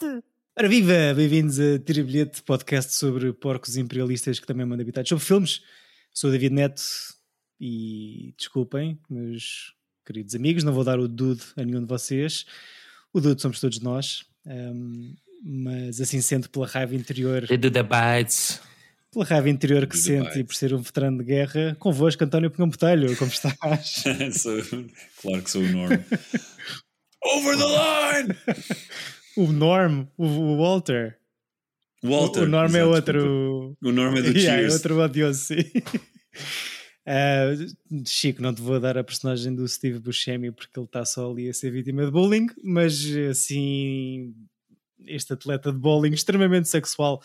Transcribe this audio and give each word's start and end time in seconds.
bilhete! 0.00 0.24
Ora 0.58 0.68
viva! 0.68 1.14
Bem-vindos 1.14 1.60
a 1.60 1.78
Tira 1.78 2.02
Bilhete, 2.02 2.42
podcast 2.42 2.94
sobre 2.94 3.32
porcos 3.32 3.76
imperialistas 3.76 4.40
que 4.40 4.46
também 4.46 4.66
mandam 4.66 4.82
habitados 4.82 5.08
sobre 5.08 5.24
filmes. 5.24 5.62
Sou 6.12 6.30
o 6.30 6.32
David 6.32 6.54
Neto 6.54 6.82
e 7.60 8.34
desculpem, 8.36 8.98
meus 9.08 9.74
queridos 10.04 10.34
amigos, 10.34 10.64
não 10.64 10.72
vou 10.72 10.84
dar 10.84 10.98
o 10.98 11.06
dude 11.06 11.42
a 11.56 11.64
nenhum 11.64 11.80
de 11.80 11.86
vocês. 11.86 12.46
O 13.12 13.20
dude 13.20 13.40
somos 13.40 13.60
todos 13.60 13.80
nós. 13.80 14.24
Um, 14.46 15.14
mas 15.42 16.00
assim 16.00 16.20
sendo 16.20 16.48
pela 16.48 16.66
raiva 16.66 16.94
interior. 16.94 17.46
Do 17.46 17.70
Bites. 17.70 18.60
Pela 19.12 19.24
raiva 19.24 19.50
interior 19.50 19.86
que 19.86 19.96
sente 19.96 20.38
e 20.38 20.44
por 20.44 20.54
ser 20.54 20.72
um 20.72 20.80
veterano 20.80 21.18
de 21.18 21.24
guerra, 21.24 21.76
convosco, 21.78 22.24
António 22.24 22.50
Pinhão 22.50 22.68
Botelho, 22.68 23.14
como 23.16 23.30
estás? 23.30 23.54
sou, 24.38 24.62
claro 25.20 25.42
que 25.42 25.50
sou 25.50 25.62
o 25.62 25.68
Norm. 25.68 25.92
Over 27.22 27.56
the 27.58 27.66
line! 27.66 28.38
o 29.44 29.52
Norm, 29.52 30.06
o, 30.16 30.56
Walter. 30.58 31.18
Walter. 32.02 32.42
O, 32.42 32.46
Norm 32.46 32.74
é 32.74 32.84
outro. 32.84 33.76
O 33.82 33.92
Norm 33.92 34.16
é 34.16 34.22
do 34.22 34.28
yeah, 34.36 34.58
Cheers. 34.58 34.72
É 34.72 34.76
outro 34.76 35.00
odioso, 35.00 35.40
sim. 35.40 35.60
Uh, 37.06 38.02
Chico, 38.06 38.42
não 38.42 38.54
te 38.54 38.60
vou 38.60 38.78
dar 38.78 38.98
a 38.98 39.04
personagem 39.04 39.54
do 39.54 39.66
Steve 39.66 39.98
Buscemi 39.98 40.50
porque 40.50 40.78
ele 40.78 40.86
está 40.86 41.04
só 41.04 41.30
ali 41.30 41.48
a 41.48 41.54
ser 41.54 41.70
vítima 41.70 42.04
de 42.04 42.10
bullying, 42.10 42.48
mas 42.62 43.04
assim, 43.30 44.34
este 45.06 45.32
atleta 45.32 45.72
de 45.72 45.78
bowling 45.78 46.12
extremamente 46.12 46.68
sexual 46.68 47.22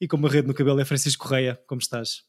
e 0.00 0.06
com 0.06 0.16
uma 0.16 0.28
rede 0.28 0.48
no 0.48 0.54
cabelo 0.54 0.80
é 0.80 0.84
Francisco 0.84 1.24
Correia. 1.24 1.58
Como 1.66 1.80
estás? 1.80 2.22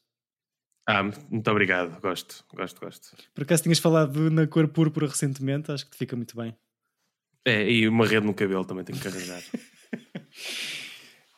Ah, 0.88 1.02
muito 1.02 1.50
obrigado, 1.50 2.00
gosto, 2.00 2.44
gosto, 2.54 2.80
gosto. 2.80 3.16
Por 3.34 3.42
acaso 3.42 3.64
tinhas 3.64 3.80
falado 3.80 4.30
na 4.30 4.46
cor 4.46 4.68
púrpura 4.68 5.08
recentemente, 5.08 5.72
acho 5.72 5.84
que 5.84 5.90
te 5.90 5.98
fica 5.98 6.14
muito 6.14 6.36
bem. 6.36 6.56
É, 7.46 7.70
e 7.70 7.88
uma 7.88 8.04
rede 8.04 8.26
no 8.26 8.34
cabelo 8.34 8.64
também 8.64 8.84
tenho 8.84 8.98
que 8.98 9.06
arranjar. 9.06 9.40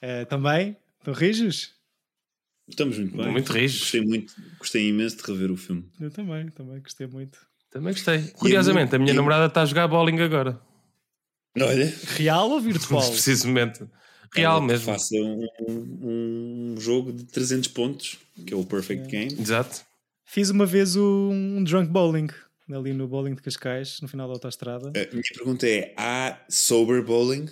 uh, 0.03 0.25
também? 0.31 0.75
Estão 0.99 1.13
rijos? 1.13 1.75
Estamos 2.67 2.99
muito 2.99 3.15
bem. 3.15 3.31
Muito 3.31 3.53
rijos. 3.53 3.81
Gostei, 3.81 4.01
muito, 4.01 4.35
gostei 4.59 4.89
imenso 4.89 5.19
de 5.19 5.23
rever 5.25 5.53
o 5.53 5.57
filme. 5.57 5.85
Eu 6.01 6.11
também, 6.11 6.49
também 6.49 6.81
gostei 6.81 7.07
muito. 7.07 7.39
Também 7.71 7.93
gostei. 7.93 8.23
Curiosamente, 8.29 8.97
a 8.97 8.99
minha 8.99 9.13
namorada 9.13 9.47
está 9.47 9.61
a 9.61 9.67
jogar 9.67 9.87
bowling 9.87 10.19
agora. 10.21 10.59
Olha. 11.61 11.95
Real 12.17 12.51
ou 12.51 12.61
virtual? 12.61 13.05
Precisamente. 13.13 13.85
Real 14.35 14.63
mesmo. 14.63 14.87
Faça 14.87 15.15
um, 15.15 15.47
um, 15.69 16.75
jogo 16.79 17.13
de 17.13 17.25
300 17.25 17.69
pontos, 17.69 18.19
que 18.47 18.55
é 18.55 18.57
o 18.57 18.65
Perfect 18.65 19.05
é. 19.05 19.11
Game. 19.11 19.41
Exato. 19.41 19.83
Fiz 20.25 20.49
uma 20.49 20.65
vez 20.65 20.97
um 20.97 21.63
drunk 21.65 21.91
bowling 21.91 22.29
ali 22.77 22.93
no 22.93 23.09
bowling 23.09 23.35
de 23.35 23.43
Cascais, 23.43 24.01
no 24.01 24.09
final 24.09 24.29
da 24.29 24.35
autostrada. 24.35 24.89
A 24.89 25.13
minha 25.13 25.23
pergunta 25.35 25.67
é: 25.67 25.95
há 25.97 26.39
sober 26.49 27.03
bowling? 27.03 27.47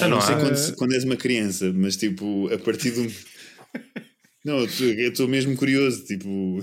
não, 0.00 0.08
não 0.10 0.20
sei 0.20 0.34
quando, 0.36 0.76
quando, 0.76 0.94
és 0.94 1.04
uma 1.04 1.16
criança, 1.16 1.72
mas 1.72 1.96
tipo, 1.96 2.52
a 2.52 2.58
partir 2.58 2.92
de 2.92 3.00
um. 3.00 3.10
não, 4.44 4.58
eu 4.58 5.10
estou 5.10 5.28
mesmo 5.28 5.56
curioso. 5.56 6.04
Tipo, 6.04 6.62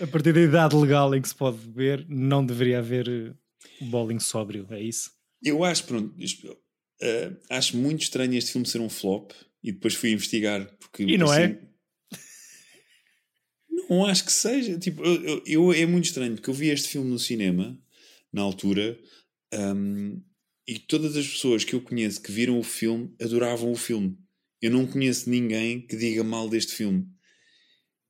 a 0.00 0.06
partir 0.06 0.32
da 0.32 0.40
idade 0.40 0.76
legal 0.76 1.14
em 1.14 1.22
que 1.22 1.28
se 1.28 1.34
pode 1.34 1.56
beber, 1.58 2.04
não 2.08 2.44
deveria 2.44 2.80
haver 2.80 3.34
bowling 3.80 4.20
sóbrio, 4.20 4.66
é 4.70 4.80
isso? 4.80 5.10
Eu 5.42 5.64
acho, 5.64 5.84
pronto, 5.84 6.14
uh, 6.14 7.36
acho 7.50 7.76
muito 7.76 8.02
estranho 8.02 8.34
este 8.34 8.52
filme 8.52 8.66
ser 8.66 8.80
um 8.80 8.88
flop 8.88 9.32
e 9.62 9.72
depois 9.72 9.94
fui 9.94 10.12
investigar 10.12 10.66
porque. 10.78 11.02
E 11.02 11.16
não 11.16 11.30
assim, 11.30 11.42
é? 11.42 11.60
Não 13.88 14.06
acho 14.06 14.24
que 14.24 14.32
seja. 14.32 14.78
Tipo, 14.78 15.04
eu, 15.04 15.42
eu, 15.46 15.72
é 15.72 15.86
muito 15.86 16.06
estranho 16.06 16.34
porque 16.34 16.50
eu 16.50 16.54
vi 16.54 16.68
este 16.68 16.88
filme 16.88 17.10
no 17.10 17.18
cinema 17.18 17.78
na 18.32 18.42
altura 18.42 18.98
um, 19.54 20.20
e 20.66 20.78
todas 20.78 21.16
as 21.16 21.26
pessoas 21.26 21.64
que 21.64 21.74
eu 21.74 21.80
conheço 21.80 22.20
que 22.20 22.32
viram 22.32 22.58
o 22.58 22.62
filme 22.62 23.14
adoravam 23.20 23.70
o 23.70 23.76
filme. 23.76 24.16
Eu 24.60 24.70
não 24.70 24.86
conheço 24.86 25.30
ninguém 25.30 25.80
que 25.80 25.96
diga 25.96 26.24
mal 26.24 26.48
deste 26.48 26.72
filme. 26.72 27.06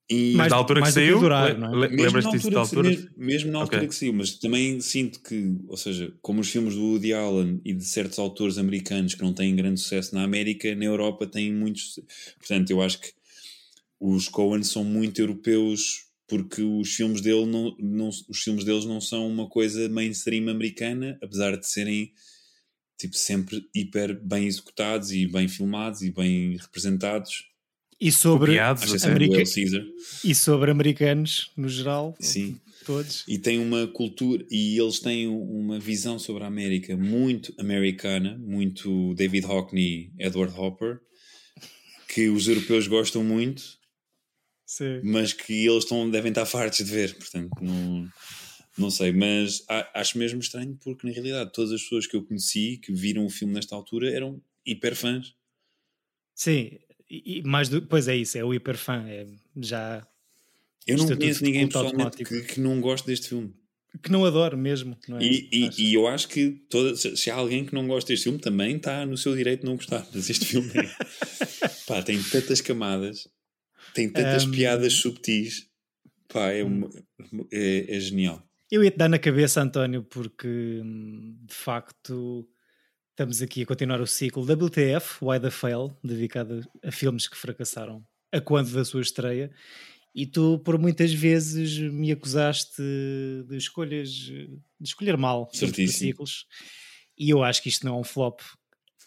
E 0.09 0.35
mas 0.37 0.51
da 0.51 0.57
altura 0.57 0.83
que 0.83 0.93
saiu, 0.93 1.19
é? 1.33 1.53
lembras-te 1.89 2.31
disso 2.31 2.49
da 2.49 2.61
altura? 2.61 2.89
Mesmo, 2.89 3.11
mesmo 3.17 3.53
na 3.53 3.59
altura 3.59 3.79
okay. 3.79 3.89
que 3.89 3.95
saiu, 3.95 4.13
mas 4.13 4.39
também 4.39 4.81
sinto 4.81 5.21
que, 5.21 5.57
ou 5.67 5.77
seja, 5.77 6.15
como 6.23 6.41
os 6.41 6.49
filmes 6.49 6.77
do 6.77 6.81
Woody 6.81 7.13
Allen 7.13 7.61
e 7.65 7.73
de 7.73 7.85
certos 7.85 8.17
autores 8.21 8.57
americanos 8.57 9.17
que 9.17 9.23
não 9.23 9.33
têm 9.33 9.57
grande 9.57 9.81
sucesso 9.81 10.15
na 10.15 10.23
América, 10.23 10.73
na 10.77 10.85
Europa 10.85 11.27
têm 11.27 11.53
muitos. 11.53 11.99
Portanto, 12.39 12.71
eu 12.71 12.81
acho 12.81 13.01
que 13.01 13.09
os 14.01 14.29
Coen 14.29 14.63
são 14.63 14.85
muito 14.85 15.21
europeus 15.21 16.07
porque 16.29 16.63
os 16.63 16.95
filmes 16.95 17.21
dele 17.21 17.47
não, 17.47 17.77
não, 17.79 18.09
os 18.09 18.43
filmes 18.43 18.65
deles 18.65 18.85
não 18.85 19.01
são 19.01 19.29
uma 19.29 19.49
coisa 19.49 19.89
mainstream 19.89 20.49
americana, 20.49 21.19
apesar 21.23 21.57
de 21.57 21.67
serem 21.67 22.13
tipo 22.99 23.17
sempre 23.17 23.63
hiper 23.75 24.19
bem 24.25 24.47
executados 24.47 25.13
e 25.13 25.27
bem 25.27 25.47
filmados 25.47 26.03
e 26.03 26.11
bem 26.11 26.57
representados. 26.57 27.45
E 27.99 28.13
sobre, 28.13 28.53
Copiados, 28.53 29.05
America... 29.05 29.43
e 30.23 30.35
sobre 30.35 30.71
americanos 30.71 31.51
no 31.57 31.69
geral, 31.69 32.15
Sim. 32.21 32.61
todos. 32.85 33.25
E 33.27 33.39
tem 33.39 33.59
uma 33.59 33.87
cultura 33.87 34.45
e 34.51 34.79
eles 34.79 35.01
têm 35.01 35.27
uma 35.29 35.79
visão 35.79 36.19
sobre 36.19 36.45
a 36.45 36.47
América 36.47 36.95
muito 36.95 37.55
americana, 37.59 38.37
muito 38.39 39.15
David 39.15 39.47
Hockney, 39.47 40.13
Edward 40.19 40.53
Hopper, 40.59 41.01
que 42.09 42.29
os 42.29 42.47
europeus 42.49 42.87
gostam 42.87 43.25
muito 43.25 43.79
Sim. 44.67 45.01
mas 45.05 45.33
que 45.33 45.65
eles 45.65 45.85
estão, 45.85 46.11
devem 46.11 46.31
estar 46.31 46.45
fartos 46.45 46.85
de 46.85 46.91
ver, 46.91 47.15
portanto, 47.15 47.53
não, 47.63 48.09
não 48.77 48.91
sei, 48.91 49.13
mas 49.13 49.65
acho 49.95 50.19
mesmo 50.19 50.41
estranho 50.41 50.77
porque 50.83 51.07
na 51.07 51.13
realidade 51.13 51.53
todas 51.53 51.73
as 51.73 51.83
pessoas 51.83 52.07
que 52.07 52.17
eu 52.17 52.25
conheci 52.25 52.79
que 52.79 52.93
viram 52.93 53.25
o 53.25 53.31
filme 53.31 53.55
nesta 53.55 53.75
altura 53.77 54.11
eram 54.11 54.43
hiper 54.67 54.97
fãs. 54.97 55.35
Sim, 56.35 56.79
e, 57.09 57.43
mais 57.45 57.69
do, 57.69 57.81
pois 57.83 58.09
é 58.09 58.17
isso, 58.17 58.37
é 58.37 58.45
o 58.45 58.53
hiper 58.53 58.77
fã, 58.77 59.05
é 59.09 59.27
já. 59.57 60.07
Eu 60.87 60.99
não 60.99 61.07
conheço 61.07 61.45
ninguém 61.45 61.67
pessoalmente 61.67 62.25
que, 62.25 62.43
que 62.43 62.61
não 62.61 62.81
goste 62.81 63.07
deste 63.07 63.29
filme. 63.29 63.55
Que 64.03 64.11
não 64.11 64.25
adoro 64.25 64.59
mesmo. 64.59 64.97
Não 65.09 65.19
é? 65.19 65.23
e, 65.23 65.49
e, 65.51 65.71
e, 65.79 65.95
eu 65.95 66.07
acho 66.07 66.29
que 66.29 66.51
toda, 66.69 66.95
se 66.97 67.31
há 67.31 67.35
alguém 67.35 67.65
que 67.65 67.75
não 67.75 67.87
gosta 67.87 68.09
deste 68.09 68.25
filme, 68.25 68.39
também 68.39 68.77
está 68.77 69.07
no 69.07 69.17
seu 69.17 69.35
direito 69.35 69.61
de 69.61 69.67
não 69.67 69.77
gostar. 69.77 70.07
Mas 70.13 70.29
este 70.29 70.45
filme 70.45 70.71
é, 70.75 70.83
pá, 71.87 72.03
tem 72.03 72.23
tantas 72.23 72.61
camadas 72.61 73.27
tem 73.95 74.09
tantas 74.09 74.45
um, 74.45 74.51
piadas 74.51 74.93
subtis. 74.93 75.69
Pá, 76.29 76.51
é, 76.51 76.65
uma, 76.65 76.89
é, 77.53 77.97
é, 77.97 78.01
genial. 78.01 78.43
Eu 78.71 78.83
ia 78.83 78.91
te 78.91 78.97
dar 78.97 79.09
na 79.09 79.19
cabeça, 79.19 79.63
António, 79.63 80.03
porque 80.03 80.83
de 81.45 81.55
facto 81.55 82.49
estamos 83.11 83.41
aqui 83.41 83.63
a 83.63 83.67
continuar 83.67 84.01
o 84.01 84.07
ciclo 84.07 84.43
WTF, 84.43 85.25
Why 85.25 85.41
the 85.41 85.51
Fail, 85.51 85.97
dedicado 86.03 86.63
a 86.85 86.91
filmes 86.91 87.29
que 87.29 87.37
fracassaram 87.37 88.05
a 88.33 88.41
quando 88.41 88.73
da 88.73 88.85
sua 88.85 89.01
estreia. 89.01 89.51
E 90.15 90.27
tu, 90.27 90.59
por 90.61 90.79
muitas 90.79 91.13
vezes, 91.13 91.79
me 91.79 92.11
acusaste 92.11 92.83
de 93.47 93.57
escolhas, 93.57 94.09
de 94.11 94.59
escolher 94.81 95.17
mal 95.17 95.49
ciclos. 95.53 96.47
E 97.19 97.31
eu 97.31 97.43
acho 97.43 97.63
que 97.63 97.69
isto 97.69 97.85
não 97.85 97.97
é 97.97 98.01
um 98.01 98.05
flop 98.05 98.41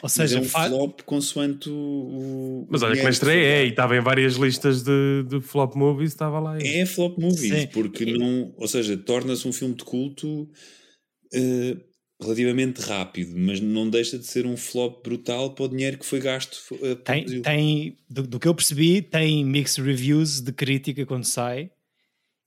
ou 0.01 0.07
seja, 0.07 0.37
mas 0.37 0.45
é 0.45 0.47
um 0.47 0.49
faz... 0.49 0.71
flop 0.71 1.01
consoante 1.01 1.69
o. 1.69 2.65
Mas 2.69 2.81
olha 2.81 2.95
que 2.95 3.03
na 3.03 3.09
estreia 3.09 3.45
é, 3.45 3.65
e 3.65 3.69
estava 3.69 3.97
em 3.97 3.99
várias 3.99 4.35
listas 4.35 4.81
de, 4.81 5.25
de 5.27 5.41
flop 5.41 5.75
movies, 5.75 6.11
estava 6.11 6.39
lá. 6.39 6.57
É 6.57 6.85
flop 6.85 7.17
movies, 7.17 7.61
Sim. 7.63 7.67
porque 7.67 8.05
não. 8.05 8.53
Ou 8.55 8.67
seja, 8.67 8.95
torna-se 8.95 9.45
um 9.45 9.51
filme 9.51 9.75
de 9.75 9.83
culto 9.83 10.43
uh, 10.43 11.81
relativamente 12.21 12.79
rápido, 12.79 13.37
mas 13.37 13.59
não 13.59 13.89
deixa 13.89 14.17
de 14.17 14.25
ser 14.25 14.45
um 14.45 14.55
flop 14.55 15.03
brutal 15.03 15.53
para 15.53 15.65
o 15.65 15.67
dinheiro 15.67 15.97
que 15.97 16.05
foi 16.05 16.21
gasto. 16.21 16.61
Uh, 16.71 16.95
tem, 16.95 17.41
tem 17.41 17.97
do, 18.09 18.23
do, 18.23 18.39
que 18.39 18.47
eu 18.47 18.55
percebi, 18.55 19.01
tem 19.01 19.43
mixed 19.43 19.83
reviews 19.83 20.39
de 20.39 20.53
crítica 20.53 21.05
quando 21.05 21.25
sai. 21.25 21.71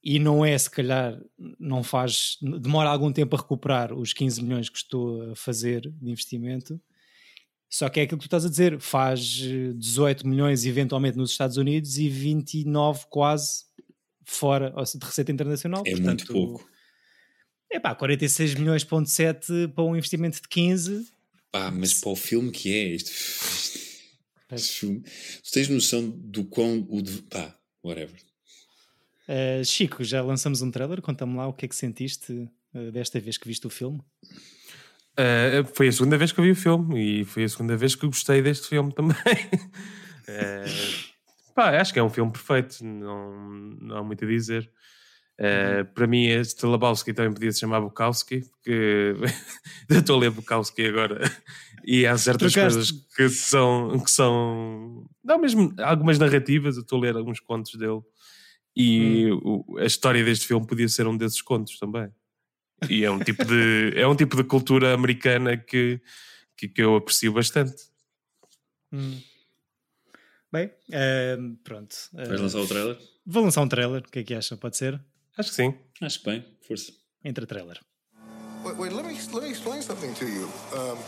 E 0.02 0.18
não 0.18 0.44
é, 0.44 0.56
se 0.56 0.70
calhar, 0.70 1.20
não 1.60 1.82
faz. 1.84 2.38
Demora 2.40 2.88
algum 2.88 3.12
tempo 3.12 3.36
a 3.36 3.38
recuperar 3.38 3.92
os 3.92 4.14
15 4.14 4.42
milhões 4.42 4.68
que 4.70 4.78
estou 4.78 5.30
a 5.30 5.36
fazer 5.36 5.82
de 5.82 6.10
investimento 6.10 6.80
só 7.72 7.88
que 7.88 8.00
é 8.00 8.02
aquilo 8.02 8.18
que 8.18 8.24
tu 8.24 8.26
estás 8.26 8.44
a 8.44 8.50
dizer, 8.50 8.78
faz 8.78 9.18
18 9.18 10.28
milhões 10.28 10.66
eventualmente 10.66 11.16
nos 11.16 11.30
Estados 11.30 11.56
Unidos 11.56 11.96
e 11.96 12.06
29 12.06 13.06
quase 13.08 13.64
fora 14.26 14.70
de 14.70 15.06
receita 15.06 15.32
internacional. 15.32 15.82
É 15.86 15.92
Portanto, 15.92 16.18
muito 16.18 16.32
pouco. 16.34 16.70
É 17.72 17.80
pá, 17.80 17.94
46 17.94 18.56
milhões 18.56 18.84
ponto 18.84 19.08
7 19.08 19.68
para 19.74 19.84
um 19.84 19.96
investimento 19.96 20.42
de 20.42 20.48
15. 20.48 21.10
Pá, 21.50 21.70
mas 21.70 21.94
para 21.94 22.10
o 22.10 22.16
filme 22.16 22.50
que 22.50 22.74
é 22.74 22.88
este, 22.94 23.10
este 24.50 24.80
filme, 24.80 25.00
tu 25.42 25.50
tens 25.50 25.68
noção 25.70 26.10
do 26.10 26.44
quão 26.44 26.86
o 26.90 27.00
de, 27.00 27.22
pá, 27.22 27.58
whatever. 27.82 28.20
Uh, 29.26 29.64
Chico, 29.64 30.04
já 30.04 30.20
lançamos 30.20 30.60
um 30.60 30.70
trailer, 30.70 31.00
conta-me 31.00 31.36
lá 31.36 31.48
o 31.48 31.54
que 31.54 31.64
é 31.64 31.68
que 31.68 31.74
sentiste 31.74 32.32
uh, 32.74 32.92
desta 32.92 33.18
vez 33.18 33.38
que 33.38 33.48
viste 33.48 33.66
o 33.66 33.70
filme. 33.70 34.02
Uh, 35.12 35.64
foi 35.74 35.88
a 35.88 35.92
segunda 35.92 36.16
vez 36.16 36.32
que 36.32 36.40
eu 36.40 36.44
vi 36.44 36.52
o 36.52 36.56
filme 36.56 37.20
e 37.20 37.24
foi 37.24 37.44
a 37.44 37.48
segunda 37.48 37.76
vez 37.76 37.94
que 37.94 38.06
gostei 38.06 38.40
deste 38.40 38.68
filme 38.68 38.92
também. 38.94 39.14
uh, 39.16 41.12
pá, 41.54 41.78
acho 41.80 41.92
que 41.92 41.98
é 41.98 42.02
um 42.02 42.08
filme 42.10 42.32
perfeito, 42.32 42.82
não, 42.84 43.32
não 43.80 43.96
há 43.98 44.02
muito 44.02 44.24
a 44.24 44.28
dizer. 44.28 44.70
Uh, 45.38 45.84
para 45.94 46.06
mim, 46.06 46.26
este 46.26 46.64
Labowski 46.64 47.12
também 47.12 47.32
podia 47.32 47.50
se 47.52 47.60
chamar 47.60 47.80
Bukowski, 47.80 48.40
porque 48.40 49.14
eu 49.88 49.98
estou 49.98 50.16
a 50.16 50.20
ler 50.20 50.30
Bukowski 50.30 50.86
agora 50.86 51.20
E 51.84 52.06
há 52.06 52.16
certas 52.16 52.52
Trocaste. 52.52 52.92
coisas 52.92 53.06
que 53.16 53.28
são, 53.28 53.98
que 53.98 54.10
são. 54.10 55.04
Não, 55.24 55.38
mesmo 55.38 55.74
algumas 55.78 56.18
narrativas. 56.18 56.76
Eu 56.76 56.82
estou 56.82 56.98
a 56.98 57.02
ler 57.02 57.16
alguns 57.16 57.40
contos 57.40 57.74
dele. 57.74 58.00
E 58.76 59.28
o- 59.42 59.78
a 59.78 59.84
história 59.84 60.24
deste 60.24 60.46
filme 60.46 60.66
podia 60.66 60.88
ser 60.88 61.06
um 61.06 61.16
desses 61.16 61.42
contos 61.42 61.78
também. 61.78 62.08
E 62.88 63.04
é 63.04 63.10
um 63.10 63.18
tipo 63.18 63.44
de, 63.44 63.92
é 63.96 64.06
um 64.06 64.14
tipo 64.16 64.36
de 64.36 64.44
cultura 64.44 64.92
americana 64.94 65.56
que, 65.56 66.00
que, 66.56 66.68
que 66.68 66.82
eu 66.82 66.96
aprecio 66.96 67.32
bastante. 67.32 67.74
Hum. 68.92 69.20
Bem, 70.52 70.70
eh, 70.90 71.38
pronto. 71.64 71.96
Eh, 72.16 72.26
Vais 72.28 72.40
lançar 72.40 72.60
o 72.60 72.66
trailer? 72.66 72.98
vou 73.24 73.42
lançar 73.44 73.62
um 73.62 73.68
trailer. 73.68 74.02
O 74.06 74.10
que 74.10 74.18
é 74.18 74.22
que 74.24 74.34
acham? 74.34 74.58
Pode 74.58 74.76
ser? 74.76 75.00
Acho 75.38 75.48
que 75.50 75.54
sim. 75.56 75.74
Acho 76.00 76.18
que 76.20 76.26
bem, 76.26 76.44
força. 76.66 76.92
Entre 77.24 77.46
trailer. 77.46 77.80
Wait, 78.64 78.76
wait, 78.78 78.92
let 78.94 79.04
me 79.04 79.14
let 79.14 79.42
me 79.42 79.50
explain 79.50 79.82
something 79.82 80.12
to 80.14 80.24
you. 80.24 80.44
Um, 80.72 80.98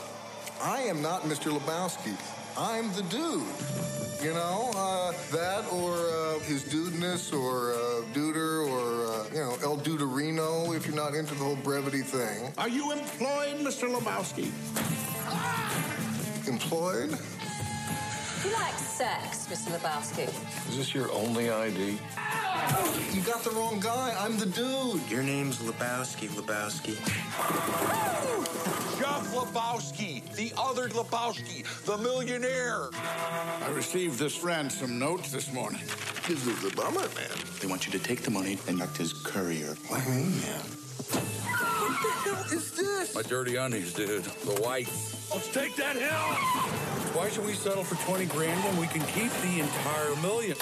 I 0.61 0.89
am 0.89 1.03
not 1.03 1.27
Mr. 1.27 1.53
Lebowski. 1.53 2.17
I'm 2.57 2.91
the 2.95 3.03
dude. 3.03 4.04
You 4.23 4.33
know, 4.33 4.71
uh, 4.75 5.13
that 5.33 5.65
or 5.71 5.93
uh, 5.93 6.39
his 6.41 6.65
dudeness 6.65 7.33
or 7.33 7.73
uh, 7.73 7.77
duder 8.15 8.67
or, 8.67 9.07
uh, 9.07 9.25
you 9.33 9.41
know, 9.41 9.57
El 9.63 9.77
Duderino 9.79 10.75
if 10.75 10.87
you're 10.87 10.97
not 10.97 11.15
into 11.15 11.35
the 11.35 11.45
whole 11.45 11.57
brevity 11.57 12.01
thing. 12.01 12.53
Are 12.57 12.69
you 12.69 12.93
employed, 12.93 13.57
Mr. 13.59 13.95
Lebowski? 13.95 14.51
Employed? 16.49 17.19
You 18.45 18.53
like 18.53 18.75
sex, 18.75 19.47
Mr. 19.47 19.75
Lebowski? 19.75 20.29
Is 20.69 20.77
this 20.77 20.95
your 20.95 21.11
only 21.13 21.51
ID? 21.51 21.99
You 23.13 23.23
got 23.23 23.43
the 23.43 23.51
wrong 23.53 23.81
guy. 23.81 24.15
I'm 24.19 24.37
the 24.37 24.45
dude. 24.45 25.01
Your 25.11 25.23
name's 25.23 25.59
Lebowski, 25.61 26.29
Lebowski. 26.29 26.95
Jeff 28.99 29.35
Lebowski, 29.35 30.31
the 30.35 30.53
other 30.59 30.89
Lebowski, 30.91 31.65
the 31.87 31.97
millionaire. 31.97 32.91
I 32.93 33.71
received 33.75 34.19
this 34.19 34.43
ransom 34.45 34.99
note 34.99 35.25
this 35.25 35.51
morning. 35.53 35.83
This 36.29 36.47
is 36.47 36.65
a 36.65 36.77
bummer, 36.77 37.01
man. 37.01 37.39
They 37.61 37.67
want 37.67 37.87
you 37.87 37.93
to 37.93 37.99
take 37.99 38.23
the 38.23 38.31
money 38.31 38.59
and 38.69 38.83
act 38.83 39.01
as 39.01 39.15
courier. 39.15 39.75
What 39.89 40.05
do 40.05 40.13
you 40.13 40.25
man? 40.43 40.84
What 41.13 42.03
the 42.03 42.11
hell 42.11 42.45
is 42.53 42.71
this? 42.73 43.15
My 43.15 43.23
dirty 43.23 43.57
undies, 43.57 43.93
dude. 43.93 44.25
The 44.25 44.61
white. 44.63 44.89
Let's 45.33 45.53
take 45.53 45.77
that 45.77 45.97
hill. 45.97 46.35
Why 47.15 47.29
should 47.31 47.47
we 47.47 47.53
settle 47.55 47.85
for 47.85 47.97
20 48.07 48.27
grand 48.27 48.63
when 48.65 48.77
we 48.79 48.87
can 48.87 49.03
keep 49.03 49.33
the 49.43 49.61
entire 49.61 50.17
million? 50.17 50.57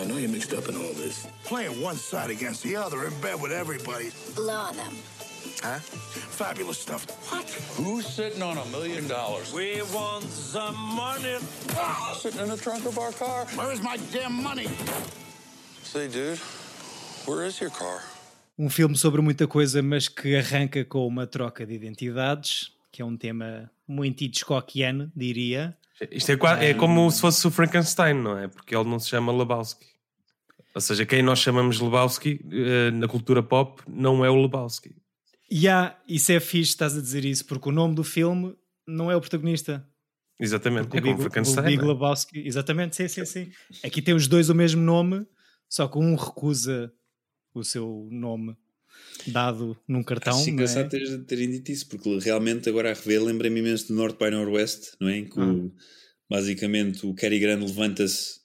I 0.00 0.04
know 0.04 0.16
you're 0.16 0.30
mixed 0.30 0.52
up 0.54 0.68
in 0.68 0.76
all 0.76 0.92
this. 0.94 1.26
Playing 1.44 1.80
one 1.82 1.96
side 1.96 2.30
against 2.30 2.62
the 2.62 2.76
other 2.76 3.06
in 3.06 3.20
bed 3.20 3.40
with 3.40 3.52
everybody. 3.52 4.10
Blow 4.34 4.54
on 4.54 4.76
them. 4.76 4.94
Huh? 5.62 5.78
Fabulous 5.78 6.78
stuff. 6.78 7.04
What? 7.32 7.50
Who's 7.76 8.06
sitting 8.06 8.42
on 8.42 8.58
a 8.58 8.64
million 8.66 9.08
dollars? 9.08 9.52
We 9.52 9.82
want 9.92 10.24
some 10.24 10.76
money. 10.76 11.36
Ah, 11.70 12.16
sitting 12.18 12.40
in 12.40 12.48
the 12.48 12.56
trunk 12.56 12.86
of 12.86 12.98
our 12.98 13.12
car. 13.12 13.46
Where's 13.56 13.82
my 13.82 13.98
damn 14.12 14.40
money? 14.42 14.68
Say, 15.82 16.06
dude, 16.08 16.38
where 17.26 17.44
is 17.44 17.60
your 17.60 17.70
car? 17.70 18.02
Um 18.58 18.68
filme 18.68 18.96
sobre 18.96 19.20
muita 19.22 19.46
coisa, 19.46 19.82
mas 19.82 20.08
que 20.08 20.34
arranca 20.36 20.84
com 20.84 21.06
uma 21.06 21.26
troca 21.26 21.64
de 21.64 21.74
identidades, 21.74 22.72
que 22.90 23.00
é 23.00 23.04
um 23.04 23.16
tema 23.16 23.70
muito 23.86 24.22
Hitchcockiano, 24.24 25.12
diria. 25.14 25.76
Isto 26.10 26.32
é, 26.32 26.36
qua- 26.36 26.62
é 26.62 26.74
como 26.74 27.08
se 27.10 27.20
fosse 27.20 27.46
o 27.46 27.50
Frankenstein, 27.50 28.14
não 28.14 28.36
é? 28.38 28.48
Porque 28.48 28.74
ele 28.74 28.88
não 28.88 28.98
se 28.98 29.08
chama 29.08 29.32
Lebowski. 29.32 29.86
Ou 30.74 30.80
seja, 30.80 31.06
quem 31.06 31.22
nós 31.22 31.38
chamamos 31.38 31.80
Lebowski 31.80 32.40
eh, 32.52 32.90
na 32.92 33.08
cultura 33.08 33.42
pop 33.42 33.82
não 33.88 34.24
é 34.24 34.30
o 34.30 34.40
Lebowski. 34.40 34.94
E 35.50 35.66
há, 35.68 35.96
isso 36.06 36.30
é 36.32 36.38
fixe, 36.40 36.70
estás 36.72 36.96
a 36.96 37.00
dizer 37.00 37.24
isso, 37.24 37.44
porque 37.46 37.68
o 37.68 37.72
nome 37.72 37.94
do 37.94 38.04
filme 38.04 38.54
não 38.86 39.10
é 39.10 39.16
o 39.16 39.20
protagonista. 39.20 39.86
Exatamente. 40.38 40.88
Porque 40.88 40.98
É 40.98 41.00
o 41.00 41.02
como 41.04 41.16
Big, 41.16 41.26
o 41.26 41.30
Frankenstein. 41.30 41.64
Big 41.64 41.82
é? 41.82 41.86
Lebowski, 41.86 42.46
exatamente, 42.46 42.96
sim, 42.96 43.08
sim, 43.08 43.24
sim. 43.24 43.50
Aqui 43.84 44.02
tem 44.02 44.14
os 44.14 44.28
dois 44.28 44.50
o 44.50 44.54
mesmo 44.54 44.80
nome, 44.82 45.26
só 45.68 45.88
que 45.88 45.98
um 45.98 46.14
recusa 46.14 46.92
o 47.58 47.64
seu 47.64 48.08
nome 48.10 48.56
dado 49.26 49.76
num 49.86 50.02
cartão. 50.02 50.32
Acho 50.34 50.42
não 50.42 50.48
é? 50.48 50.52
engraçado 50.52 50.88
ter- 50.90 51.24
terem 51.24 51.50
dito 51.50 51.70
isso, 51.72 51.88
porque 51.88 52.18
realmente 52.18 52.68
agora 52.68 52.90
a 52.90 52.94
rever 52.94 53.22
lembrei-me 53.22 53.60
imenso 53.60 53.88
do 53.88 53.94
North 53.94 54.18
by 54.18 54.30
Northwest, 54.30 54.92
não 55.00 55.08
é? 55.08 55.18
Em 55.18 55.24
que 55.28 55.38
o- 55.40 55.72
basicamente 56.28 57.06
o 57.06 57.14
Cary 57.14 57.38
Grant 57.38 57.60
levanta-se 57.62 58.40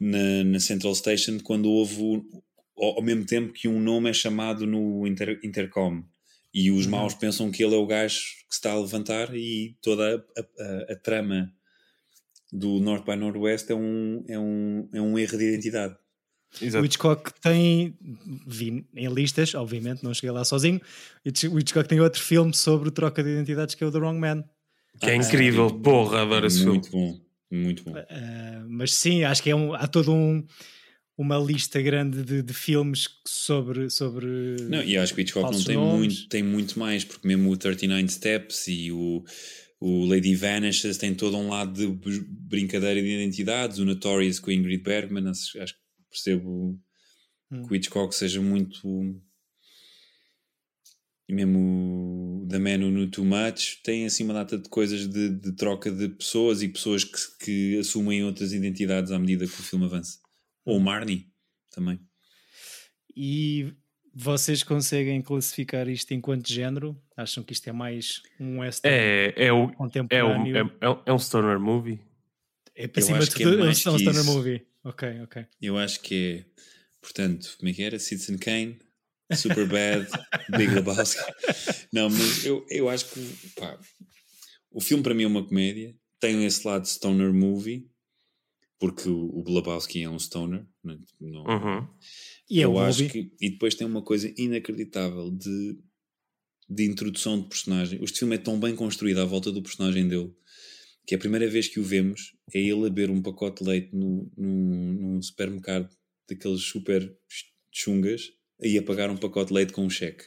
na, 0.00 0.44
na 0.44 0.60
Central 0.60 0.94
Station 0.94 1.38
quando 1.40 1.68
houve 1.70 2.00
o- 2.02 2.42
ao, 2.76 3.02
mesmo 3.02 3.24
tempo 3.26 3.52
que 3.52 3.68
um 3.68 3.80
nome 3.80 4.10
é 4.10 4.12
chamado 4.12 4.66
no 4.66 5.06
inter, 5.06 5.38
intercom 5.44 6.02
e 6.54 6.70
os 6.70 6.86
maus 6.86 7.14
pensam 7.14 7.50
que 7.50 7.62
ele 7.62 7.74
é 7.74 7.78
o 7.78 7.86
gajo 7.86 8.18
que 8.48 8.54
se 8.54 8.58
está 8.58 8.72
a 8.72 8.80
levantar 8.80 9.34
e 9.36 9.76
toda 9.82 10.24
a, 10.36 10.40
a- 10.62 10.92
a 10.92 10.96
trama 10.96 11.52
do 12.52 12.80
North 12.80 13.04
by 13.06 13.16
Northwest 13.16 13.70
é 13.70 13.74
um, 13.74 14.24
é 14.28 14.38
um, 14.38 14.88
é 14.92 15.00
um 15.00 15.18
erro 15.18 15.38
de 15.38 15.44
identidade. 15.44 15.96
O 16.60 16.64
Exato. 16.64 16.84
Hitchcock 16.84 17.32
tem, 17.40 17.94
vi 18.46 18.84
em 18.94 19.08
listas, 19.12 19.54
obviamente, 19.54 20.02
não 20.04 20.12
cheguei 20.12 20.30
lá 20.30 20.44
sozinho. 20.44 20.80
O 21.50 21.58
Hitchcock 21.58 21.88
tem 21.88 22.00
outro 22.00 22.20
filme 22.20 22.54
sobre 22.54 22.90
troca 22.90 23.22
de 23.22 23.30
identidades 23.30 23.74
que 23.74 23.82
é 23.82 23.86
o 23.86 23.90
The 23.90 23.98
Wrong 23.98 24.18
Man. 24.18 24.44
Que 25.00 25.06
é 25.10 25.12
Ah, 25.12 25.16
incrível. 25.16 25.70
sim. 25.70 25.78
Porra, 25.80 26.22
adoro 26.22 26.46
esse 26.46 26.58
filme. 26.58 26.72
Muito 26.72 26.90
bom, 26.90 27.20
muito 27.50 27.82
bom. 27.84 27.92
Uh, 27.92 28.66
mas 28.68 28.92
sim, 28.92 29.24
acho 29.24 29.42
que 29.42 29.48
é 29.50 29.56
um, 29.56 29.72
há 29.74 29.86
todo 29.86 30.12
um 30.12 30.44
uma 31.16 31.38
lista 31.38 31.80
grande 31.80 32.22
de, 32.22 32.42
de 32.42 32.52
filmes 32.54 33.06
sobre, 33.26 33.88
sobre 33.90 34.26
Não, 34.68 34.82
e 34.82 34.96
acho 34.96 35.14
que 35.14 35.20
o 35.20 35.22
Hitchcock 35.22 35.52
não 35.54 35.62
tem 35.62 35.76
nomes. 35.76 35.98
muito, 35.98 36.28
tem 36.28 36.42
muito 36.42 36.78
mais, 36.78 37.04
porque 37.04 37.28
mesmo 37.28 37.50
o 37.50 37.56
39 37.56 38.08
Steps 38.08 38.66
e 38.66 38.90
o, 38.90 39.22
o 39.78 40.06
Lady 40.06 40.34
Vanishes 40.34 40.96
tem 40.96 41.14
todo 41.14 41.36
um 41.36 41.48
lado 41.50 41.72
de 41.74 41.86
br- 41.86 42.24
brincadeira 42.28 43.00
de 43.00 43.06
identidades, 43.06 43.78
o 43.78 43.84
Notorious 43.84 44.40
com 44.40 44.50
Ingrid 44.50 44.82
Bergman, 44.82 45.28
acho, 45.28 45.60
acho 45.60 45.74
que 45.74 45.80
percebo 46.12 46.78
Hum. 47.50 47.66
que 47.66 47.72
o 47.72 47.76
Hitchcock 47.76 48.14
seja 48.14 48.40
muito 48.40 49.14
e 51.28 51.34
mesmo 51.34 51.58
o 51.58 52.58
Man 52.58 52.84
Who 52.84 52.90
Knew 52.90 53.10
Too 53.10 53.24
Much 53.24 53.80
tem 53.82 54.06
assim 54.06 54.24
uma 54.24 54.34
data 54.34 54.58
de 54.58 54.68
coisas 54.68 55.06
de, 55.08 55.28
de 55.28 55.52
troca 55.52 55.90
de 55.90 56.08
pessoas 56.08 56.62
e 56.62 56.68
pessoas 56.68 57.04
que, 57.04 57.18
que 57.44 57.78
assumem 57.78 58.24
outras 58.24 58.52
identidades 58.52 59.12
à 59.12 59.18
medida 59.18 59.46
que 59.46 59.52
o 59.52 59.62
filme 59.62 59.84
avança. 59.84 60.18
Ou 60.64 60.78
o 60.78 60.80
Marnie 60.80 61.30
também. 61.70 62.00
E 63.16 63.72
vocês 64.14 64.62
conseguem 64.62 65.22
classificar 65.22 65.88
isto 65.88 66.12
enquanto 66.12 66.52
género? 66.52 67.00
Acham 67.16 67.42
que 67.42 67.52
isto 67.52 67.68
é 67.68 67.72
mais 67.72 68.22
um 68.40 68.60
western 68.60 68.96
É, 68.96 69.34
é, 69.36 69.52
o, 69.52 69.56
é, 69.56 69.62
o, 69.62 69.72
contemporâneo? 69.72 70.56
é, 70.56 70.60
é, 70.60 71.02
é 71.06 71.12
um 71.12 71.18
stoner 71.18 71.58
movie. 71.58 72.00
É, 72.74 72.88
para 72.88 73.02
cima 73.02 73.18
de 73.18 73.30
é 73.30 73.44
tudo, 73.44 73.64
é 73.64 73.68
um 73.68 73.74
stoner 73.74 74.10
isso. 74.10 74.24
movie. 74.24 74.66
Ok, 74.84 75.20
ok. 75.22 75.46
Eu 75.60 75.78
acho 75.78 76.00
que 76.00 76.14
é, 76.14 76.44
portanto, 77.00 77.54
como 77.58 77.68
é 77.68 77.72
que 77.72 77.82
era? 77.82 77.98
Citizen 77.98 78.36
Kane, 78.38 78.78
Superbad, 79.34 80.06
Big 80.56 80.74
Lebowski. 80.74 81.20
Não, 81.92 82.10
mas 82.10 82.44
eu, 82.44 82.66
eu 82.68 82.88
acho 82.88 83.06
que 83.10 83.20
pá, 83.56 83.78
o 84.70 84.80
filme 84.80 85.02
para 85.02 85.14
mim 85.14 85.22
é 85.24 85.26
uma 85.26 85.46
comédia, 85.46 85.94
tem 86.18 86.44
esse 86.44 86.66
lado 86.66 86.82
de 86.82 86.88
stoner 86.90 87.32
movie, 87.32 87.88
porque 88.78 89.08
o, 89.08 89.42
o 89.46 89.54
Lebowski 89.54 90.02
é 90.02 90.10
um 90.10 90.18
stoner. 90.18 90.66
Não, 90.82 90.98
não- 91.20 91.44
Uhum. 91.44 91.88
E 92.50 92.60
é 92.60 92.64
eu 92.64 92.72
o 92.74 92.80
acho 92.80 93.02
movie. 93.04 93.12
que. 93.30 93.36
E 93.46 93.50
depois 93.50 93.74
tem 93.74 93.86
uma 93.86 94.02
coisa 94.02 94.32
inacreditável 94.36 95.30
de, 95.30 95.78
de 96.68 96.84
introdução 96.84 97.40
de 97.40 97.48
personagem. 97.48 98.02
Este 98.02 98.18
filme 98.18 98.34
é 98.34 98.38
tão 98.38 98.58
bem 98.58 98.74
construído 98.74 99.18
à 99.20 99.24
volta 99.24 99.50
do 99.52 99.62
personagem 99.62 100.06
dele 100.08 100.34
que 101.06 101.14
a 101.14 101.18
primeira 101.18 101.48
vez 101.48 101.68
que 101.68 101.80
o 101.80 101.82
vemos 101.82 102.34
é 102.54 102.58
ele 102.58 102.86
a 102.86 102.90
beber 102.90 103.10
um 103.10 103.20
pacote 103.20 103.62
de 103.62 103.70
leite 103.70 103.94
no, 103.94 104.30
num, 104.36 104.92
num 104.92 105.22
supermercado 105.22 105.88
daqueles 106.28 106.62
super 106.62 107.12
chungas 107.70 108.32
e 108.60 108.78
a 108.78 108.82
pagar 108.82 109.10
um 109.10 109.16
pacote 109.16 109.48
de 109.48 109.54
leite 109.54 109.72
com 109.72 109.84
um 109.84 109.90
cheque. 109.90 110.24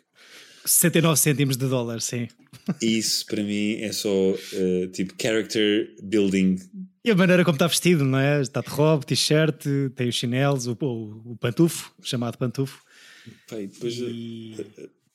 69 0.65 1.19
cêntimos 1.19 1.57
de 1.57 1.67
dólar, 1.67 2.01
sim. 2.01 2.27
E 2.81 2.97
isso 2.97 3.25
para 3.27 3.43
mim 3.43 3.75
é 3.75 3.91
só 3.91 4.09
eh, 4.53 4.87
tipo 4.91 5.13
character 5.21 5.95
building. 6.01 6.57
E 7.03 7.11
a 7.11 7.15
maneira 7.15 7.45
como 7.45 7.55
está 7.55 7.67
vestido, 7.67 8.03
não 8.03 8.17
é? 8.17 8.41
Está 8.41 8.61
de 8.61 8.69
robe, 8.69 9.05
t-shirt, 9.05 9.63
tem 9.95 10.09
os 10.09 10.15
chinelos, 10.15 10.65
o, 10.65 10.75
o, 10.81 11.33
o 11.33 11.37
pantufo, 11.37 11.93
chamado 12.01 12.37
pantufo. 12.37 12.83
E 13.51 13.67
depois, 13.67 13.93
eh, 13.99 14.05
E... 14.05 14.55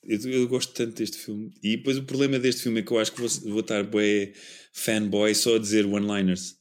Eu, 0.03 0.19
eu 0.31 0.47
gosto 0.47 0.73
tanto 0.73 0.95
deste 0.95 1.17
filme. 1.17 1.51
E 1.61 1.77
depois 1.77 1.97
o 1.97 2.03
problema 2.03 2.39
deste 2.39 2.63
filme 2.63 2.79
é 2.79 2.83
que 2.83 2.91
eu 2.91 2.99
acho 2.99 3.11
que 3.11 3.19
vou, 3.21 3.29
vou 3.51 3.59
estar 3.59 3.83
bué 3.83 4.33
fanboy 4.73 5.33
só 5.35 5.55
a 5.55 5.59
dizer 5.59 5.85
one-liners. 5.85 6.57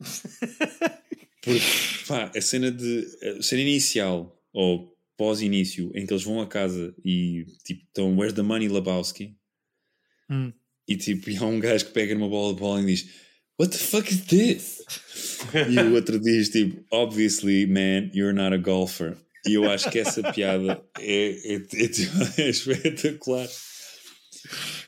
Porque, 1.42 1.60
pá, 2.06 2.32
a 2.34 2.40
cena 2.40 2.70
de. 2.70 3.06
A 3.38 3.42
cena 3.42 3.62
inicial, 3.62 4.42
ou 4.52 4.94
pós-início, 5.16 5.92
em 5.94 6.06
que 6.06 6.12
eles 6.12 6.24
vão 6.24 6.40
a 6.40 6.46
casa 6.46 6.94
e 7.04 7.44
tipo, 7.64 7.82
estão, 7.84 8.16
where's 8.16 8.34
the 8.34 8.42
money, 8.42 8.68
Lebowski? 8.68 9.36
Hum. 10.30 10.52
E 10.88 10.96
tipo, 10.96 11.30
e 11.30 11.36
há 11.36 11.44
um 11.44 11.60
gajo 11.60 11.86
que 11.86 11.92
pega 11.92 12.14
numa 12.14 12.28
bola 12.28 12.54
de 12.54 12.60
bola 12.60 12.82
e 12.82 12.86
diz: 12.86 13.08
What 13.58 13.76
the 13.76 13.82
fuck 13.82 14.10
is 14.10 14.20
this? 14.22 14.82
e 15.54 15.78
o 15.78 15.94
outro 15.94 16.18
diz 16.18 16.48
tipo, 16.48 16.84
Obviously, 16.90 17.66
man, 17.66 18.10
you're 18.12 18.34
not 18.34 18.54
a 18.54 18.58
golfer. 18.58 19.16
E 19.46 19.54
eu 19.54 19.70
acho 19.70 19.90
que 19.90 19.98
essa 19.98 20.32
piada 20.32 20.82
é, 20.98 21.54
é, 21.54 21.56
é, 21.56 22.40
é 22.42 22.48
espetacular. 22.48 23.48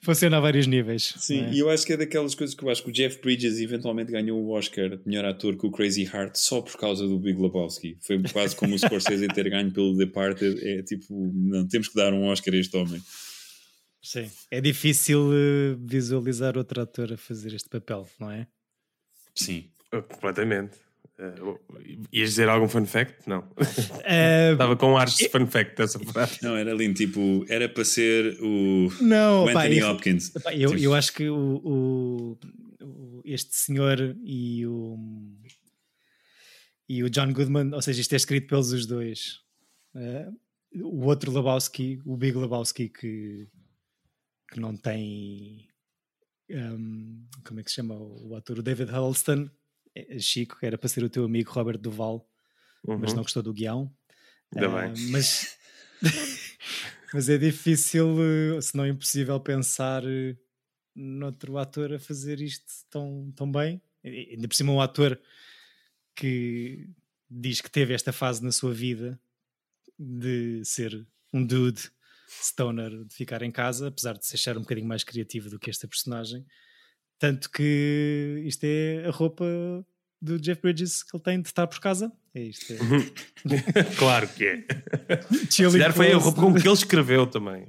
Funciona 0.02 0.36
a 0.36 0.40
vários 0.40 0.66
níveis. 0.66 1.14
Sim, 1.18 1.44
é? 1.46 1.52
e 1.52 1.58
eu 1.58 1.70
acho 1.70 1.84
que 1.86 1.92
é 1.92 1.96
daquelas 1.96 2.34
coisas 2.34 2.54
que 2.54 2.62
eu 2.62 2.70
acho 2.70 2.82
que 2.82 2.90
o 2.90 2.92
Jeff 2.92 3.20
Bridges 3.20 3.58
eventualmente 3.58 4.12
ganhou 4.12 4.38
o 4.38 4.50
Oscar 4.50 4.90
de 4.90 5.02
melhor 5.06 5.24
ator 5.24 5.56
com 5.56 5.68
o 5.68 5.70
Crazy 5.70 6.04
Heart 6.04 6.36
só 6.36 6.60
por 6.60 6.76
causa 6.76 7.06
do 7.06 7.18
Big 7.18 7.40
Lebowski. 7.40 7.98
Foi 8.00 8.22
quase 8.32 8.54
como 8.54 8.74
o 8.74 8.78
Scorsese 8.78 9.26
ter 9.28 9.48
ganho 9.48 9.72
pelo 9.72 9.96
Departed. 9.96 10.60
É 10.62 10.82
tipo, 10.82 11.06
não, 11.34 11.66
temos 11.66 11.88
que 11.88 11.94
dar 11.94 12.12
um 12.12 12.26
Oscar 12.26 12.54
a 12.54 12.56
este 12.56 12.76
homem. 12.76 13.02
Sim. 14.02 14.30
É 14.50 14.60
difícil 14.60 15.32
eh, 15.32 15.76
visualizar 15.80 16.56
outro 16.56 16.80
ator 16.80 17.12
a 17.12 17.16
fazer 17.16 17.52
este 17.54 17.68
papel, 17.68 18.06
não 18.20 18.30
é? 18.30 18.46
Sim. 19.34 19.68
Uh, 19.92 20.02
Completamente. 20.02 20.85
Uh, 21.18 21.58
ias 22.12 22.30
dizer 22.30 22.46
algum 22.48 22.68
fun 22.68 22.84
fact? 22.84 23.26
Não. 23.26 23.42
Eh, 24.04 24.52
Estava 24.52 24.76
com 24.76 24.98
ares 24.98 25.16
de 25.16 25.28
fun 25.30 25.46
fact 25.46 25.80
essa 25.80 25.98
frase. 25.98 26.38
Não, 26.42 26.54
era 26.56 26.74
lindo. 26.74 26.94
Tipo, 26.94 27.44
era 27.48 27.68
para 27.68 27.84
ser 27.86 28.36
o, 28.42 28.88
não, 29.00 29.44
o 29.44 29.48
Anthony 29.48 29.82
Hopkins. 29.82 30.32
Eu, 30.54 30.70
Tipo, 30.70 30.82
eu 30.82 30.94
acho 30.94 31.12
que 31.14 31.28
o, 31.30 31.60
o- 31.64 32.38
este 33.24 33.56
senhor 33.56 33.98
e 34.22 34.66
o 34.66 34.96
e 36.88 37.02
o 37.02 37.10
John 37.10 37.32
Goodman, 37.32 37.72
ou 37.74 37.82
seja, 37.82 38.00
isto 38.00 38.12
é 38.12 38.16
escrito 38.16 38.46
pelos 38.48 38.70
os 38.72 38.86
dois. 38.86 39.40
Eh, 39.96 40.28
o 40.82 41.06
outro 41.06 41.32
Lebowski, 41.32 41.98
o 42.04 42.16
Big 42.16 42.36
Lebowski, 42.36 42.88
que, 42.90 43.48
que 44.52 44.60
não 44.60 44.76
tem 44.76 45.66
um, 46.50 47.24
como 47.44 47.58
é 47.58 47.62
que 47.64 47.70
se 47.70 47.76
chama 47.76 47.94
o, 47.94 48.28
o 48.28 48.36
ator, 48.36 48.58
o 48.58 48.62
David 48.62 48.90
Huddleston, 48.90 49.50
é- 49.96 50.16
é 50.16 50.18
Chico, 50.18 50.58
era 50.62 50.76
para 50.78 50.88
ser 50.88 51.02
o 51.04 51.10
teu 51.10 51.24
amigo 51.24 51.50
Robert 51.50 51.78
Duval, 51.78 52.28
mas 52.86 53.10
Uhum. 53.10 53.16
não 53.16 53.22
gostou 53.22 53.42
do 53.42 53.52
guião. 53.52 53.92
Ainda 54.54 54.68
Ah, 54.68 54.88
bem. 54.88 55.06
Mas, 55.10 55.56
mas 57.12 57.28
é 57.28 57.38
difícil, 57.38 58.16
eh, 58.56 58.60
se 58.60 58.76
não 58.76 58.86
impossível, 58.86 59.38
pensar 59.40 60.02
eh, 60.04 60.36
noutro 60.94 61.58
ator 61.58 61.92
a 61.94 61.98
fazer 61.98 62.40
isto 62.40 62.64
tão, 62.90 63.32
tão 63.36 63.50
bem. 63.50 63.80
Ainda 64.04 64.46
por 64.48 64.54
cima, 64.54 64.72
um 64.72 64.80
ator 64.80 65.20
que 66.14 66.88
diz 67.30 67.60
que 67.60 67.70
teve 67.70 67.92
esta 67.94 68.12
fase 68.12 68.42
na 68.44 68.52
sua 68.52 68.72
vida 68.72 69.20
de 69.98 70.64
ser 70.64 71.06
um 71.32 71.44
dude 71.44 71.90
stoner, 72.28 73.04
de 73.04 73.14
ficar 73.14 73.42
em 73.42 73.50
casa, 73.50 73.88
apesar 73.88 74.16
de 74.16 74.26
se 74.26 74.34
achar 74.36 74.56
um 74.56 74.62
bocadinho 74.62 74.86
mais 74.86 75.04
criativo 75.04 75.50
do 75.50 75.58
que 75.58 75.70
esta 75.70 75.88
personagem. 75.88 76.46
Tanto 77.18 77.50
que 77.50 78.42
isto 78.46 78.64
é 78.64 79.06
a 79.06 79.10
roupa 79.10 79.44
do 80.20 80.38
Jeff 80.38 80.60
Bridges 80.60 81.02
que 81.02 81.16
ele 81.16 81.22
tem 81.22 81.40
de 81.40 81.48
estar 81.48 81.66
por 81.66 81.80
casa. 81.80 82.12
É 82.34 82.42
isto. 82.42 82.72
É. 82.72 82.76
claro 83.98 84.28
que 84.28 84.44
é. 84.44 84.66
Se 85.50 85.62
calhar 85.62 85.92
foi 85.92 86.12
a 86.12 86.16
roupa 86.16 86.40
com 86.40 86.54
que 86.54 86.66
ele 86.66 86.74
escreveu 86.74 87.26
também. 87.26 87.66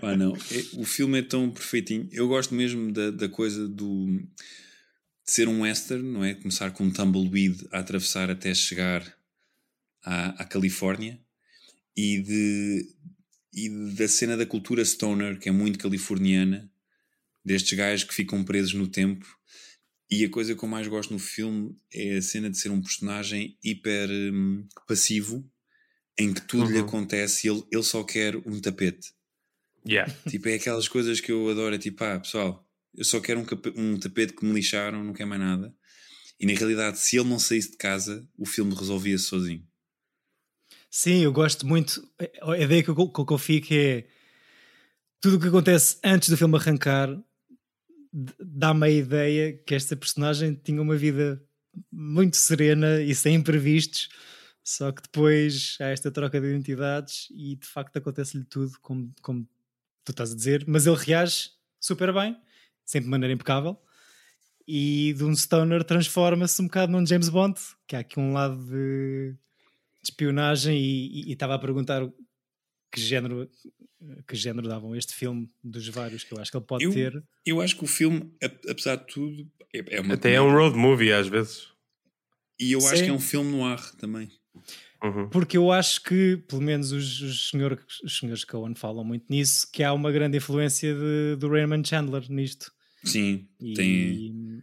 Pá, 0.00 0.14
não. 0.16 0.34
É- 0.34 0.80
o 0.80 0.84
filme 0.84 1.18
é 1.18 1.22
tão 1.22 1.50
perfeitinho. 1.50 2.08
Eu 2.12 2.28
gosto 2.28 2.54
mesmo 2.54 2.92
da, 2.92 3.10
da 3.10 3.28
coisa 3.28 3.68
do 3.68 4.06
de 5.26 5.34
ser 5.34 5.46
um 5.46 5.60
western, 5.60 6.02
não 6.02 6.24
é? 6.24 6.34
Começar 6.34 6.70
com 6.70 6.84
um 6.84 6.90
tumbleweed 6.90 7.68
a 7.70 7.80
atravessar 7.80 8.30
até 8.30 8.54
chegar 8.54 9.04
à, 10.02 10.42
à 10.42 10.44
Califórnia 10.46 11.20
e, 11.94 12.22
de, 12.22 12.88
e 13.52 13.68
da 13.94 14.08
cena 14.08 14.38
da 14.38 14.46
cultura 14.46 14.82
stoner, 14.82 15.38
que 15.38 15.50
é 15.50 15.52
muito 15.52 15.78
californiana, 15.78 16.70
destes 17.44 17.76
gajos 17.76 18.04
que 18.04 18.14
ficam 18.14 18.44
presos 18.44 18.74
no 18.74 18.86
tempo. 18.88 19.26
E 20.10 20.24
a 20.24 20.30
coisa 20.30 20.54
que 20.54 20.64
eu 20.64 20.68
mais 20.68 20.86
gosto 20.88 21.12
no 21.12 21.18
filme 21.18 21.76
é 21.92 22.16
a 22.16 22.22
cena 22.22 22.48
de 22.48 22.56
ser 22.58 22.70
um 22.70 22.80
personagem 22.80 23.58
hiper 23.62 24.08
hum, 24.10 24.66
passivo, 24.86 25.44
em 26.18 26.32
que 26.32 26.40
tudo 26.40 26.70
lhe 26.70 26.78
Uhum. 26.78 26.84
acontece 26.86 27.46
e 27.46 27.50
ele, 27.50 27.62
ele 27.70 27.82
só 27.82 28.02
quer 28.02 28.36
um 28.36 28.60
tapete. 28.60 29.12
Yeah. 29.86 30.12
Tipo, 30.28 30.48
é 30.48 30.54
aquelas 30.54 30.88
coisas 30.88 31.20
que 31.20 31.30
eu 31.30 31.48
adoro. 31.50 31.74
É 31.74 31.78
tipo, 31.78 32.02
ah, 32.04 32.18
pessoal, 32.18 32.66
eu 32.94 33.04
só 33.04 33.20
quero 33.20 33.40
um, 33.40 33.46
um 33.76 33.98
tapete 33.98 34.32
que 34.32 34.44
me 34.44 34.52
lixaram, 34.54 35.04
não 35.04 35.12
quero 35.12 35.28
mais 35.28 35.40
nada. 35.40 35.74
E 36.40 36.46
na 36.46 36.52
realidade, 36.52 36.98
se 36.98 37.16
ele 37.16 37.28
não 37.28 37.38
saísse 37.38 37.72
de 37.72 37.76
casa, 37.76 38.26
o 38.36 38.46
filme 38.46 38.74
resolvia-se 38.74 39.24
sozinho. 39.24 39.66
Sim, 40.90 41.22
eu 41.22 41.32
gosto 41.32 41.66
muito. 41.66 42.06
A 42.42 42.56
ideia 42.58 42.82
que 42.82 42.90
eu, 42.90 43.08
que 43.08 43.32
eu 43.32 43.38
fico 43.38 43.74
é 43.74 44.06
tudo 45.20 45.36
o 45.36 45.40
que 45.40 45.48
acontece 45.48 45.98
antes 46.04 46.28
do 46.28 46.36
filme 46.36 46.56
arrancar 46.56 47.08
dá-me 48.12 48.86
a 48.86 48.90
ideia 48.90 49.52
que 49.52 49.74
esta 49.74 49.96
personagem 49.96 50.54
tinha 50.54 50.80
uma 50.80 50.96
vida 50.96 51.42
muito 51.90 52.36
serena 52.36 53.00
e 53.00 53.14
sem 53.14 53.34
imprevistos, 53.34 54.08
só 54.62 54.92
que 54.92 55.02
depois 55.02 55.76
há 55.80 55.86
esta 55.86 56.10
troca 56.10 56.40
de 56.40 56.46
identidades 56.46 57.28
e 57.30 57.56
de 57.56 57.66
facto 57.66 57.96
acontece-lhe 57.96 58.44
tudo 58.44 58.78
como, 58.80 59.12
como 59.22 59.48
tu 60.04 60.10
estás 60.10 60.32
a 60.32 60.36
dizer, 60.36 60.64
mas 60.66 60.86
ele 60.86 60.96
reage 60.96 61.50
super 61.80 62.12
bem, 62.12 62.36
sempre 62.84 63.04
de 63.04 63.10
maneira 63.10 63.32
impecável. 63.32 63.80
E 64.66 65.14
de 65.16 65.24
um 65.24 65.34
stoner 65.34 65.82
transforma-se 65.82 66.60
um 66.60 66.66
bocado 66.66 66.92
num 66.92 67.06
James 67.06 67.30
Bond, 67.30 67.58
que 67.86 67.96
há 67.96 68.00
aqui 68.00 68.20
um 68.20 68.34
lado 68.34 68.62
de, 68.66 69.32
de 69.32 70.10
espionagem 70.10 70.78
e 70.78 71.30
e 71.30 71.32
estava 71.32 71.54
a 71.54 71.58
perguntar 71.58 72.02
que 72.90 73.00
género 73.00 73.48
que 74.26 74.36
género 74.36 74.68
davam 74.68 74.94
este 74.94 75.14
filme 75.14 75.48
dos 75.62 75.88
vários 75.88 76.22
que 76.24 76.32
eu 76.32 76.40
acho 76.40 76.50
que 76.50 76.56
ele 76.56 76.64
pode 76.66 76.84
Eu- 76.84 76.92
ter. 76.92 77.22
Eu 77.44 77.60
acho 77.60 77.76
que 77.76 77.84
o 77.84 77.86
filme, 77.88 78.32
ap- 78.42 78.64
apesar 78.68 78.96
de 78.96 79.06
tudo, 79.06 79.50
é, 79.74 79.96
é 79.96 80.00
uma 80.00 80.14
Até 80.14 80.34
é 80.34 80.40
um 80.40 80.52
road 80.52 80.76
movie 80.76 81.12
às 81.12 81.26
vezes. 81.26 81.68
E 82.60 82.72
eu 82.72 82.78
acho 82.78 82.96
Sim. 82.98 83.04
que 83.04 83.10
é 83.10 83.12
um 83.12 83.20
filme 83.20 83.50
no 83.50 83.64
ar 83.64 83.90
também. 83.96 84.30
Uhum. 85.02 85.28
Porque 85.28 85.56
eu 85.56 85.70
acho 85.70 86.02
que, 86.02 86.36
pelo 86.48 86.62
menos 86.62 86.90
os, 86.92 87.20
os, 87.20 87.50
senhor, 87.50 87.80
os 88.04 88.18
senhores 88.18 88.44
Cohen 88.44 88.74
falam 88.74 89.04
muito 89.04 89.26
nisso, 89.30 89.68
que 89.72 89.82
há 89.84 89.92
uma 89.92 90.10
grande 90.10 90.38
influência 90.38 90.92
de- 90.94 91.36
do 91.38 91.48
Raymond 91.48 91.88
Chandler 91.88 92.24
nisto. 92.30 92.72
Sim, 93.04 93.48
E, 93.60 93.74
tem. 93.74 94.60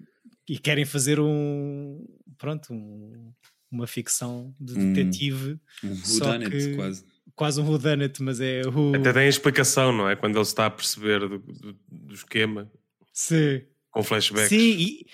e 0.49 0.59
querem 0.59 0.83
fazer 0.85 1.19
um 1.21 2.05
pronto, 2.37 2.73
um- 2.73 3.31
uma 3.71 3.87
ficção 3.87 4.53
de 4.59 4.73
Um- 4.77 4.93
detetive, 4.93 5.57
Um 5.83 5.95
só 5.95 6.25
whodunit, 6.31 6.51
que- 6.51 6.75
quase. 6.75 7.05
Quase 7.35 7.59
um 7.61 7.65
whodunit, 7.69 8.21
mas 8.23 8.39
é 8.39 8.61
o 8.65 8.95
Até 8.95 9.11
tem 9.13 9.23
a 9.23 9.27
explicação, 9.29 9.91
não 9.91 10.09
é? 10.09 10.15
Quando 10.15 10.35
ele 10.35 10.41
está 10.43 10.65
a 10.67 10.69
perceber 10.71 11.19
do, 11.19 11.39
do- 11.39 11.77
do 11.89 12.13
esquema, 12.13 12.71
Sim. 13.13 13.61
com 13.91 14.03
flashbacks. 14.03 14.49
Sim, 14.49 14.57
e, 14.57 15.05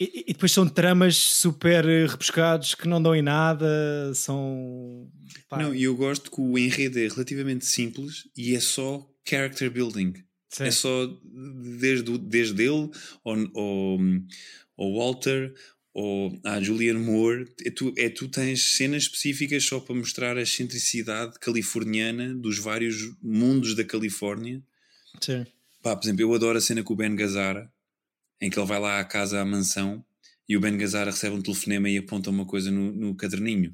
e- 0.00 0.24
e 0.28 0.32
depois 0.32 0.52
são 0.52 0.68
tramas 0.68 1.16
super 1.16 1.84
rebuscados 1.84 2.74
que 2.74 2.86
não 2.86 3.02
dão 3.02 3.14
em 3.16 3.22
nada, 3.22 3.66
são. 4.14 5.10
pá, 5.48 5.58
Não, 5.58 5.74
e 5.74 5.82
eu 5.84 5.96
gosto 5.96 6.30
que 6.30 6.40
o 6.40 6.56
enredo 6.56 6.98
é 6.98 7.08
relativamente 7.08 7.66
simples 7.66 8.28
e 8.36 8.54
é 8.54 8.60
só 8.60 9.04
character 9.28 9.70
building. 9.70 10.14
sim. 10.50 10.64
É 10.64 10.70
só 10.70 11.06
desde, 11.80 12.16
desde 12.18 12.62
ele 12.62 12.90
ao, 13.24 13.34
ao, 13.34 13.98
ao 14.78 14.94
Walter 14.96 15.52
ou 16.00 16.40
à 16.44 16.60
Julianne 16.62 17.00
Moore. 17.00 17.44
É 17.66 17.70
tu, 17.72 17.92
é 17.96 18.08
tu 18.08 18.28
tens 18.28 18.76
cenas 18.76 19.02
específicas 19.02 19.64
só 19.64 19.80
para 19.80 19.96
mostrar 19.96 20.36
a 20.36 20.42
excentricidade 20.42 21.36
californiana 21.40 22.32
dos 22.36 22.60
vários 22.60 22.96
mundos 23.20 23.74
da 23.74 23.82
Califórnia. 23.82 24.62
Sim. 25.20 25.44
Pá, 25.82 25.96
por 25.96 26.04
exemplo, 26.06 26.22
eu 26.22 26.32
adoro 26.32 26.56
a 26.56 26.60
cena 26.60 26.84
com 26.84 26.92
o 26.92 26.96
Ben 26.96 27.16
Gazzara, 27.16 27.68
em 28.40 28.48
que 28.48 28.56
ele 28.56 28.66
vai 28.66 28.78
lá 28.78 29.00
à 29.00 29.04
casa, 29.04 29.40
à 29.40 29.44
mansão, 29.44 30.04
e 30.48 30.56
o 30.56 30.60
Ben 30.60 30.76
Gazzara 30.78 31.10
recebe 31.10 31.34
um 31.34 31.42
telefonema 31.42 31.90
e 31.90 31.98
aponta 31.98 32.30
uma 32.30 32.46
coisa 32.46 32.70
no, 32.70 32.92
no 32.92 33.16
caderninho. 33.16 33.72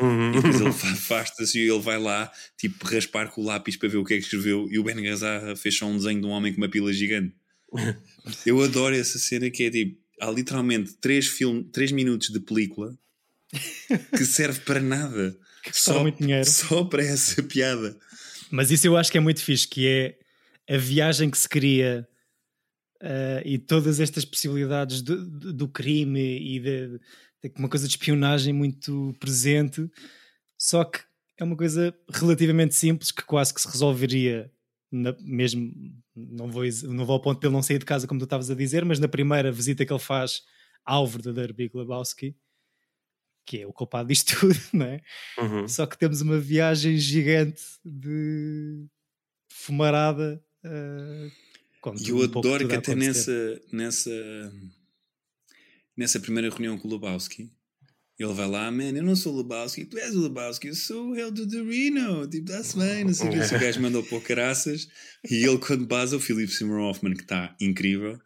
Uhum. 0.00 0.30
E 0.30 0.32
depois 0.34 0.60
ele 0.60 0.72
fa- 0.72 0.90
afasta-se 0.90 1.56
e 1.56 1.70
ele 1.70 1.80
vai 1.80 2.00
lá, 2.00 2.32
tipo, 2.58 2.84
raspar 2.84 3.30
com 3.30 3.42
o 3.42 3.44
lápis 3.44 3.76
para 3.76 3.88
ver 3.88 3.98
o 3.98 4.04
que 4.04 4.14
é 4.14 4.16
que 4.16 4.24
escreveu. 4.24 4.66
E 4.68 4.76
o 4.76 4.82
Ben 4.82 5.00
Gazzara 5.00 5.54
fez 5.54 5.76
só 5.76 5.86
um 5.86 5.96
desenho 5.96 6.20
de 6.20 6.26
um 6.26 6.30
homem 6.30 6.52
com 6.52 6.60
uma 6.60 6.68
pila 6.68 6.92
gigante. 6.92 7.32
Eu 8.44 8.60
adoro 8.60 8.96
essa 8.96 9.20
cena 9.20 9.48
que 9.48 9.62
é 9.62 9.70
tipo, 9.70 9.99
há 10.20 10.30
literalmente 10.30 10.92
3 10.94 11.26
film, 11.26 11.62
três 11.62 11.90
minutos 11.92 12.28
de 12.30 12.40
película 12.40 12.96
que 14.16 14.24
serve 14.26 14.60
para 14.60 14.80
nada. 14.80 15.36
custaram 15.64 16.02
muito 16.02 16.18
dinheiro. 16.18 16.48
só 16.48 16.84
para 16.84 17.02
essa 17.02 17.42
piada. 17.42 17.96
Mas 18.50 18.70
isso 18.70 18.86
eu 18.86 18.96
acho 18.96 19.10
que 19.10 19.18
é 19.18 19.20
muito 19.20 19.42
fixe, 19.42 19.66
que 19.66 19.86
é 19.88 20.74
a 20.74 20.76
viagem 20.78 21.30
que 21.30 21.38
se 21.38 21.48
cria 21.48 22.06
eh, 23.00 23.42
e 23.44 23.58
todas 23.58 23.98
estas 24.00 24.24
possibilidades 24.24 25.02
do, 25.02 25.24
do- 25.24 25.52
do 25.52 25.68
crime 25.68 26.20
e 26.38 26.60
de, 26.60 26.88
de 27.42 27.52
uma 27.56 27.68
coisa 27.68 27.86
de 27.86 27.92
espionagem 27.94 28.52
muito 28.52 29.14
presente, 29.18 29.88
só 30.58 30.84
que 30.84 31.00
é 31.38 31.44
uma 31.44 31.56
coisa 31.56 31.94
relativamente 32.12 32.74
simples 32.74 33.10
que 33.10 33.22
quase 33.24 33.54
que 33.54 33.60
se 33.60 33.68
resolveria 33.68 34.50
na- 34.92 35.16
mesmo, 35.20 35.72
não 36.30 36.50
vou, 36.50 36.64
não 36.84 37.04
vou 37.04 37.14
ao 37.14 37.20
ponto 37.20 37.40
de 37.40 37.46
ele 37.46 37.54
não 37.54 37.62
sair 37.62 37.78
de 37.78 37.84
casa 37.84 38.06
como 38.06 38.20
tu 38.20 38.24
estavas 38.24 38.50
a 38.50 38.54
dizer, 38.54 38.84
mas 38.84 38.98
na 38.98 39.08
primeira 39.08 39.50
visita 39.50 39.84
que 39.84 39.92
ele 39.92 40.00
faz 40.00 40.42
ao 40.84 41.06
verdadeiro 41.06 41.54
Big 41.54 41.76
Lebowski, 41.76 42.36
que 43.46 43.60
é 43.60 43.66
o 43.66 43.72
culpado 43.72 44.08
disto 44.08 44.36
tudo, 44.40 44.60
não 44.72 44.86
é? 44.86 45.00
Uhum. 45.38 45.68
Só 45.68 45.86
que 45.86 45.98
temos 45.98 46.20
uma 46.20 46.38
viagem 46.38 46.96
gigante 46.96 47.62
de 47.84 48.86
fumarada. 49.50 50.42
eh, 50.64 51.30
com 51.80 51.94
E 51.94 52.10
eu 52.10 52.18
um 52.18 52.22
adoro 52.22 52.68
que 52.68 52.74
até 52.74 52.94
nessa, 52.94 53.60
nessa, 53.72 54.52
nessa 55.96 56.20
primeira 56.20 56.50
reunião 56.50 56.78
com 56.78 56.86
o 56.86 56.90
Lebowski, 56.90 57.50
Ele 58.22 58.32
vai 58.34 58.46
lá, 58.48 58.70
man, 58.70 58.90
eu 58.90 59.02
não 59.02 59.16
sou 59.16 59.32
o 59.34 59.38
Lebowski, 59.38 59.84
tu 59.86 59.96
és 59.98 60.14
o 60.14 60.20
Lebowski, 60.22 60.68
eu 60.68 60.74
sou 60.74 61.08
o 61.08 61.16
Hell 61.16 61.30
do 61.30 61.64
Reno, 61.70 62.26
tipo, 62.28 62.50
dá-se 62.50 62.76
bem, 62.76 63.04
não 63.04 63.14
sei 63.14 63.28
o 63.28 63.32
que. 63.32 63.42
Se 63.44 63.56
o 63.56 63.58
gajo 63.58 63.80
mandou 63.80 64.02
para 64.02 64.18
o 64.18 64.20
caraças 64.20 64.88
e 65.30 65.36
ele, 65.44 65.58
quando 65.58 65.86
basa, 65.86 66.16
o 66.16 66.20
Philip 66.20 66.52
Seymour 66.52 66.80
Hoffman, 66.80 67.14
que 67.14 67.22
está 67.22 67.56
incrível, 67.58 68.18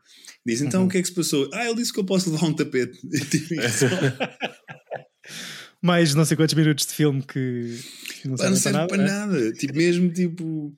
diz: 0.45 0.61
Então 0.63 0.81
Uhum. 0.83 0.89
o 0.89 0.91
que 0.91 0.99
é 0.99 1.03
que 1.03 1.09
se 1.09 1.15
passou? 1.15 1.49
Ah, 1.53 1.65
ele 1.67 1.77
disse 1.77 1.93
que 1.93 2.01
eu 2.01 2.05
posso 2.05 2.31
levar 2.31 2.47
um 2.47 2.55
tapete. 2.55 2.99
Tipo. 3.31 3.55
Mais 5.81 6.15
não 6.15 6.25
sei 6.25 6.37
quantos 6.37 6.55
minutos 6.55 6.87
de 6.87 6.95
filme 6.95 7.23
que 7.23 7.79
não 8.25 8.37
Pá, 8.37 8.49
não 8.49 8.57
servem 8.57 8.59
serve 8.59 8.79
para 8.79 8.87
para 8.89 8.97
nada. 8.97 9.33
né? 9.33 9.39
nada. 9.45 9.53
Tipo, 9.53 9.77
mesmo 9.77 10.11
tipo. 10.13 10.77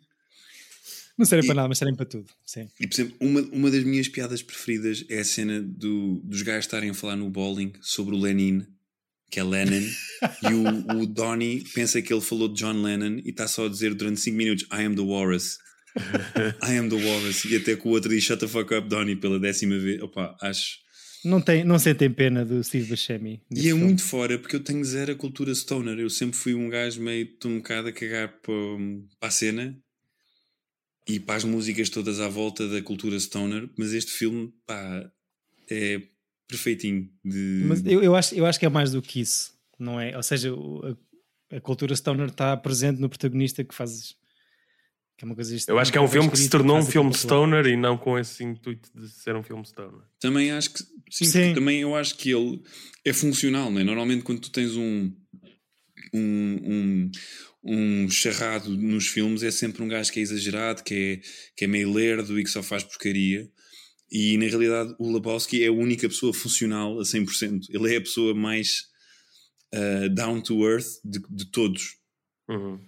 Não 1.16 1.24
servem 1.24 1.46
para 1.46 1.54
nada, 1.56 1.68
mas 1.68 1.78
servem 1.78 1.94
para 1.96 2.04
tudo. 2.06 2.26
Sim. 2.44 2.68
E, 2.78 2.86
por 2.86 2.94
exemplo, 2.94 3.16
uma, 3.20 3.40
uma 3.40 3.70
das 3.70 3.84
minhas 3.84 4.08
piadas 4.08 4.42
preferidas 4.42 5.04
é 5.08 5.20
a 5.20 5.24
cena 5.24 5.62
do, 5.62 6.20
dos 6.24 6.42
gajos 6.42 6.64
estarem 6.66 6.90
a 6.90 6.94
falar 6.94 7.16
no 7.16 7.30
bowling 7.30 7.72
sobre 7.80 8.14
o 8.14 8.18
Lenin, 8.18 8.66
que 9.30 9.40
é 9.40 9.44
Lennon, 9.44 9.86
e 10.42 10.54
o, 10.54 11.02
o 11.02 11.06
Donnie 11.06 11.64
pensa 11.74 12.00
que 12.00 12.12
ele 12.12 12.20
falou 12.20 12.48
de 12.48 12.54
John 12.54 12.82
Lennon 12.82 13.20
e 13.24 13.30
está 13.30 13.48
só 13.48 13.66
a 13.66 13.68
dizer 13.68 13.94
durante 13.94 14.20
5 14.20 14.36
minutos 14.36 14.66
I 14.72 14.84
am 14.84 14.94
the 14.94 15.02
Walrus. 15.02 15.58
I 16.62 16.76
am 16.78 16.88
the 16.88 16.96
Walrus. 16.96 17.44
E 17.44 17.56
até 17.56 17.76
que 17.76 17.88
o 17.88 17.90
outro 17.90 18.10
diz 18.10 18.22
Shut 18.24 18.40
the 18.40 18.48
fuck 18.48 18.74
up, 18.74 18.88
Donnie, 18.88 19.16
pela 19.16 19.38
décima 19.38 19.78
vez. 19.78 20.00
Opa, 20.02 20.36
acho. 20.40 20.78
Não, 21.24 21.40
tem, 21.40 21.64
não 21.64 21.78
sentem 21.78 22.10
pena 22.10 22.44
do 22.44 22.62
Steve 22.62 22.88
Buscemi. 22.88 23.42
E 23.50 23.68
é 23.68 23.74
muito 23.74 24.02
fora 24.02 24.38
porque 24.38 24.54
eu 24.54 24.60
tenho 24.60 24.84
zero 24.84 25.12
a 25.12 25.16
cultura 25.16 25.52
stoner. 25.54 25.98
Eu 25.98 26.10
sempre 26.10 26.36
fui 26.36 26.54
um 26.54 26.68
gajo 26.68 27.00
meio 27.02 27.26
tô 27.38 27.48
um 27.48 27.56
bocado 27.58 27.88
a 27.88 27.92
cagar 27.92 28.28
para, 28.40 28.54
para 29.18 29.28
a 29.28 29.30
cena 29.30 29.76
e 31.08 31.18
para 31.18 31.36
as 31.36 31.44
músicas 31.44 31.88
todas 31.88 32.20
à 32.20 32.28
volta 32.28 32.68
da 32.68 32.82
cultura 32.82 33.18
stoner, 33.18 33.68
mas 33.78 33.92
este 33.92 34.10
filme, 34.10 34.52
pá, 34.66 35.10
é 35.70 36.00
perfeitinho. 36.46 37.08
De... 37.24 37.64
Mas 37.66 37.84
eu, 37.84 38.02
eu, 38.02 38.14
acho, 38.14 38.34
eu 38.34 38.46
acho 38.46 38.58
que 38.58 38.66
é 38.66 38.68
mais 38.68 38.92
do 38.92 39.02
que 39.02 39.20
isso, 39.20 39.52
não 39.78 40.00
é? 40.00 40.16
Ou 40.16 40.22
seja, 40.22 40.52
a, 40.52 41.56
a 41.56 41.60
cultura 41.60 41.94
stoner 41.94 42.28
está 42.28 42.56
presente 42.56 43.00
no 43.00 43.08
protagonista 43.08 43.64
que 43.64 43.74
faz. 43.74 44.14
Que 45.18 45.24
é 45.24 45.26
uma 45.26 45.34
coisa 45.34 45.56
Eu 45.68 45.78
acho 45.78 45.90
que 45.90 45.96
é 45.96 46.00
um 46.00 46.08
filme 46.08 46.30
que 46.30 46.36
se 46.36 46.50
tornou 46.50 46.76
um 46.76 46.84
filme 46.84 47.10
stoner 47.14 47.60
stoner 47.60 47.72
e 47.72 47.76
não 47.76 47.96
com 47.96 48.18
esse 48.18 48.44
intuito 48.44 48.90
de 48.94 49.08
ser 49.08 49.34
um 49.34 49.42
filme 49.42 49.64
stoner. 49.64 50.02
Também 50.20 50.50
acho 50.50 50.74
que 50.74 50.82
sim, 51.10 51.24
Sim. 51.24 51.54
também 51.54 51.80
eu 51.80 51.96
acho 51.96 52.16
que 52.18 52.30
ele 52.30 52.62
é 53.02 53.14
funcional, 53.14 53.70
não 53.70 53.80
é? 53.80 53.84
Normalmente 53.84 54.22
quando 54.22 54.40
tu 54.40 54.50
tens 54.50 54.76
um 54.76 55.10
um, 56.12 56.60
um, 56.64 57.10
um 57.64 58.10
charrado 58.10 58.70
nos 58.76 59.06
filmes 59.06 59.42
é 59.42 59.50
sempre 59.50 59.82
um 59.82 59.88
gajo 59.88 60.12
que 60.12 60.20
é 60.20 60.22
exagerado, 60.22 60.82
que 60.82 60.94
é, 60.94 61.20
que 61.56 61.64
é 61.64 61.68
meio 61.68 61.92
lerdo 61.92 62.38
e 62.38 62.44
que 62.44 62.50
só 62.50 62.62
faz 62.62 62.82
porcaria. 62.84 63.48
E 64.10 64.36
na 64.38 64.46
realidade 64.46 64.94
o 64.98 65.12
Lebowski 65.12 65.64
é 65.64 65.68
a 65.68 65.72
única 65.72 66.08
pessoa 66.08 66.32
funcional 66.32 66.98
a 66.98 67.02
100%. 67.02 67.66
Ele 67.70 67.94
é 67.94 67.98
a 67.98 68.00
pessoa 68.00 68.34
mais 68.34 68.84
uh, 69.74 70.08
down 70.14 70.40
to 70.40 70.64
earth 70.64 70.86
de, 71.04 71.20
de 71.28 71.50
todos. 71.50 71.96
Uhum. 72.48 72.80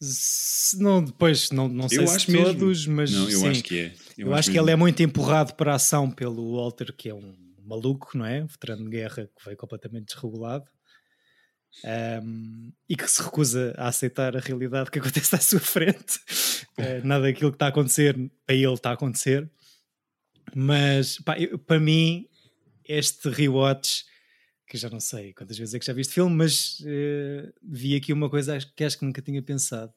Se 0.00 0.82
não, 0.82 1.04
depois, 1.04 1.50
não, 1.50 1.68
não 1.68 1.88
sei 1.88 1.98
Eu 1.98 2.08
se 2.08 2.16
acho 2.16 2.30
mesmo. 2.32 2.46
todos, 2.46 2.86
mas 2.86 3.12
Não, 3.12 3.30
eu 3.30 3.38
sim. 3.38 3.48
acho 3.48 3.62
que 3.62 3.78
é. 3.78 3.94
Eu, 4.18 4.34
acho 4.34 4.50
que 4.50 4.58
ele 4.58 4.70
é 4.70 4.76
muito 4.76 5.00
empurrado 5.00 5.54
para 5.54 5.72
a 5.72 5.76
ação 5.76 6.10
pelo 6.10 6.56
Walter, 6.56 6.92
que 6.92 7.08
é 7.08 7.14
um 7.14 7.36
maluco, 7.64 8.18
não 8.18 8.26
é? 8.26 8.42
Um 8.42 8.46
veterano 8.46 8.84
de 8.84 8.90
guerra 8.90 9.26
que 9.26 9.44
veio 9.44 9.56
completamente 9.56 10.06
desregulado 10.06 10.64
um, 11.84 12.72
e 12.88 12.96
que 12.96 13.08
se 13.08 13.22
recusa 13.22 13.74
a 13.76 13.88
aceitar 13.88 14.36
a 14.36 14.40
realidade 14.40 14.90
que 14.90 14.98
acontece 14.98 15.34
à 15.34 15.38
sua 15.38 15.60
frente. 15.60 16.18
Eh, 16.78 17.02
nada 17.04 17.24
daquilo 17.24 17.50
que 17.50 17.56
está 17.56 17.66
a 17.66 17.68
acontecer, 17.68 18.14
para 18.46 18.56
ele 18.56 18.72
está 18.72 18.88
a 18.88 18.94
acontecer. 18.94 19.46
Mas 20.54 21.18
pá, 21.18 21.38
eu- 21.38 21.58
para 21.58 21.80
mim, 21.80 22.28
este 22.84 23.28
rewatch, 23.28 24.04
que 24.66 24.76
já 24.76 24.88
não 24.90 25.00
sei 25.00 25.32
quantas 25.34 25.56
vezes 25.58 25.74
é 25.74 25.78
que 25.78 25.86
já 25.86 25.92
vi 25.92 26.00
este 26.02 26.14
filme, 26.14 26.34
mas 26.34 26.82
eh, 26.86 27.52
vi 27.62 27.94
aqui 27.96 28.12
uma 28.12 28.28
coisa 28.30 28.58
que 28.74 28.84
acho 28.84 28.98
que 28.98 29.04
nunca 29.04 29.20
tinha 29.22 29.42
pensado 29.42 29.92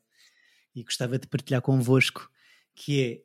e 0.75 0.83
gostava 0.83 1.17
de 1.17 1.27
partilhar 1.27 1.61
convosco, 1.61 2.29
que 2.75 3.01
é 3.01 3.21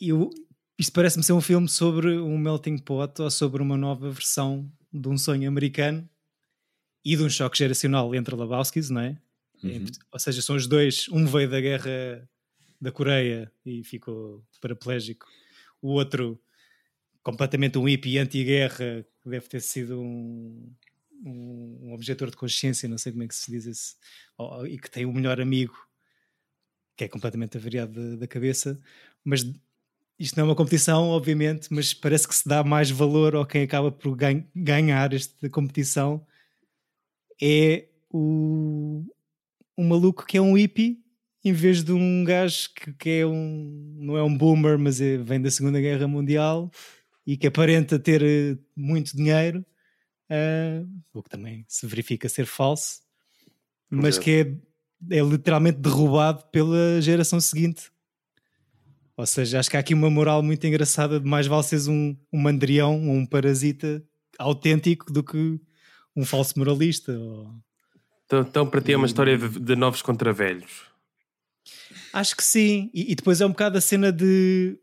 eu, 0.00 0.30
isto 0.78 0.92
parece-me 0.92 1.24
ser 1.24 1.32
um 1.32 1.40
filme 1.40 1.68
sobre 1.68 2.16
um 2.18 2.38
melting 2.38 2.78
pot 2.78 3.20
ou 3.20 3.30
sobre 3.30 3.60
uma 3.62 3.76
nova 3.76 4.10
versão 4.10 4.70
de 4.92 5.08
um 5.08 5.18
sonho 5.18 5.48
americano 5.48 6.08
e 7.04 7.16
de 7.16 7.22
um 7.22 7.28
choque 7.28 7.58
geracional 7.58 8.14
entre 8.14 8.34
Lebowskis, 8.36 8.88
não 8.90 9.00
é? 9.00 9.20
Uhum. 9.62 9.86
Ou 10.12 10.18
seja, 10.20 10.40
são 10.40 10.54
os 10.54 10.68
dois, 10.68 11.08
um 11.08 11.26
veio 11.26 11.50
da 11.50 11.60
guerra 11.60 12.28
da 12.80 12.92
Coreia 12.92 13.50
e 13.66 13.82
ficou 13.82 14.44
paraplégico, 14.60 15.26
o 15.82 15.88
outro 15.88 16.40
completamente 17.22 17.78
um 17.78 17.84
hippie 17.84 18.18
anti-guerra, 18.18 19.04
que 19.22 19.28
deve 19.28 19.48
ter 19.48 19.60
sido 19.60 20.00
um, 20.00 20.72
um, 21.24 21.78
um 21.88 21.92
objetor 21.92 22.30
de 22.30 22.36
consciência, 22.36 22.88
não 22.88 22.98
sei 22.98 23.12
como 23.12 23.24
é 23.24 23.28
que 23.28 23.34
se 23.34 23.50
diz 23.50 23.66
isso, 23.66 23.96
e 24.68 24.78
que 24.78 24.90
tem 24.90 25.04
o 25.04 25.12
melhor 25.12 25.40
amigo 25.40 25.76
que 26.96 27.04
é 27.04 27.08
completamente 27.08 27.56
avariado 27.56 28.16
da 28.16 28.26
cabeça, 28.26 28.78
mas 29.24 29.48
isto 30.18 30.36
não 30.36 30.42
é 30.46 30.48
uma 30.48 30.56
competição, 30.56 31.10
obviamente, 31.10 31.68
mas 31.72 31.94
parece 31.94 32.26
que 32.26 32.34
se 32.34 32.48
dá 32.48 32.64
mais 32.64 32.90
valor 32.90 33.36
ao 33.36 33.46
quem 33.46 33.62
acaba 33.62 33.92
por 33.92 34.16
gan- 34.16 34.44
ganhar 34.54 35.12
esta 35.12 35.48
competição. 35.48 36.26
É 37.40 37.86
o, 38.10 39.04
um 39.76 39.86
maluco 39.86 40.26
que 40.26 40.36
é 40.36 40.40
um 40.40 40.54
hippie 40.54 41.00
em 41.44 41.52
vez 41.52 41.84
de 41.84 41.92
um 41.92 42.24
gajo 42.24 42.68
que, 42.74 42.92
que 42.94 43.10
é 43.20 43.26
um 43.26 43.96
não 44.00 44.16
é 44.16 44.22
um 44.24 44.36
boomer, 44.36 44.76
mas 44.76 45.00
é- 45.00 45.18
vem 45.18 45.40
da 45.40 45.50
Segunda 45.52 45.80
Guerra 45.80 46.08
Mundial 46.08 46.68
e 47.28 47.36
que 47.36 47.46
aparenta 47.46 47.98
ter 47.98 48.22
eh, 48.22 48.56
muito 48.74 49.14
dinheiro, 49.14 49.62
ah, 50.30 50.82
o 51.12 51.22
que 51.22 51.28
também 51.28 51.62
se 51.68 51.86
verifica 51.86 52.26
ser 52.26 52.46
falso, 52.46 53.02
mas 53.90 54.14
Exato. 54.14 54.24
que 54.24 54.30
é, 55.10 55.18
é 55.18 55.20
literalmente 55.22 55.78
derrubado 55.78 56.44
pela 56.50 57.02
geração 57.02 57.38
seguinte. 57.38 57.92
Ou 59.14 59.26
seja, 59.26 59.58
acho 59.60 59.68
que 59.68 59.76
há 59.76 59.80
aqui 59.80 59.92
uma 59.92 60.08
moral 60.08 60.42
muito 60.42 60.66
engraçada 60.66 61.20
de 61.20 61.28
mais 61.28 61.46
vale 61.46 61.64
seres 61.64 61.86
um, 61.86 62.16
um 62.32 62.40
mandrião 62.40 63.06
ou 63.06 63.14
um 63.14 63.26
parasita 63.26 64.02
autêntico 64.38 65.12
do 65.12 65.22
que 65.22 65.60
um 66.16 66.24
falso 66.24 66.58
moralista. 66.58 67.12
ou- 67.12 67.52
Então, 68.24 68.40
então, 68.40 68.66
para 68.66 68.80
ti 68.80 68.94
é 68.94 68.96
uma 68.96 69.06
história 69.06 69.36
de, 69.36 69.60
de 69.60 69.76
novos 69.76 70.00
contra 70.00 70.32
velhos. 70.32 70.86
Acho 72.10 72.34
que 72.34 72.42
sim. 72.42 72.90
E, 72.94 73.12
e 73.12 73.14
depois 73.14 73.42
é 73.42 73.44
um 73.44 73.50
bocado 73.50 73.76
a 73.76 73.82
cena 73.82 74.10
de 74.10 74.78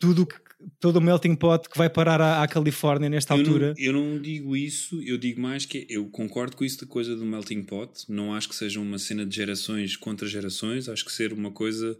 tudo 0.00 0.26
que 0.26 0.40
todo 0.80 0.96
o 0.96 1.00
melting 1.00 1.34
pot 1.36 1.68
que 1.68 1.76
vai 1.78 1.88
parar 1.90 2.20
à, 2.20 2.42
à 2.42 2.48
Califórnia 2.48 3.08
nesta 3.08 3.34
Eu 3.34 3.38
altura. 3.40 3.68
não, 3.68 3.84
eu 3.84 3.92
não 3.92 4.20
digo 4.22 4.56
isso, 4.56 5.00
eu 5.02 5.16
digo 5.18 5.40
mais 5.40 5.64
que 5.66 5.86
eu 5.88 6.08
concordo 6.10 6.56
com 6.56 6.64
isso 6.64 6.80
da 6.80 6.86
coisa 6.86 7.14
do 7.16 7.24
melting 7.24 7.62
pot. 7.62 8.04
Não 8.08 8.34
acho 8.34 8.48
que 8.48 8.54
seja 8.56 8.80
uma 8.80 8.98
cena 8.98 9.24
de 9.26 9.34
gerações 9.34 9.96
contra 9.96 10.26
gerações, 10.28 10.88
acho 10.88 11.04
que 11.04 11.12
ser 11.12 11.32
uma 11.32 11.50
coisa. 11.50 11.96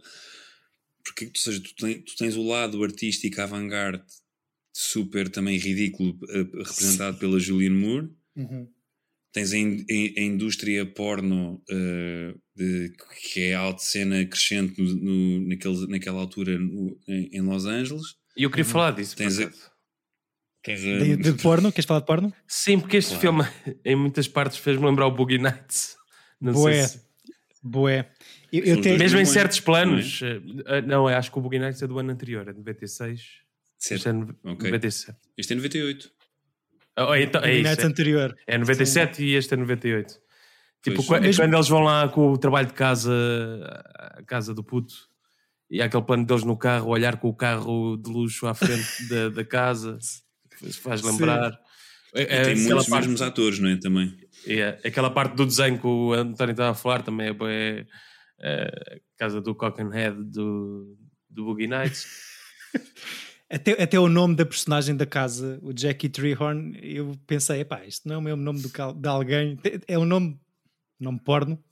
Porque, 1.05 1.25
ou 1.25 1.31
seja, 1.35 1.59
tu, 1.61 1.73
ten- 1.75 2.01
tu 2.01 2.15
tens 2.17 2.35
o 2.35 2.43
lado 2.47 2.81
artístico 2.83 3.41
avant-garde 3.41 4.03
super 4.73 5.27
também 5.29 5.57
ridículo, 5.57 6.17
eh, 6.29 6.37
representado 6.57 7.17
pela 7.17 7.39
Julianne 7.39 7.75
Moore. 7.77 8.09
Uhum. 8.35 8.67
Tens 9.33 9.51
a, 9.51 9.57
in- 9.57 9.83
a- 9.89 10.19
a 10.21 10.23
indústria 10.23 10.85
porno 10.85 11.61
eh, 11.69 12.33
de- 12.55 12.93
que 13.31 13.41
é 13.41 13.53
alta 13.55 13.81
cena 13.83 14.25
crescente 14.25 14.81
no, 14.81 14.93
no- 14.95 15.47
naquele, 15.49 15.87
naquela 15.87 16.19
altura 16.21 16.57
no- 16.57 16.97
em, 17.07 17.29
em 17.33 17.41
Los 17.41 17.65
Angeles. 17.65 18.15
E 18.35 18.43
eu 18.43 18.49
queria 18.49 18.65
falar 18.65 18.91
disso. 18.91 19.15
por 19.15 19.23
Tens 19.23 19.39
a- 19.39 19.43
acaso. 19.43 19.71
De, 20.65 21.17
de 21.17 21.33
porno? 21.33 21.71
Queres 21.71 21.85
falar 21.85 21.99
de 21.99 22.05
porno? 22.05 22.33
Sim, 22.47 22.79
porque 22.79 22.97
este 22.97 23.17
filme, 23.17 23.43
em 23.83 23.95
muitas 23.95 24.27
partes, 24.27 24.57
fez-me 24.57 24.85
lembrar 24.85 25.07
o 25.07 25.11
Boogie 25.11 25.37
Nights. 25.37 25.95
Não 26.39 26.53
Boé. 26.53 26.73
sei 26.87 26.99
se... 26.99 27.05
Boé. 27.61 28.09
Eu, 28.51 28.63
eu 28.63 28.81
tenho- 28.81 28.97
Mesmo 28.97 29.19
em 29.19 29.25
certos 29.25 29.59
planos. 29.59 30.21
eh, 30.21 30.81
Não, 30.81 31.09
eu 31.09 31.17
acho 31.17 31.31
que 31.31 31.37
o 31.37 31.41
Boogie 31.41 31.59
Nights 31.59 31.81
é 31.81 31.87
do 31.87 31.97
ano 31.99 32.11
anterior, 32.11 32.47
é 32.47 32.51
de 32.53 32.59
96. 32.59 33.21
Certo. 33.77 33.95
Este 33.99 34.09
é 34.09 34.11
no- 34.13 34.35
Ok. 34.43 34.69
97. 34.71 35.17
Este 35.37 35.53
é 35.53 35.55
98. 35.57 36.11
Oh, 36.99 37.15
então, 37.15 37.41
é 37.41 37.53
isso. 37.55 37.63
Nights 37.63 37.83
é- 37.83 37.87
anterior. 37.87 38.37
É 38.47 38.57
97 38.57 39.23
e 39.23 39.33
este 39.35 39.53
é 39.53 39.57
98. 39.57 40.13
Tipo, 40.81 40.95
Pois. 40.97 41.07
qua- 41.07 41.19
Mesmo- 41.19 41.43
quando 41.43 41.53
eles 41.55 41.67
vão 41.67 41.81
lá 41.81 42.07
com 42.09 42.31
o 42.31 42.37
trabalho 42.37 42.67
de 42.67 42.73
casa, 42.73 43.11
a 44.17 44.23
casa 44.23 44.53
do 44.53 44.63
puto, 44.63 44.93
e 45.73 45.81
há 45.81 45.85
aquele 45.85 46.03
plano 46.03 46.23
deles 46.23 46.43
no 46.43 46.55
carro, 46.55 46.89
olhar 46.89 47.17
com 47.17 47.29
o 47.29 47.33
carro 47.35 47.97
de 47.97 48.07
luxo 48.07 48.45
à 48.45 48.53
frente 48.53 48.85
da, 49.09 49.29
da 49.29 49.43
casa, 49.43 49.97
faz- 50.81 51.01
Sim. 51.01 51.07
lembrar. 51.11 51.59
É, 52.13 52.21
é 52.21 52.43
tem 52.43 52.55
muitos 52.55 52.87
parte- 52.87 53.01
mesmos 53.07 53.21
atores, 53.23 53.57
não 53.57 53.69
é? 53.69 53.77
Também. 53.77 54.15
é, 54.45 54.79
aquela 54.85 55.09
parte 55.09 55.35
do 55.35 55.47
desenho 55.47 55.79
que 55.79 55.87
o 55.87 56.13
António 56.13 56.51
estava 56.51 56.69
a 56.69 56.75
falar 56.75 57.01
também 57.01 57.29
é, 57.29 57.33
bué, 57.33 57.87
é, 58.39 58.99
a 59.15 59.17
casa 59.17 59.41
do 59.41 59.55
Cockenhead 59.55 60.15
do, 60.25 60.95
do 61.27 61.45
Boogie 61.45 61.65
Nights. 61.67 62.05
Até, 63.49 63.83
até 63.83 63.99
o 63.99 64.09
nome 64.09 64.35
da 64.35 64.47
personagem 64.47 64.95
da 64.95 65.05
casa, 65.05 65.59
o 65.61 65.71
Jackie 65.71 66.09
Treehorn, 66.09 66.75
eu 66.81 67.15
pensei, 67.27 67.59
epá, 67.59 67.85
isto 67.85 68.07
não 68.07 68.15
é 68.15 68.17
o 68.17 68.21
mesmo 68.21 68.41
nome 68.41 68.61
do 68.61 68.69
de 68.69 69.07
alguém. 69.07 69.59
É 69.87 69.99
um 69.99 70.05
nome, 70.05 70.39
nome 70.99 71.19
porno, 71.19 71.63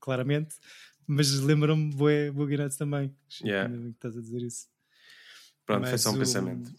claramente, 0.00 0.56
mas 1.08 1.32
lembra-me 1.40 1.92
Boé 1.92 2.30
Boogie 2.30 2.56
Nights 2.56 2.76
também. 2.76 3.12
Yeah. 3.42 3.66
Ainda 3.68 3.82
bem 3.82 3.90
que 3.92 3.96
estás 3.98 4.16
a 4.16 4.20
dizer 4.20 4.42
isso. 4.42 4.66
Pronto, 5.66 5.82
foi 5.82 5.90
Mas 5.92 6.00
só 6.02 6.10
um 6.10 6.14
o- 6.14 6.18
pensamento. 6.18 6.72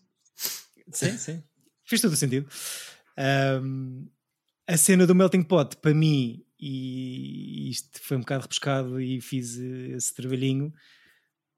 Sim, 0.93 1.17
sim. 1.17 1.43
Fez 1.85 2.01
todo 2.01 2.13
o 2.13 2.15
sentido. 2.15 2.47
Ahm, 3.17 4.07
a 4.67 4.77
cena 4.77 5.05
do 5.05 5.13
Melting 5.15 5.43
Pot, 5.43 5.75
para 5.77 5.93
mim, 5.93 6.43
e 6.59 7.69
isto 7.69 7.99
foi 8.01 8.17
um 8.17 8.21
bocado 8.21 8.43
repescado 8.43 9.01
e 9.01 9.19
fiz 9.21 9.57
eh, 9.59 9.95
esse 9.95 10.13
trabalhinho, 10.13 10.73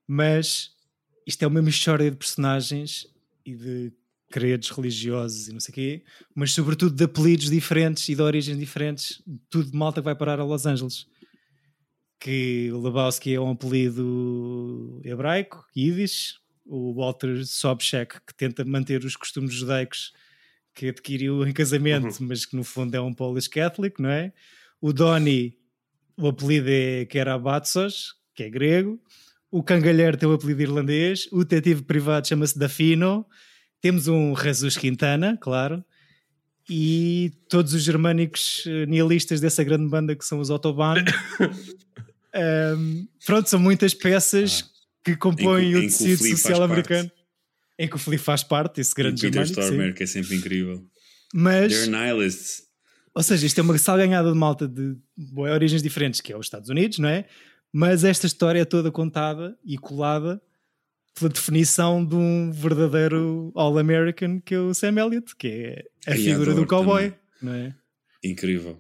mas 0.08 0.72
isto 1.28 1.44
é 1.44 1.48
uma 1.48 1.62
mistória 1.62 2.10
de 2.10 2.18
personagens 2.18 3.08
e 3.46 3.56
de 3.56 3.94
credos 4.30 4.70
religiosos 4.70 5.48
e 5.50 5.54
não 5.54 5.60
sei 5.60 5.72
o 5.72 5.76
quê, 5.76 6.04
mas 6.34 6.54
sobretudo 6.54 6.96
de 6.96 7.04
apelidos 7.04 7.50
diferentes 7.50 8.08
e 8.08 8.16
de 8.16 8.22
origens 8.22 8.58
diferentes, 8.58 9.22
tudo 9.50 9.70
de 9.72 9.78
malta 9.78 10.00
que 10.02 10.06
vai 10.06 10.16
parar 10.16 10.40
a 10.40 10.44
Los 10.46 10.66
Angeles. 10.66 11.06
Que 12.22 12.72
o 12.72 12.80
Lebowski 12.80 13.34
é 13.34 13.42
um 13.42 13.52
apelido 13.52 15.02
hebraico, 15.04 15.66
Yiddish, 15.76 16.36
o 16.66 16.94
Walter 16.94 17.44
Sobchak, 17.46 18.22
que 18.26 18.34
tenta 18.34 18.64
manter 18.64 19.04
os 19.04 19.16
costumes 19.16 19.54
judaicos 19.54 20.14
que 20.74 20.88
adquiriu 20.88 21.46
em 21.46 21.52
casamento, 21.52 22.24
mas 22.24 22.46
que 22.46 22.56
no 22.56 22.64
fundo 22.64 22.96
é 22.96 23.02
um 23.02 23.14
Polish 23.14 23.48
Catholic, 23.48 24.02
não 24.02 24.10
é? 24.10 24.32
O 24.80 24.94
Donny, 24.94 25.58
o 26.16 26.28
apelido 26.28 26.70
é 26.70 27.06
Kerabatsos, 27.06 28.16
que 28.36 28.44
é 28.44 28.50
grego. 28.50 29.02
O 29.50 29.62
Cangalheiro 29.62 30.16
tem 30.16 30.30
o 30.30 30.34
apelido 30.34 30.62
irlandês. 30.62 31.28
O 31.32 31.44
detetive 31.44 31.84
privado 31.84 32.28
chama-se 32.28 32.58
Dafino. 32.58 33.26
Temos 33.82 34.08
um 34.08 34.36
Jesus 34.36 34.78
Quintana, 34.78 35.38
claro. 35.42 35.84
E 36.70 37.34
todos 37.50 37.74
os 37.74 37.84
germânicos 37.84 38.64
eh, 38.66 38.86
nihilistas 38.86 39.42
dessa 39.42 39.64
grande 39.64 39.90
banda 39.90 40.16
que 40.16 40.24
são 40.24 40.40
os 40.40 40.50
Autobahn. 40.50 41.04
Um, 42.36 43.08
pronto, 43.26 43.50
são 43.50 43.60
muitas 43.60 43.94
peças 43.94 44.66
que 45.04 45.16
compõem 45.16 45.72
Em 45.72 45.76
o 45.76 45.80
em 45.80 45.88
tecido 45.88 46.18
social 46.28 46.60
parte. 46.60 46.72
americano. 46.72 47.12
Em 47.80 47.88
que 47.88 47.96
o 47.96 48.00
Flea 48.00 48.20
faz 48.20 48.44
parte, 48.44 48.80
esse 48.80 48.92
E 48.92 48.96
grande 48.96 49.22
Peter 49.22 49.34
germânico. 49.46 49.56
sim. 49.56 49.68
Stormer, 49.68 49.94
que 49.96 50.04
é 50.04 50.06
sempre 50.08 50.36
incrível. 50.36 50.86
Mas 51.34 51.74
They're 51.74 51.90
nihilists. 51.92 52.64
ou 53.16 53.24
seja, 53.24 53.46
isto 53.48 53.60
é 53.60 53.64
uma 53.64 53.78
salganhada 53.78 54.32
de 54.32 54.38
malta 54.38 54.68
de 54.68 54.96
origens 55.36 55.82
diferentes, 55.82 56.22
que 56.22 56.32
é 56.32 56.38
os 56.38 56.46
Estados 56.46 56.70
Unidos, 56.70 57.00
não 57.00 57.10
é? 57.10 57.26
Mas 57.74 58.04
esta 58.04 58.28
história 58.28 58.60
é 58.62 58.66
toda 58.66 58.92
contada 58.92 59.58
e 59.66 59.78
colada 59.78 60.42
pela 61.18 61.30
definição 61.30 62.06
de 62.06 62.16
um 62.16 62.52
verdadeiro 62.52 63.52
All-American 63.56 64.40
que 64.42 64.54
é 64.54 64.60
o 64.60 64.74
Sam 64.74 65.00
Elliott, 65.00 65.36
que 65.36 65.48
é 65.48 65.86
a 66.12 66.16
E 66.16 66.24
figura 66.24 66.54
do 66.54 66.66
cowboy, 66.68 67.12
também. 67.12 67.18
não 67.42 67.54
é? 67.54 67.76
Incrível. 68.24 68.80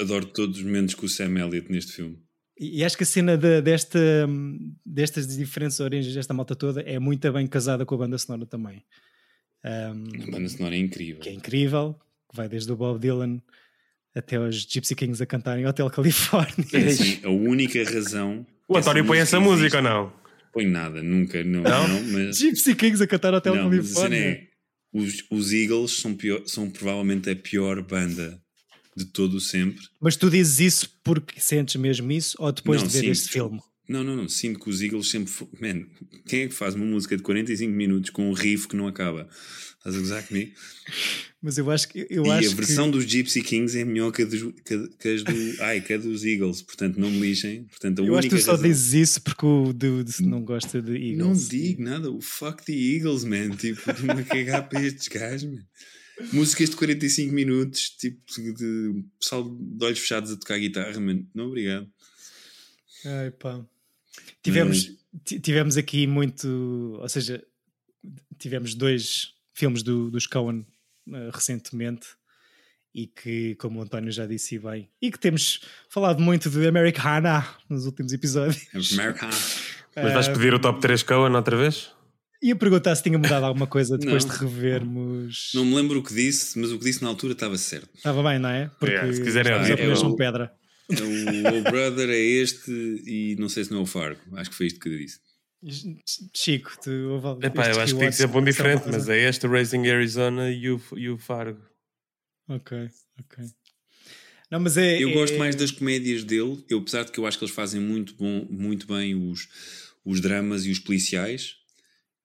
Adoro 0.00 0.26
todos 0.26 0.58
os 0.58 0.62
momentos 0.62 0.94
com 0.94 1.06
o 1.06 1.08
Sam 1.08 1.36
Elliott 1.38 1.70
neste 1.72 1.92
filme. 1.92 2.18
E 2.62 2.84
acho 2.84 2.94
que 2.96 3.04
a 3.04 3.06
cena 3.06 3.38
de- 3.38 3.62
desta, 3.62 3.98
destas 4.84 5.26
diferentes 5.34 5.80
origens 5.80 6.14
desta 6.14 6.34
malta 6.34 6.54
toda 6.54 6.82
é 6.82 6.98
muito 6.98 7.32
bem 7.32 7.46
casada 7.46 7.86
com 7.86 7.94
a 7.94 7.98
banda 7.98 8.18
sonora 8.18 8.44
também. 8.44 8.84
Um, 9.64 10.28
A 10.28 10.30
banda 10.30 10.48
sonora 10.48 10.74
é 10.74 10.78
incrível. 10.78 11.20
que 11.22 11.28
é 11.30 11.32
incrível, 11.32 11.96
que 12.30 12.36
vai 12.36 12.48
desde 12.48 12.70
o 12.70 12.76
Bob 12.76 12.98
Dylan 13.00 13.40
até 14.14 14.38
os 14.38 14.56
Gypsy 14.68 14.94
Kings 14.94 15.22
a 15.22 15.26
cantarem 15.26 15.66
Hotel 15.66 15.88
Califórnia. 15.90 16.66
É 16.74 16.78
assim, 16.86 17.20
a 17.24 17.30
única 17.30 17.82
razão. 17.84 18.46
O 18.68 18.76
António 18.76 19.06
põe 19.06 19.18
essa 19.18 19.40
música 19.40 19.78
ou 19.78 19.82
não? 19.82 20.12
Põe 20.52 20.66
nada, 20.66 21.02
nunca, 21.02 21.42
não, 21.44 21.62
Não? 21.62 21.88
não, 21.88 22.02
mas. 22.12 22.36
Gypsy 22.38 22.74
Kings 22.74 23.02
a 23.02 23.06
cantar 23.06 23.32
Hotel 23.32 23.54
não, 23.54 23.68
mas 23.70 23.78
a 23.78 23.82
cena 24.02 24.08
Califórnia. 24.10 24.18
é, 24.18 24.48
os, 24.92 25.24
os 25.30 25.52
Eagles 25.52 25.92
são, 25.92 26.14
pior, 26.14 26.42
são 26.46 26.68
provavelmente 26.68 27.30
a 27.30 27.36
pior 27.36 27.80
banda 27.82 28.38
de 28.96 29.04
todo 29.06 29.34
o 29.34 29.40
sempre. 29.40 29.80
Mas 30.00 30.16
tu 30.16 30.28
dizes 30.30 30.60
isso 30.60 30.90
porque 31.04 31.40
sentes 31.40 31.76
mesmo 31.76 32.10
isso 32.12 32.36
ou 32.38 32.50
depois 32.52 32.80
Não, 32.82 32.88
de 32.88 32.94
ver 32.94 33.00
sim. 33.04 33.10
este 33.10 33.28
filme? 33.28 33.60
Não, 33.88 34.04
não, 34.04 34.14
não. 34.14 34.28
Sinto 34.28 34.60
que 34.60 34.70
os 34.70 34.80
Eagles 34.80 35.08
sempre. 35.10 35.32
Man, 35.60 35.84
quem 36.26 36.42
é 36.42 36.48
que 36.48 36.54
faz 36.54 36.74
uma 36.76 36.84
música 36.84 37.16
de 37.16 37.22
45 37.24 37.72
minutos 37.72 38.10
com 38.10 38.30
um 38.30 38.32
riff 38.32 38.68
que 38.68 38.76
não 38.76 38.86
acaba? 38.86 39.28
Estás 39.78 39.96
a 39.96 39.98
gozar 39.98 40.26
comigo? 40.28 40.52
Mas 41.42 41.56
eu 41.56 41.70
acho 41.70 41.88
que 41.88 42.06
eu 42.10 42.26
e 42.26 42.30
acho 42.30 42.52
a 42.52 42.54
versão 42.54 42.84
que 42.90 42.98
dos 42.98 43.04
Gypsy 43.10 43.40
Kings 43.42 43.76
é 43.78 43.82
melhor 43.84 44.12
que 44.12 44.22
a 44.22 44.24
dos, 44.26 44.42
que, 44.64 44.88
que 45.00 45.08
as 45.08 45.22
do. 45.24 45.32
Ai, 45.64 45.80
que 45.80 45.94
a 45.94 45.96
dos 45.98 46.22
Eagles. 46.22 46.60
Portanto, 46.62 46.98
não 47.00 47.10
me 47.10 47.18
lixem. 47.18 47.64
Portanto, 47.64 48.02
a 48.02 48.04
eu 48.06 48.16
acho 48.16 48.28
que 48.28 48.36
tu 48.36 48.42
só 48.42 48.52
razão- 48.52 48.68
dizes 48.68 48.92
isso 48.92 49.22
porque 49.22 49.46
o 49.46 49.72
Dude 49.72 50.22
não 50.22 50.44
gosta 50.44 50.80
de 50.82 50.92
Eagles. 50.92 51.16
Não 51.16 51.32
digo 51.32 51.82
nada, 51.82 52.10
o 52.12 52.20
fuck 52.20 52.62
the 52.64 52.72
Eagles, 52.72 53.24
man. 53.24 53.48
Tipo, 53.56 53.90
estou-me 53.90 54.20
a 54.20 54.22
cagar 54.24 54.68
para 54.68 54.82
estes 54.86 55.08
gajos, 55.08 55.50
man. 55.50 55.62
Músicas 56.32 56.70
de 56.70 56.76
45 56.76 57.32
minutos, 57.32 57.90
tipo, 57.90 58.20
de 58.54 59.04
pessoal 59.18 59.44
de 59.48 59.84
olhos 59.84 59.98
fechados 59.98 60.30
a 60.30 60.36
tocar 60.36 60.58
guitarra, 60.58 60.98
man. 61.00 61.22
Não, 61.34 61.46
obrigado. 61.48 61.88
Ai, 63.04 63.30
pá. 63.30 63.60
Tivemos, 64.42 64.92
ti- 65.24 65.40
tivemos 65.40 65.76
aqui 65.76 66.06
muito, 66.06 66.96
ou 67.00 67.08
seja, 67.08 67.42
tivemos 68.38 68.74
dois 68.74 69.34
filmes 69.54 69.82
do, 69.82 70.10
dos 70.10 70.26
Coen 70.26 70.66
eh, 71.12 71.30
recentemente 71.32 72.08
e 72.94 73.06
que, 73.06 73.54
como 73.56 73.78
o 73.78 73.82
António 73.82 74.10
já 74.10 74.26
disse 74.26 74.58
bem, 74.58 74.88
e 75.00 75.10
que 75.12 75.18
temos 75.18 75.60
falado 75.88 76.20
muito 76.20 76.50
de 76.50 76.66
Americana 76.66 77.46
nos 77.68 77.86
últimos 77.86 78.12
episódios. 78.12 78.66
America. 78.98 79.28
Mas 79.96 80.12
vais 80.12 80.28
pedir 80.28 80.54
o 80.54 80.58
top 80.58 80.80
3 80.80 81.02
Cohen 81.02 81.34
outra 81.34 81.56
vez? 81.56 81.90
Ia 82.42 82.56
perguntar 82.56 82.96
se 82.96 83.02
tinha 83.02 83.18
mudado 83.18 83.44
alguma 83.44 83.66
coisa 83.66 83.98
depois 83.98 84.24
Não. 84.24 84.34
de 84.34 84.40
revermos. 84.40 85.50
Não 85.54 85.64
me 85.64 85.74
lembro 85.74 85.98
o 85.98 86.02
que 86.02 86.14
disse, 86.14 86.58
mas 86.58 86.70
o 86.72 86.78
que 86.78 86.84
disse 86.84 87.02
na 87.02 87.08
altura 87.08 87.34
estava 87.34 87.58
certo. 87.58 87.90
Estava 87.94 88.22
bem, 88.22 88.38
não 88.38 88.48
é? 88.48 88.68
Porque 88.78 88.94
Yeah, 88.94 89.12
se 89.12 89.22
quiserem 89.22 89.52
ouvir, 89.54 89.78
é 89.78 89.96
são 89.96 90.10
o- 90.10 90.16
pedra. 90.16 90.52
É 90.90 91.02
o 91.02 91.58
O 91.58 91.62
Brother 91.62 92.08
é 92.08 92.18
este 92.18 92.70
e 93.06 93.36
não 93.38 93.48
sei 93.48 93.64
se 93.64 93.70
não 93.70 93.80
é 93.80 93.82
o 93.82 93.86
Fargo. 93.86 94.20
Acho 94.36 94.50
que 94.50 94.56
foi 94.56 94.66
isto 94.66 94.80
que 94.80 94.88
eu 94.88 94.96
disse. 94.98 95.20
Chico, 96.34 96.72
tu 96.82 96.90
ouve 96.90 97.46
Epá, 97.46 97.68
eu 97.70 97.80
acho 97.80 97.92
que 97.92 98.00
tem 98.00 98.08
que 98.08 98.16
ser 98.16 98.26
bom 98.26 98.42
diferente, 98.42 98.84
mas 98.90 99.08
é 99.08 99.28
este 99.28 99.46
Racing 99.46 99.86
Arizona 99.88 100.50
e 100.50 100.70
o, 100.70 100.80
e 100.96 101.08
o 101.10 101.18
Fargo. 101.18 101.60
Ok, 102.48 102.88
ok. 103.20 103.44
Não, 104.50 104.58
mas 104.58 104.76
é. 104.78 105.00
Eu 105.00 105.10
é- 105.10 105.12
gosto 105.12 105.36
mais 105.38 105.54
das 105.54 105.70
comédias 105.70 106.24
dele, 106.24 106.64
eu, 106.68 106.78
apesar 106.78 107.04
de 107.04 107.12
que 107.12 107.20
eu 107.20 107.26
acho 107.26 107.38
que 107.38 107.44
eles 107.44 107.54
fazem 107.54 107.80
muito, 107.80 108.14
bom, 108.14 108.46
muito 108.50 108.86
bem 108.86 109.14
os, 109.14 109.46
os 110.04 110.20
dramas 110.20 110.64
e 110.64 110.70
os 110.70 110.78
policiais, 110.78 111.56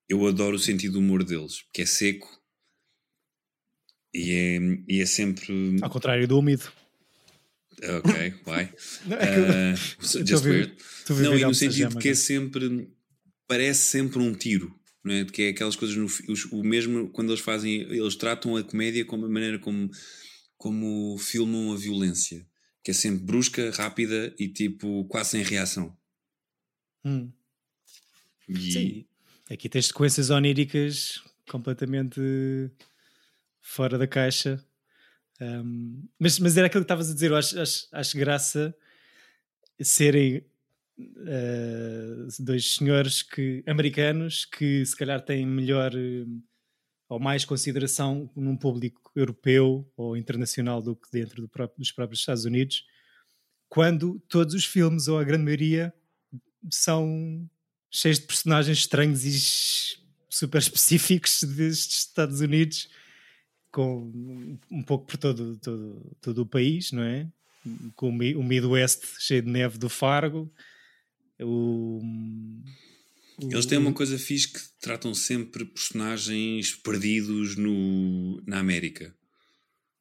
eu 0.10 0.26
adoro 0.28 0.56
o 0.56 0.60
sentido 0.60 0.94
do 0.94 1.00
humor 1.00 1.24
deles, 1.24 1.64
que 1.74 1.82
é 1.82 1.86
seco 1.86 2.30
e 4.14 4.32
é, 4.32 4.60
e 4.88 5.02
é 5.02 5.06
sempre. 5.06 5.78
Ao 5.82 5.90
contrário 5.90 6.28
do 6.28 6.40
úmido. 6.40 6.64
Ok, 7.84 8.34
vai. 8.46 8.66
Uh, 9.06 9.76
just 10.26 10.46
weird. 10.46 10.76
Não, 11.10 11.38
e 11.38 11.44
no 11.44 11.54
sentido 11.54 11.98
que 11.98 12.10
é 12.10 12.16
sempre. 12.16 12.90
Parece 13.48 13.82
sempre 13.82 14.20
um 14.20 14.34
tiro, 14.34 14.74
não 15.04 15.14
é? 15.14 15.26
Que 15.26 15.44
é 15.44 15.50
aquelas 15.50 15.76
coisas 15.76 15.96
no. 15.98 16.06
os- 16.06 16.46
O 16.52 16.64
mesmo 16.64 17.10
quando 17.10 17.30
eles 17.32 17.42
fazem. 17.42 17.82
Eles 17.82 18.16
tratam 18.16 18.56
a 18.56 18.64
comédia 18.64 19.04
como 19.06 19.26
a 19.26 19.30
maneira 19.30 19.60
como, 19.60 19.90
como 20.58 21.18
filmam 21.20 21.74
a 21.74 21.78
violência, 21.78 22.48
que 22.84 22.92
é 22.92 22.94
sempre 22.94 23.26
brusca, 23.26 23.70
rápida 23.72 24.34
e 24.40 24.48
tipo 24.48 25.06
quase 25.06 25.32
sem 25.32 25.44
reação. 25.44 25.96
Hum. 27.04 27.32
E 28.48 28.72
Sim. 28.72 29.06
Aqui 29.50 29.70
tens 29.70 29.88
sequências 29.88 30.30
oníricas 30.30 31.24
completamente 31.50 32.20
fora 33.62 33.98
da 33.98 34.08
caixa. 34.08 34.64
Um, 35.40 36.08
mas, 36.18 36.40
mas 36.40 36.58
era 36.58 36.68
aquilo 36.68 36.84
que 36.84 36.86
estavas 36.86 37.12
a 37.12 37.14
dizer, 37.14 37.30
eu 37.30 37.36
acho, 37.36 37.60
acho, 37.60 37.88
acho 37.92 38.18
graça 38.18 38.76
serem 39.82 40.46
uh, 40.98 42.28
dois 42.40 42.76
senhores 42.76 43.22
que, 43.22 43.64
americanos 43.68 44.46
que 44.46 44.86
se 44.86 44.96
calhar 44.96 45.22
têm 45.22 45.46
melhor 45.46 45.94
uh, 45.94 46.44
ou 47.10 47.20
mais 47.20 47.46
consideração 47.46 48.32
num 48.36 48.58
público 48.58 49.12
europeu 49.16 49.88
ou 49.96 50.18
internacional 50.18 50.82
do 50.82 50.96
que 50.96 51.12
dentro 51.12 51.42
do 51.42 51.50
próprio- 51.50 51.78
dos 51.78 51.92
próprios 51.92 52.22
Estados 52.22 52.46
Unidos, 52.46 52.84
quando 53.70 54.20
todos 54.28 54.56
os 54.56 54.66
filmes, 54.66 55.08
ou 55.08 55.20
a 55.20 55.24
grande 55.24 55.44
maioria, 55.44 55.94
são 56.72 57.48
cheios 57.96 58.20
de 58.20 58.26
personagens 58.26 58.78
estranhos 58.80 59.24
e 59.24 59.98
super 60.30 60.60
específicos 60.60 61.44
destes 61.44 62.00
Estados 62.00 62.42
Unidos, 62.42 62.90
com 63.72 64.58
um 64.70 64.84
pouco 64.84 65.06
por 65.06 65.18
todo, 65.18 65.58
todo, 65.60 66.18
todo 66.22 66.42
o 66.42 66.46
país, 66.46 66.92
não 66.92 67.04
é? 67.04 67.28
Com 67.96 68.10
o 68.10 68.14
Mi- 68.14 68.36
o 68.36 68.44
Midwest 68.44 69.02
cheio 69.20 69.42
de 69.42 69.50
neve 69.50 69.78
do 69.78 69.90
Fargo. 69.90 70.52
O, 71.40 72.02
eles 73.42 73.66
têm 73.66 73.78
uma 73.78 73.94
coisa 73.94 74.18
fixe 74.20 74.52
que 74.52 74.60
tratam 74.80 75.14
sempre 75.14 75.66
personagens 75.66 76.74
perdidos 76.76 77.56
no, 77.56 78.42
na 78.46 78.60
América, 78.60 79.16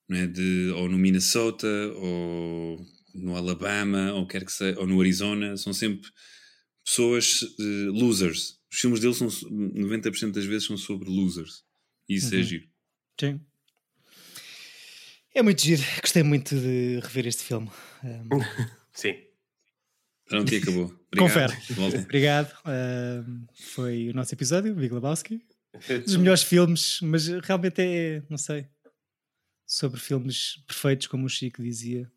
não 0.09 0.19
é? 0.19 0.27
De, 0.27 0.71
ou 0.75 0.89
no 0.89 0.99
Minnesota, 0.99 1.69
ou 1.97 2.85
no 3.15 3.37
Alabama, 3.37 4.13
ou 4.15 4.27
quer 4.27 4.45
que 4.45 4.53
seja, 4.53 4.79
ou 4.81 4.87
no 4.87 5.01
Arizona, 5.01 5.57
são 5.57 5.73
sempre 5.73 6.11
pessoas 6.85 7.41
eh, 7.59 7.89
losers. 7.91 8.59
Os 8.73 8.79
filmes 8.81 9.01
deles 9.01 9.17
são 9.17 9.29
90% 9.29 10.33
das 10.33 10.45
vezes 10.45 10.67
são 10.67 10.77
sobre 10.77 11.09
losers. 11.09 11.65
E 12.09 12.17
isso 12.17 12.35
é 12.35 12.39
Uhum. 12.39 12.45
giro. 12.45 12.69
Sim. 13.21 13.41
É 15.35 15.43
muito 15.43 15.63
giro. 15.63 15.83
Gostei 16.01 16.23
muito 16.23 16.55
de 16.55 17.01
rever 17.03 17.27
este 17.27 17.43
filme. 17.43 17.71
Um, 18.05 18.29
Sim. 18.93 19.15
Pronto, 20.27 20.53
e 20.53 20.57
acabou. 20.59 20.85
Obrigado. 21.13 21.19
Confere. 21.19 21.75
Volta. 21.75 21.99
Obrigado. 21.99 22.55
Um, 23.27 23.47
foi 23.55 24.09
o 24.11 24.15
nosso 24.15 24.35
episódio, 24.35 24.75
Big 24.75 24.93
Lebowski. 24.93 25.45
Dos 26.05 26.17
melhores 26.17 26.43
filmes, 26.43 27.01
mas 27.03 27.27
realmente 27.27 27.81
é, 27.81 28.23
não 28.31 28.39
sei. 28.39 28.67
sobre 29.67 29.99
filmes 30.01 30.63
perfeitos, 30.69 31.07
como 31.09 31.27
o 31.27 31.29
Chico 31.29 31.63
dizia. 31.63 32.11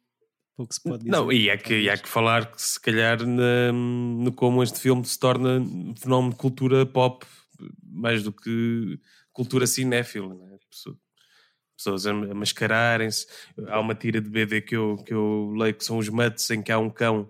Pouco 0.58 0.74
se 0.74 0.82
pode 0.82 1.04
dizer. 1.06 1.12
Não, 1.12 1.32
e 1.32 1.50
há 1.52 1.58
que, 1.58 1.82
e 1.82 1.90
há 1.90 1.96
que 1.98 2.10
falar 2.10 2.52
que 2.52 2.60
se 2.62 2.80
calhar 2.82 3.24
na, 3.26 3.72
no 3.72 4.32
como 4.34 4.62
este 4.64 4.80
filme 4.80 5.06
se 5.06 5.18
torna 5.20 5.60
um 5.60 5.96
fenómeno 5.96 6.34
de 6.34 6.40
cultura 6.40 6.84
pop 6.86 7.26
mais 7.84 8.24
do 8.24 8.32
que 8.34 9.00
cultura 9.32 9.68
cinéfila, 9.68 10.34
né? 10.34 10.58
Pessoa- 10.70 10.98
pessoas 11.78 12.08
a, 12.08 12.12
a 12.12 12.34
mascararem-se. 12.34 13.28
Há 13.68 13.80
uma 13.80 13.94
tira 13.94 14.20
de 14.20 14.30
BD 14.30 14.62
que 14.62 14.76
eu, 14.76 14.96
que 15.06 15.14
eu 15.14 15.54
leio 15.56 15.76
que 15.76 15.86
são 15.86 16.00
os 16.00 16.10
Mutts, 16.10 16.50
em 16.50 16.62
que 16.64 16.72
há 16.72 16.80
um 16.80 16.90
cão 16.90 17.30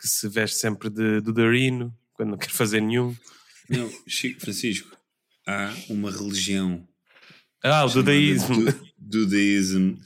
que 0.00 0.06
se 0.06 0.28
veste 0.28 0.56
sempre 0.58 0.88
de, 0.88 1.20
do 1.20 1.32
Darino 1.32 1.92
quando 2.12 2.30
não 2.30 2.38
quer 2.38 2.50
fazer 2.50 2.80
nenhum. 2.80 3.12
Não, 3.68 3.90
Chico 4.06 4.40
Francisco, 4.40 4.96
há 5.46 5.74
uma 5.90 6.10
religião 6.12 6.86
Ah, 7.62 7.84
o 7.84 7.88
Dudaísmo. 7.90 8.64
Du- 8.64 8.80
Dudaísmo, 8.96 9.98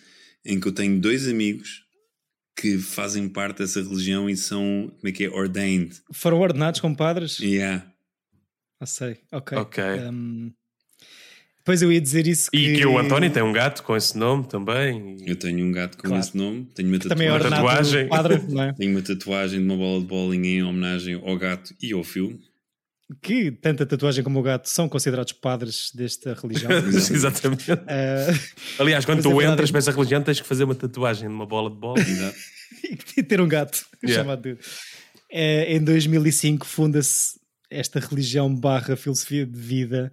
em 0.44 0.58
que 0.58 0.66
eu 0.68 0.72
tenho 0.72 0.98
dois 0.98 1.28
amigos 1.28 1.84
que 2.56 2.78
fazem 2.78 3.28
parte 3.28 3.58
dessa 3.58 3.80
religião 3.82 4.28
e 4.28 4.36
são, 4.36 4.92
como 4.96 5.08
é 5.08 5.12
que 5.12 5.24
é, 5.24 5.30
ordained. 5.30 5.96
Foram 6.12 6.38
ordenados 6.40 6.80
como 6.80 6.96
padres? 6.96 7.38
Yeah. 7.40 7.84
Ah, 8.80 8.86
sei. 8.86 9.18
Ok. 9.32 9.56
Ok. 9.58 9.82
Um, 10.10 10.52
Depois 11.58 11.80
eu 11.80 11.92
ia 11.92 12.00
dizer 12.00 12.26
isso 12.26 12.50
que... 12.50 12.56
E 12.56 12.76
que 12.76 12.84
o 12.86 12.98
António 12.98 13.30
tem 13.30 13.42
um 13.42 13.52
gato 13.52 13.82
com 13.84 13.96
esse 13.96 14.18
nome 14.18 14.44
também. 14.48 15.16
e- 15.20 15.30
Eu 15.30 15.36
tenho 15.36 15.64
um 15.64 15.70
gato 15.72 15.96
com 15.96 16.08
Claro. 16.08 16.20
esse 16.20 16.36
nome, 16.36 16.64
tenho 16.74 16.88
uma 16.88 16.98
Também 16.98 17.28
é 17.28 17.38
tatuagem. 17.38 17.50
tatuagem. 17.50 18.08
padre, 18.08 18.42
não 18.52 18.62
é? 18.64 18.72
Tenho 18.74 18.90
uma 18.90 19.02
tatuagem 19.02 19.60
de 19.60 19.64
uma 19.66 19.76
bola 19.76 20.00
de 20.00 20.06
bowling 20.06 20.44
em 20.46 20.62
homenagem 20.64 21.14
ao 21.14 21.36
gato 21.38 21.72
e 21.80 21.92
ao 21.92 22.02
filme. 22.02 22.40
Que 23.20 23.50
tanto 23.50 23.82
a 23.82 23.86
tatuagem 23.86 24.22
como 24.24 24.38
o 24.38 24.42
gato 24.42 24.68
são 24.68 24.88
considerados 24.88 25.32
padres 25.32 25.90
desta 25.94 26.34
religião. 26.34 26.70
Exatamente. 26.88 27.70
Ah, 27.72 28.26
Aliás, 28.78 29.04
quando 29.04 29.22
tu 29.22 29.28
é 29.30 29.34
verdade. 29.34 29.52
entras 29.52 29.70
para 29.70 29.78
essa 29.78 29.90
religião, 29.92 30.22
tens 30.22 30.40
que 30.40 30.46
fazer 30.46 30.64
uma 30.64 30.74
tatuagem 30.74 31.28
de 31.28 31.34
uma 31.34 31.46
bola 31.46 31.70
de 31.70 31.76
bola. 31.76 31.96
E 33.16 33.22
ter 33.22 33.40
um 33.40 33.46
gato 33.48 33.86
Yeah. 34.02 34.22
chamado 34.24 34.42
Dude. 34.42 34.60
Eh, 35.30 35.76
em 35.76 35.84
2005 35.84 36.66
funda-se 36.66 37.38
esta 37.70 38.00
religião 38.00 38.52
barra 38.54 38.96
filosofia 38.96 39.46
de 39.46 39.58
vida 39.58 40.12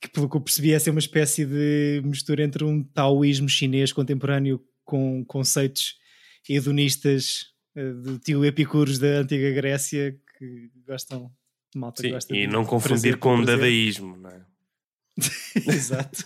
que 0.00 0.08
pelo 0.08 0.28
que 0.28 0.36
eu 0.36 0.40
percebi 0.40 0.72
é 0.72 0.78
ser 0.78 0.90
uma 0.90 1.00
espécie 1.00 1.44
de 1.44 2.00
mistura 2.04 2.42
entre 2.44 2.62
um 2.64 2.82
taoísmo 2.82 3.48
chinês 3.48 3.92
contemporâneo 3.92 4.60
com 4.84 5.24
conceitos 5.24 5.96
hedonistas 6.48 7.46
eh, 7.74 7.92
do 7.92 8.18
tio 8.18 8.44
Epicuros 8.44 8.98
da 8.98 9.18
antiga 9.20 9.50
Grécia 9.50 10.16
que 10.38 10.70
gostam 10.86 11.26
de 11.26 11.32
malta 11.78 12.02
Sim, 12.02 12.10
gosta 12.10 12.36
e 12.36 12.46
não 12.46 12.64
confundir 12.64 13.16
prazer 13.16 13.16
com 13.18 13.42
dadaísmo, 13.44 14.16
não 14.16 14.30
é? 14.30 14.40
Exato. 15.68 16.24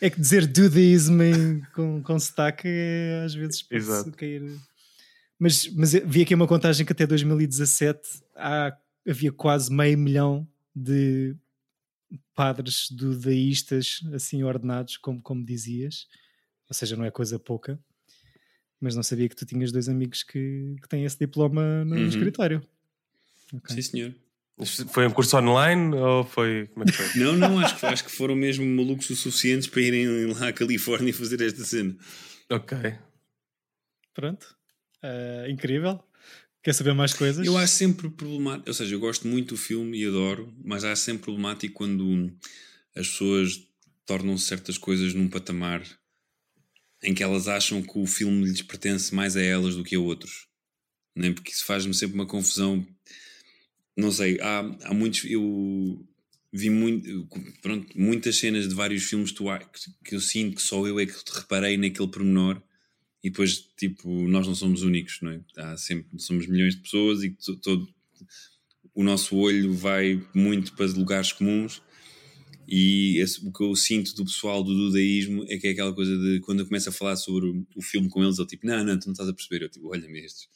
é 0.00 0.10
que 0.10 0.20
dizer 0.20 0.46
dudeísmo 0.46 1.22
em- 1.22 1.60
com, 1.74 2.02
com 2.02 2.18
sotaque 2.18 2.66
é, 2.66 3.22
às 3.24 3.34
vezes 3.34 3.62
pode 3.62 3.76
Exato. 3.82 4.10
cair. 4.12 4.58
Mas, 5.38 5.66
mas 5.68 5.92
vi 5.92 6.22
aqui 6.22 6.34
uma 6.34 6.46
contagem 6.46 6.84
que 6.84 6.92
até 6.92 7.06
2017 7.06 8.00
há, 8.36 8.76
havia 9.08 9.32
quase 9.32 9.72
meio 9.72 9.96
milhão 9.96 10.46
de 10.74 11.34
padres 12.34 12.88
dudaístas 12.90 14.00
assim 14.12 14.42
ordenados, 14.42 14.96
como, 14.96 15.20
como 15.22 15.44
dizias. 15.44 16.06
Ou 16.68 16.74
seja, 16.74 16.96
não 16.96 17.04
é 17.04 17.10
coisa 17.10 17.38
pouca. 17.38 17.78
Mas 18.80 18.94
não 18.96 19.02
sabia 19.02 19.28
que 19.28 19.36
tu 19.36 19.44
tinhas 19.46 19.70
dois 19.72 19.88
amigos 19.88 20.22
que, 20.22 20.74
que 20.82 20.88
têm 20.88 21.04
esse 21.04 21.18
diploma 21.18 21.84
no 21.84 21.96
Uhum. 21.96 22.06
escritório. 22.08 22.62
Ok. 23.52 23.74
Sim, 23.74 23.82
senhor. 23.82 24.14
Foi 24.92 25.06
um 25.06 25.10
curso 25.10 25.38
online 25.38 25.94
ou 25.94 26.24
foi. 26.24 26.68
Como 26.74 26.84
é 26.84 26.86
que 26.86 26.96
foi? 26.96 27.06
Não, 27.24 27.32
não, 27.34 27.58
acho 27.58 27.78
que, 27.78 27.86
acho 27.86 28.04
que 28.04 28.10
foram 28.10 28.36
mesmo 28.36 28.64
malucos 28.64 29.08
o 29.08 29.16
suficientes 29.16 29.66
para 29.66 29.80
irem 29.80 30.26
lá 30.26 30.48
à 30.48 30.52
Califórnia 30.52 31.14
fazer 31.14 31.40
esta 31.40 31.64
cena. 31.64 31.96
ok. 32.50 32.76
Pronto. 34.12 34.54
Ah, 35.02 35.48
incrível. 35.48 36.02
Quer 36.62 36.74
saber 36.74 36.92
mais 36.92 37.14
coisas? 37.14 37.46
Eu 37.46 37.56
acho 37.56 37.72
sempre 37.72 38.10
problemático, 38.10 38.68
ou 38.68 38.74
seja, 38.74 38.94
eu 38.94 39.00
gosto 39.00 39.26
muito 39.26 39.54
do 39.54 39.56
filme 39.56 39.98
e 39.98 40.06
adoro, 40.06 40.52
mas 40.62 40.84
acho 40.84 41.02
sempre 41.02 41.22
problemático 41.22 41.74
quando 41.74 42.30
as 42.94 43.08
pessoas 43.08 43.66
tornam 44.04 44.36
certas 44.36 44.76
coisas 44.76 45.14
num 45.14 45.28
patamar 45.28 45.82
em 47.02 47.14
que 47.14 47.22
elas 47.22 47.48
acham 47.48 47.82
que 47.82 47.98
o 47.98 48.06
filme 48.06 48.44
lhes 48.44 48.60
pertence 48.60 49.14
mais 49.14 49.36
a 49.36 49.40
elas 49.42 49.74
do 49.74 49.82
que 49.82 49.96
a 49.96 50.00
outros. 50.00 50.48
Nem 51.16 51.32
porque 51.32 51.50
isso 51.50 51.64
faz-me 51.64 51.94
sempre 51.94 52.14
uma 52.14 52.26
confusão. 52.26 52.86
Não 54.00 54.10
sei, 54.12 54.40
há, 54.40 54.58
há 54.84 54.94
muitos. 54.94 55.24
Eu 55.24 56.04
vi 56.52 56.70
muito, 56.70 57.28
pronto, 57.62 57.86
muitas 57.98 58.36
cenas 58.36 58.68
de 58.68 58.74
vários 58.74 59.04
filmes 59.04 59.30
que 59.30 59.36
tu 59.36 59.48
há- 59.48 59.58
que- 59.58 59.92
que 60.04 60.14
eu 60.16 60.20
sinto 60.20 60.56
que 60.56 60.62
só 60.62 60.84
eu 60.86 60.98
é 60.98 61.06
que 61.06 61.14
reparei 61.32 61.76
naquele 61.76 62.08
pormenor 62.08 62.60
e 63.22 63.30
depois, 63.30 63.58
tipo, 63.76 64.08
nós 64.28 64.46
não 64.46 64.54
somos 64.54 64.82
únicos, 64.82 65.18
não 65.22 65.30
é? 65.32 65.40
Há 65.56 65.76
sempre, 65.76 66.18
somos 66.20 66.46
milhões 66.46 66.74
de 66.74 66.82
pessoas 66.82 67.22
e 67.22 67.30
to- 67.30 67.56
todo, 67.56 67.88
o 68.94 69.04
nosso 69.04 69.36
olho 69.36 69.72
vai 69.74 70.20
muito 70.34 70.72
para 70.74 70.86
lugares 70.86 71.32
comuns 71.32 71.80
e 72.66 73.18
esse- 73.20 73.46
o 73.46 73.52
que 73.52 73.62
eu 73.62 73.74
sinto 73.76 74.14
do 74.14 74.24
pessoal 74.24 74.64
do 74.64 74.74
dudaísmo 74.74 75.44
é 75.48 75.56
que 75.56 75.68
é 75.68 75.70
aquela 75.70 75.92
coisa 75.94 76.16
de 76.16 76.40
quando 76.40 76.60
eu 76.60 76.66
começo 76.66 76.88
a 76.88 76.92
falar 76.92 77.16
sobre 77.16 77.46
o, 77.48 77.66
o 77.76 77.82
filme 77.82 78.08
com 78.08 78.24
eles, 78.24 78.38
eu 78.38 78.46
tipo, 78.46 78.66
não, 78.66 78.82
não, 78.84 78.98
tu 78.98 79.06
não 79.06 79.12
estás 79.12 79.28
a 79.28 79.32
perceber, 79.32 79.64
eu 79.64 79.68
tipo, 79.68 79.88
olha-me 79.88 80.18
estes. 80.20 80.48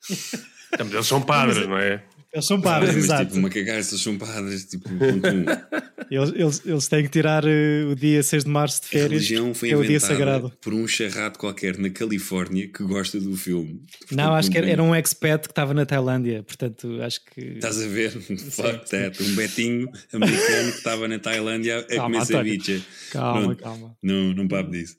Eles 0.78 1.06
são 1.06 1.20
padres, 1.22 1.66
não 1.66 1.78
é? 1.78 2.04
Eles 2.32 2.44
são 2.46 2.60
padres, 2.60 2.94
Mas, 2.94 3.04
exato. 3.04 3.26
tipo, 3.26 3.38
uma 3.38 3.48
cagada, 3.48 3.78
eles 3.78 3.86
são 4.02 4.18
padres, 4.18 4.64
tipo, 4.66 4.88
ponto 4.88 5.26
um. 5.28 5.44
Eles, 6.10 6.32
eles, 6.34 6.62
eles 6.64 6.88
têm 6.88 7.02
que 7.02 7.10
tirar 7.10 7.44
eh, 7.46 7.84
o 7.84 7.94
dia 7.94 8.22
6 8.22 8.44
de 8.44 8.48
março 8.50 8.80
de 8.80 8.86
A 8.86 8.90
férias, 8.92 9.10
religião 9.10 9.52
foi 9.52 9.68
que 9.68 9.74
é 9.74 9.76
o 9.76 9.84
dia 9.84 10.00
sagrado. 10.00 10.50
por 10.58 10.72
um 10.72 10.88
charrado 10.88 11.38
qualquer 11.38 11.76
na 11.76 11.90
Califórnia 11.90 12.66
que 12.66 12.82
gosta 12.82 13.20
do 13.20 13.36
filme. 13.36 13.82
Não, 14.10 14.34
acho 14.34 14.50
que 14.50 14.56
era, 14.56 14.70
era 14.70 14.82
um 14.82 14.94
expat 14.96 15.42
que 15.46 15.52
estava 15.52 15.74
na 15.74 15.84
Tailândia, 15.84 16.42
portanto 16.42 16.98
acho 17.02 17.22
que. 17.26 17.40
Estás 17.42 17.82
a 17.82 17.86
ver? 17.88 18.10
Fuck 18.50 18.88
that. 18.88 19.22
Um 19.22 19.34
betinho 19.34 19.86
americano 20.10 20.70
que 20.72 20.78
estava 20.78 21.06
na 21.08 21.18
Tailândia 21.18 21.80
a 21.80 21.82
Calma, 21.84 22.20
comer 22.20 22.24
ceviche. 22.24 22.82
Calma, 23.10 23.40
Pronto. 23.42 23.62
calma. 23.62 23.96
Não, 24.02 24.32
não 24.32 24.48
papo 24.48 24.70
disso. 24.70 24.96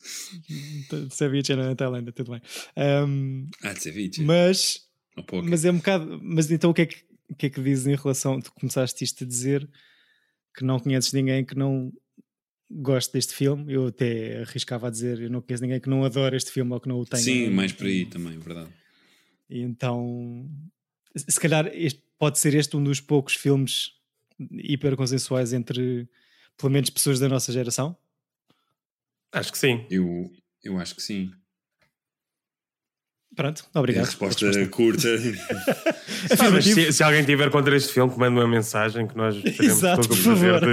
Sabia 1.10 1.42
que 1.42 1.52
era 1.52 1.66
na 1.70 1.76
Tailândia, 1.76 2.12
tudo 2.14 2.32
bem. 2.34 2.42
Ahm, 2.76 3.48
Ah, 3.64 3.74
de 3.74 3.82
ceviche. 3.82 4.22
mas, 4.22 4.82
mas 5.44 5.66
é 5.66 5.72
um 5.72 5.78
bocado. 5.78 6.20
Mas 6.22 6.52
então 6.52 6.70
o 6.70 6.74
que 6.74 6.82
é 6.84 6.86
que, 6.86 6.98
o 7.30 7.36
que, 7.36 7.46
é 7.46 7.50
que 7.50 7.62
dizes 7.62 7.88
em 7.88 7.96
relação. 7.96 8.40
Tu 8.42 8.52
começaste 8.54 9.04
isto 9.04 9.24
a 9.24 9.28
dizer 9.28 9.70
que 10.56 10.64
não 10.64 10.80
conheces 10.80 11.14
ninguém 11.14 11.46
que 11.46 11.56
não 11.56 11.94
goste 12.70 13.14
deste 13.14 13.34
filme. 13.34 13.72
Eu 13.72 13.88
até 13.88 14.42
arriscava 14.42 14.88
a 14.88 14.90
dizer: 14.90 15.22
eu 15.22 15.30
não 15.30 15.42
conheço 15.42 15.64
ninguém 15.64 15.80
que 15.80 15.90
não 15.90 16.04
adore 16.04 16.36
este 16.36 16.52
filme 16.52 16.74
ou 16.74 16.80
que 16.80 16.88
não 16.88 17.00
o 17.00 17.06
tenha. 17.06 17.24
Sim, 17.24 17.50
mais 17.50 17.72
por 17.72 17.86
aí 17.86 18.06
também, 18.06 18.36
é 18.36 18.40
verdade. 18.40 18.70
E 19.50 19.62
então, 19.62 20.50
se 21.16 21.40
calhar 21.40 21.68
este, 21.74 22.04
pode 22.18 22.38
ser 22.38 22.54
este 22.54 22.76
um 22.78 22.84
dos 22.84 23.00
poucos 23.00 23.36
filmes 23.36 23.94
hiper 24.52 24.96
consensuais 24.96 25.54
entre, 25.54 26.08
pelo 26.58 26.72
menos, 26.72 26.90
pessoas 26.90 27.20
da 27.20 27.28
nossa 27.28 27.52
geração. 27.52 27.98
Acho 29.32 29.52
que 29.52 29.58
sim. 29.58 29.86
Eu, 29.90 30.32
eu 30.64 30.78
acho 30.78 30.96
que 30.96 31.02
sim. 31.02 31.32
Pronto, 33.40 33.64
A 33.74 33.80
obrigado. 33.80 34.06
resposta 34.06 34.50
A 34.50 34.68
curta. 34.68 35.08
Ah, 36.38 36.50
mas 36.52 36.66
se, 36.66 36.92
se 36.92 37.02
alguém 37.02 37.24
tiver 37.24 37.50
contra 37.50 37.76
este 37.78 37.94
filme, 37.94 38.12
que 38.12 38.20
mande 38.20 38.38
uma 38.38 38.48
mensagem 38.48 39.08
que 39.08 39.16
nós 39.16 39.34
teremos 39.42 39.78
Exato, 39.78 40.02
todo 40.02 40.12
o 40.12 40.18
por 40.18 40.24
prazer 40.24 40.60
favor. 40.60 40.68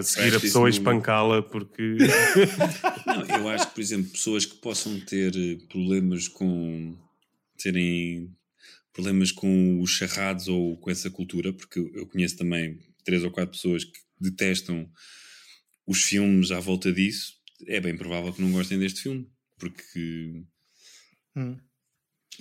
de 0.00 0.02
seguir 0.06 0.34
a 0.34 0.40
pessoa 0.40 0.68
e 0.68 0.72
espancá-la, 0.72 1.42
porque 1.42 1.96
Não, 3.06 3.38
eu 3.38 3.48
acho 3.48 3.68
que, 3.68 3.74
por 3.74 3.80
exemplo, 3.80 4.10
pessoas 4.10 4.44
que 4.44 4.56
possam 4.56 4.98
ter 5.00 5.32
eh, 5.36 5.58
problemas 5.68 6.26
com 6.26 6.96
terem 7.62 8.34
problemas 8.92 9.30
com 9.30 9.80
os 9.80 9.90
charrados 9.92 10.48
ou 10.48 10.76
com 10.78 10.90
essa 10.90 11.08
cultura, 11.10 11.52
porque 11.52 11.78
eu 11.78 11.88
eu 11.94 12.06
conheço 12.08 12.36
também 12.36 12.76
três 13.04 13.22
ou 13.22 13.30
quatro 13.30 13.52
pessoas 13.52 13.84
que 13.84 13.92
detestam 14.20 14.90
os 15.86 16.02
filmes 16.02 16.50
à 16.50 16.58
volta 16.58 16.92
disso, 16.92 17.34
é 17.68 17.80
bem 17.80 17.96
provável 17.96 18.32
que 18.32 18.42
não 18.42 18.50
gostem 18.50 18.78
deste 18.78 19.02
filme, 19.02 19.24
porque 19.58 20.42
Hum. 21.36 21.56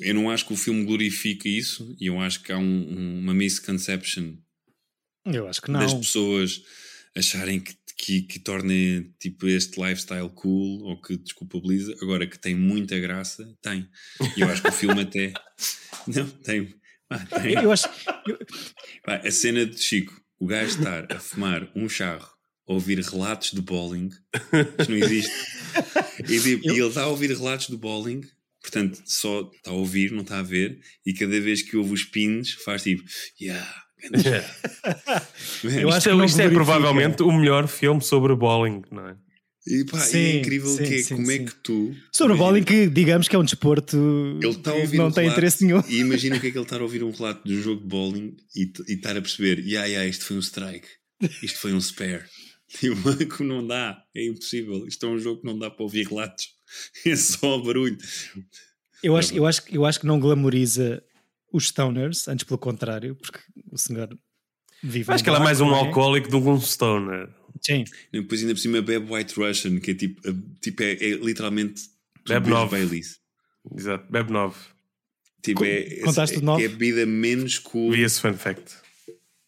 Eu 0.02 0.14
não 0.14 0.30
acho 0.30 0.46
que 0.46 0.54
o 0.54 0.58
filme 0.58 0.84
glorifica 0.86 1.48
isso 1.48 1.96
e 2.00 2.08
eu 2.08 2.20
acho 2.20 2.42
que 2.44 2.52
há 2.52 2.58
um- 2.58 2.64
um- 2.98 3.20
uma 3.20 3.34
misconception 3.34 4.34
Eu 5.26 5.48
acho 5.48 5.62
que 5.62 5.72
não. 5.72 5.80
das 5.80 5.94
pessoas 5.94 6.62
acharem 7.16 7.60
que, 7.60 7.74
que, 7.98 8.22
que 8.22 8.40
tipo 9.20 9.48
este 9.48 9.80
lifestyle 9.82 10.30
cool 10.30 10.84
ou 10.84 11.02
que 11.02 11.18
desculpabiliza, 11.18 11.96
agora 12.02 12.26
que 12.28 12.40
tem 12.40 12.56
muita 12.56 12.98
graça, 13.00 13.54
tem. 13.62 13.88
E 14.38 14.42
eu 14.42 14.50
acho 14.50 14.62
que 14.62 14.70
o 14.70 14.72
filme 14.72 15.02
até. 15.02 15.34
Não, 16.08 16.28
tem. 16.30 16.74
Ah, 17.10 17.20
tem. 17.42 17.54
Eu, 17.56 17.64
eu 17.64 17.72
acho. 17.72 17.88
eu- 18.28 18.40
Pá, 19.04 19.16
a 19.18 19.32
cena 19.32 19.66
de 19.66 19.78
Chico, 19.78 20.20
o 20.40 20.46
gajo 20.48 20.78
estar 20.78 21.12
a 21.12 21.20
fumar 21.20 21.70
um 21.76 21.90
charro, 21.90 22.30
ouvir 22.66 23.00
relatos 23.00 23.52
de 23.52 23.62
bowling, 23.62 24.10
isto 24.80 24.92
não 24.92 24.98
existe. 24.98 25.32
E, 26.20 26.40
tipo, 26.40 26.68
e 26.68 26.78
ele 26.80 26.88
está 26.88 27.02
a 27.04 27.08
ouvir 27.08 27.30
relatos 27.32 27.68
do 27.70 27.78
bowling, 27.78 28.22
portanto, 28.62 29.02
só 29.06 29.50
está 29.56 29.72
a 29.72 29.74
ouvir, 29.74 30.12
não 30.12 30.22
está 30.22 30.40
a 30.40 30.44
ver, 30.44 30.80
e 31.06 31.14
cada 31.14 31.40
vez 31.40 31.62
que 31.62 31.78
ouve 31.78 31.94
os 31.94 32.04
pins, 32.04 32.54
faz 32.64 32.84
tipo, 32.84 33.04
yeah. 33.40 33.68
grande 34.00 34.24
charro." 34.30 34.46
Man, 35.64 35.82
Eu 35.82 35.90
acho 35.90 36.10
que 36.10 36.26
isto 36.26 36.40
é 36.40 36.50
glorifica. 36.50 36.50
provavelmente 36.52 37.24
o 37.24 37.32
melhor 37.32 37.68
filme 37.68 38.02
sobre 38.02 38.36
bowling, 38.36 38.82
não 38.92 39.08
é? 39.08 39.18
E 39.68 39.84
pá, 39.86 39.98
e 39.98 40.02
Sim, 40.02 40.18
é 40.18 40.36
incrível 40.38 40.70
sim, 40.70 40.84
que 40.84 40.94
é, 40.96 41.04
sim, 41.04 41.16
como 41.16 41.32
é 41.32 41.40
que 41.40 41.56
tu. 41.56 41.94
Sobre 42.12 42.34
o 42.34 42.36
imagina, 42.38 42.38
bowling, 42.38 42.64
que 42.64 42.88
digamos 42.90 43.28
que 43.28 43.36
é 43.36 43.40
um 43.40 43.44
desporto 43.44 43.98
Ele 44.42 44.50
está 44.50 44.72
a 44.72 44.74
que 44.76 44.82
ouvir 44.82 44.98
não 44.98 45.08
um 45.08 45.12
tem 45.12 45.28
interesse 45.28 45.66
nenhum. 45.66 45.84
E 45.88 45.98
imagina 46.00 46.38
o 46.38 46.40
que 46.40 46.48
é 46.48 46.52
que 46.52 46.58
ele 46.58 46.64
estar 46.66 46.80
a 46.80 46.84
ouvir 46.84 47.04
um 47.04 47.12
relato 47.12 47.48
de 47.48 47.56
um 47.56 47.62
jogo 47.62 47.82
de 47.82 47.88
bowling 47.88 48.36
e, 48.56 48.72
e 48.88 48.94
estar 48.94 49.16
a 49.18 49.22
perceber: 49.22 49.60
yeah, 49.60 49.86
yeah, 49.86 50.10
isto 50.10 50.26
foi 50.26 50.38
um 50.38 50.42
strike, 50.42 50.88
isto 51.44 51.60
foi 51.60 51.74
um 51.74 51.82
spare. 51.82 52.24
Tipo, 52.80 53.16
que 53.26 53.44
não 53.44 53.66
dá, 53.66 53.98
é 54.16 54.28
impossível. 54.28 54.88
Isto 54.88 55.06
é 55.08 55.10
um 55.10 55.20
jogo 55.20 55.42
que 55.42 55.48
não 55.48 55.58
dá 55.58 55.70
para 55.70 55.84
ouvir 55.84 56.08
relatos, 56.08 56.46
é 57.06 57.16
só 57.18 57.58
barulho. 57.60 57.98
Eu 59.04 59.16
acho, 59.16 59.34
eu, 59.34 59.46
acho, 59.46 59.62
eu 59.70 59.86
acho 59.86 60.00
que 60.00 60.06
não 60.06 60.20
glamoriza 60.20 61.02
os 61.54 61.68
stoners, 61.68 62.28
antes 62.28 62.44
pelo 62.46 62.58
contrário, 62.58 63.16
porque 63.16 63.40
o 63.72 63.78
senhor 63.78 64.10
vive. 64.84 65.12
Acho 65.12 65.24
que 65.24 65.30
ele 65.30 65.38
é 65.38 65.40
mais 65.44 65.62
um 65.62 65.72
é? 65.72 65.76
alcoólico 65.80 66.30
do 66.30 66.42
que 66.42 66.48
um 66.48 66.60
stoner. 66.62 67.30
Sim, 67.62 67.84
E 68.14 68.22
depois, 68.22 68.42
ainda 68.42 68.54
por 68.54 68.60
cima, 68.60 68.82
bebe 68.82 69.12
White 69.12 69.36
Russian, 69.36 69.80
que 69.80 69.92
é 69.92 69.94
tipo, 69.96 70.30
a- 70.30 70.34
tipo 70.62 70.84
é, 70.84 70.92
é 70.94 71.10
literalmente. 71.16 71.82
Bebe 72.28 72.42
bebes 72.42 72.50
nove. 72.50 72.72
Baileys. 72.72 73.20
Exato, 73.76 74.12
bebe 74.12 74.32
9. 74.32 74.56
Tipo, 75.42 75.66
é, 75.66 75.96
contaste 76.02 76.38
é, 76.38 76.42
nove? 76.42 76.64
é 76.64 76.68
bebida 76.68 77.06
menos 77.06 77.58
cool. 77.60 77.92
Vi 77.92 78.02
esse 78.02 78.20
fun 78.22 78.34
fact. 78.34 78.76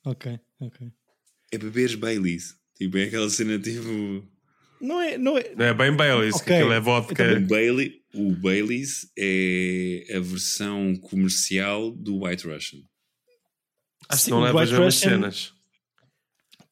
ok, 0.05 0.39
ok. 0.59 0.91
É 1.51 1.57
beberes 1.57 1.95
Baileys. 1.95 2.55
Tipo, 2.77 2.97
é 2.97 3.03
aquela 3.03 3.29
cena 3.29 3.59
tipo. 3.59 4.25
Não 4.81 4.99
é, 4.99 5.17
não 5.17 5.37
é, 5.37 5.53
Não 5.55 5.65
é 5.65 5.73
bem 5.73 5.95
Baileys, 5.95 6.35
que 6.35 6.41
Ok. 6.41 6.55
aquilo 6.55 6.73
é 6.73 6.79
vodka. 6.79 7.23
O, 7.37 7.41
Bailey, 7.47 8.01
o 8.13 8.31
Baileys 8.33 9.11
é 9.17 10.05
a 10.15 10.19
versão 10.19 10.95
comercial 10.95 11.91
do 11.91 12.23
White 12.23 12.47
Russian. 12.47 12.79
Acho 14.09 14.25
que 14.25 14.29
não 14.31 14.39
o 14.39 14.43
leva 14.43 14.61
as 14.63 14.69
White 14.69 14.79
mesmas 14.81 14.95
Russian- 14.95 15.09
cenas. 15.11 15.53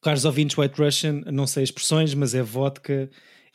Caros 0.02 0.24
ouvintes, 0.24 0.56
White 0.56 0.80
Russian, 0.80 1.20
não 1.32 1.46
sei 1.46 1.62
expressões, 1.62 2.14
mas 2.14 2.34
é 2.34 2.42
vodka, 2.42 3.10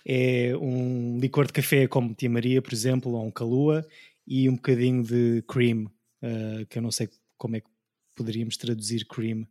é 0.07 0.55
um 0.57 1.19
licor 1.19 1.47
de 1.47 1.53
café 1.53 1.87
como 1.87 2.13
Tia 2.13 2.29
Maria, 2.29 2.61
por 2.61 2.71
exemplo, 2.73 3.11
ou 3.13 3.25
um 3.25 3.31
Calua, 3.31 3.85
e 4.27 4.47
um 4.47 4.55
bocadinho 4.55 5.03
de 5.03 5.43
cream, 5.47 5.91
eh, 6.21 6.65
que 6.69 6.77
eu 6.77 6.81
não 6.83 6.91
sei 6.91 7.09
como 7.37 7.55
é 7.55 7.61
que 7.61 7.67
poderíamos 8.15 8.57
traduzir 8.57 9.05
cream 9.05 9.47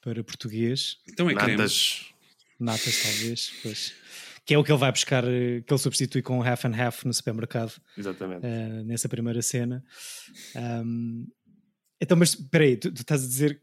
para 0.00 0.24
português. 0.24 0.96
Então 1.08 1.28
é 1.30 1.34
creme. 1.34 1.52
Natas. 1.52 2.06
Natas, 2.58 3.02
talvez, 3.02 3.52
pois. 3.62 3.94
Que 4.46 4.54
é 4.54 4.58
o 4.58 4.64
que 4.64 4.70
ele 4.70 4.78
vai 4.78 4.92
buscar, 4.92 5.24
eh, 5.24 5.62
que 5.62 5.72
ele 5.72 5.78
substitui 5.80 6.20
com 6.20 6.42
half 6.42 6.64
and 6.66 6.74
half 6.76 7.04
no 7.04 7.14
supermercado, 7.14 7.72
Exatamente. 7.96 8.44
eh, 8.44 8.82
nessa 8.84 9.08
primeira 9.08 9.40
cena. 9.40 9.82
Ahm, 10.54 11.24
então, 12.00 12.16
mas 12.16 12.30
espera 12.34 12.64
aí, 12.64 12.76
tu, 12.76 12.92
tu 12.92 13.00
estás 13.00 13.24
a 13.24 13.26
dizer. 13.26 13.60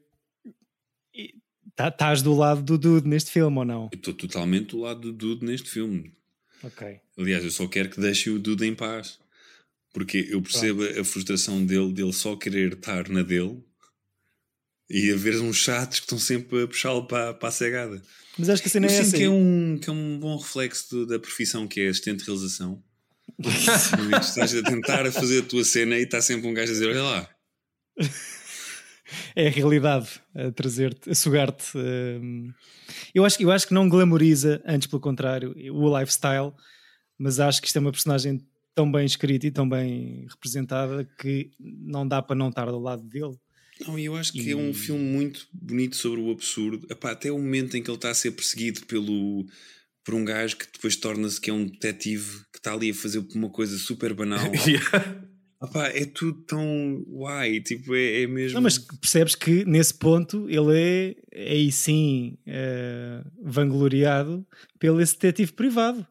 tá- 1.75 1.87
Estás 1.89 2.21
do 2.21 2.33
lado 2.33 2.61
do 2.63 2.77
Dude 2.77 3.07
neste 3.07 3.31
filme 3.31 3.57
ou 3.59 3.65
não? 3.65 3.89
Eu 3.91 3.97
estou 3.97 4.13
totalmente 4.13 4.71
do 4.71 4.79
lado 4.79 5.01
do 5.01 5.13
Dude 5.13 5.45
neste 5.45 5.69
filme. 5.69 6.15
Ok. 6.63 6.99
Aliás, 7.17 7.43
eu 7.43 7.51
só 7.51 7.67
quero 7.67 7.89
que 7.89 7.99
deixem 7.99 8.33
o 8.33 8.39
Dude 8.39 8.65
em 8.65 8.73
paz. 8.75 9.19
Porque 9.93 10.27
eu 10.29 10.41
percebo 10.41 10.83
a 10.83 11.03
frustração 11.03 11.65
dele, 11.65 11.91
dele 11.91 12.13
só 12.13 12.35
querer 12.37 12.73
estar 12.73 13.09
na 13.09 13.21
dele 13.23 13.61
e 14.91 15.12
haver 15.12 15.39
uns 15.41 15.58
chatos 15.58 15.99
que 15.99 16.06
estão 16.06 16.19
sempre 16.19 16.63
a 16.63 16.67
puxá-lo 16.67 17.06
para, 17.08 17.34
para 17.34 17.49
a 17.49 17.51
cegada. 17.51 18.01
Mas 18.38 18.49
acho 18.49 18.62
que 18.62 18.67
a 18.67 18.71
cena 18.71 18.88
Eu 18.88 18.91
é 18.91 18.97
essa. 18.97 19.15
que 19.17 19.23
é, 19.23 19.30
um, 19.30 19.77
que 19.82 19.89
é 19.89 19.93
um 19.93 20.19
bom 20.19 20.38
reflexo 20.38 20.89
do- 20.89 21.06
da 21.08 21.19
profissão 21.19 21.67
que 21.67 21.82
é 21.82 21.88
assistente 21.89 22.19
de 22.19 22.25
realização. 22.25 22.82
Normalmente 23.39 24.23
estás 24.27 24.54
a 24.56 24.62
tentar 24.63 25.06
a 25.06 25.12
fazer 25.12 25.39
a 25.39 25.45
tua 25.45 25.63
cena 25.63 25.97
e 25.97 26.04
está 26.04 26.21
sempre 26.21 26.47
um 26.47 26.54
gajo 26.54 26.71
a 26.71 26.73
dizer: 26.73 26.89
Olha 26.89 27.04
lá, 27.04 27.30
é 29.36 29.47
a 29.47 29.51
realidade 29.51 30.08
a 30.36 30.51
trazer-te, 30.51 31.10
a 31.10 31.15
sugar-te. 31.15 31.77
hum. 31.77 32.51
Eu, 33.13 33.25
acho, 33.25 33.41
eu 33.41 33.51
acho 33.51 33.67
que 33.67 33.73
não 33.73 33.88
glamoriza, 33.89 34.62
antes 34.65 34.88
pelo 34.88 35.01
contrário, 35.01 35.54
o 35.73 35.97
lifestyle, 35.99 36.51
mas 37.17 37.39
acho 37.39 37.62
que 37.62 37.67
isto 37.67 37.77
é 37.77 37.80
uma 37.82 37.91
personagem 37.91 38.41
tão 38.75 38.89
bem 38.91 39.06
escrita 39.06 39.47
e 39.47 39.51
tão 39.51 39.67
bem 39.67 40.25
representada 40.30 41.08
que 41.19 41.51
não 41.60 42.08
dá 42.08 42.21
para 42.21 42.36
não 42.36 42.49
estar 42.49 42.65
do 42.65 42.80
lado 42.80 43.04
dele. 43.04 43.36
Não, 43.87 43.97
e 43.97 44.05
eu 44.05 44.15
acho 44.15 44.33
que 44.33 44.51
é 44.51 44.55
um 44.55 44.73
filme 44.73 45.03
muito 45.03 45.47
bonito 45.53 45.95
sobre 45.95 46.21
o 46.21 46.31
absurdo. 46.31 46.85
Epá, 46.89 47.11
até 47.11 47.31
o 47.31 47.37
momento 47.37 47.75
em 47.75 47.83
que 47.83 47.89
ele 47.89 47.97
está 47.97 48.09
a 48.09 48.13
ser 48.13 48.31
perseguido 48.31 48.85
pelo, 48.85 49.45
por 50.03 50.13
um 50.13 50.25
gajo 50.25 50.57
que 50.57 50.65
depois 50.71 50.95
torna-se 50.95 51.39
que 51.39 51.49
é 51.49 51.53
um 51.53 51.65
detetive 51.65 52.39
que 52.51 52.57
está 52.57 52.73
ali 52.73 52.91
a 52.91 52.93
fazer 52.93 53.25
uma 53.35 53.49
coisa 53.49 53.77
super 53.77 54.13
banal. 54.13 54.51
Yeah. 54.67 55.31
Epá, 55.63 55.89
é 55.89 56.05
tudo 56.05 56.41
tão 56.41 57.05
uai, 57.07 57.59
tipo, 57.59 57.93
é, 57.93 58.23
é 58.23 58.27
mesmo. 58.27 58.55
Não, 58.55 58.63
mas 58.63 58.79
percebes 58.79 59.35
que 59.35 59.63
nesse 59.63 59.93
ponto 59.93 60.49
ele 60.49 60.75
é, 60.75 61.15
é 61.31 61.51
aí 61.51 61.71
sim 61.71 62.35
eh, 62.47 63.23
vangloriado 63.43 64.43
pelo 64.79 64.99
esse 64.99 65.13
detetive 65.13 65.53
privado 65.53 66.05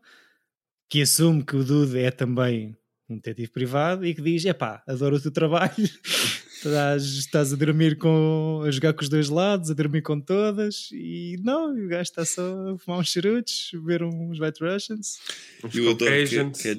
que 0.89 1.03
assume 1.03 1.45
que 1.45 1.57
o 1.57 1.65
Dude 1.65 1.99
é 1.99 2.13
também 2.13 2.77
um 3.09 3.17
detetive 3.17 3.51
privado 3.51 4.07
e 4.07 4.15
que 4.15 4.23
diz: 4.23 4.45
epá, 4.45 4.85
adoro 4.87 5.17
o 5.17 5.21
teu 5.21 5.33
trabalho, 5.33 5.75
estás, 6.69 7.03
estás 7.05 7.53
a 7.53 7.57
dormir 7.57 7.97
com 7.97 8.63
a 8.67 8.71
jogar 8.71 8.93
com 8.93 9.03
os 9.03 9.09
dois 9.09 9.29
lados, 9.29 9.71
a 9.71 9.75
dormir 9.75 10.03
com 10.03 10.21
todas, 10.21 10.91
e 10.93 11.37
não, 11.43 11.73
o 11.75 11.89
gajo 11.89 12.03
está 12.03 12.25
só 12.25 12.73
a 12.75 12.79
fumar 12.79 13.01
uns 13.01 13.09
charutos, 13.11 13.71
beber 13.73 14.03
uns 14.03 14.39
White 14.39 14.63
Russians. 14.63 15.19
Uns 15.65 15.75
eu 15.75 15.91
adoro 15.91 15.99
que, 15.99 16.37
Caucasians. 16.37 16.63
que, 16.63 16.77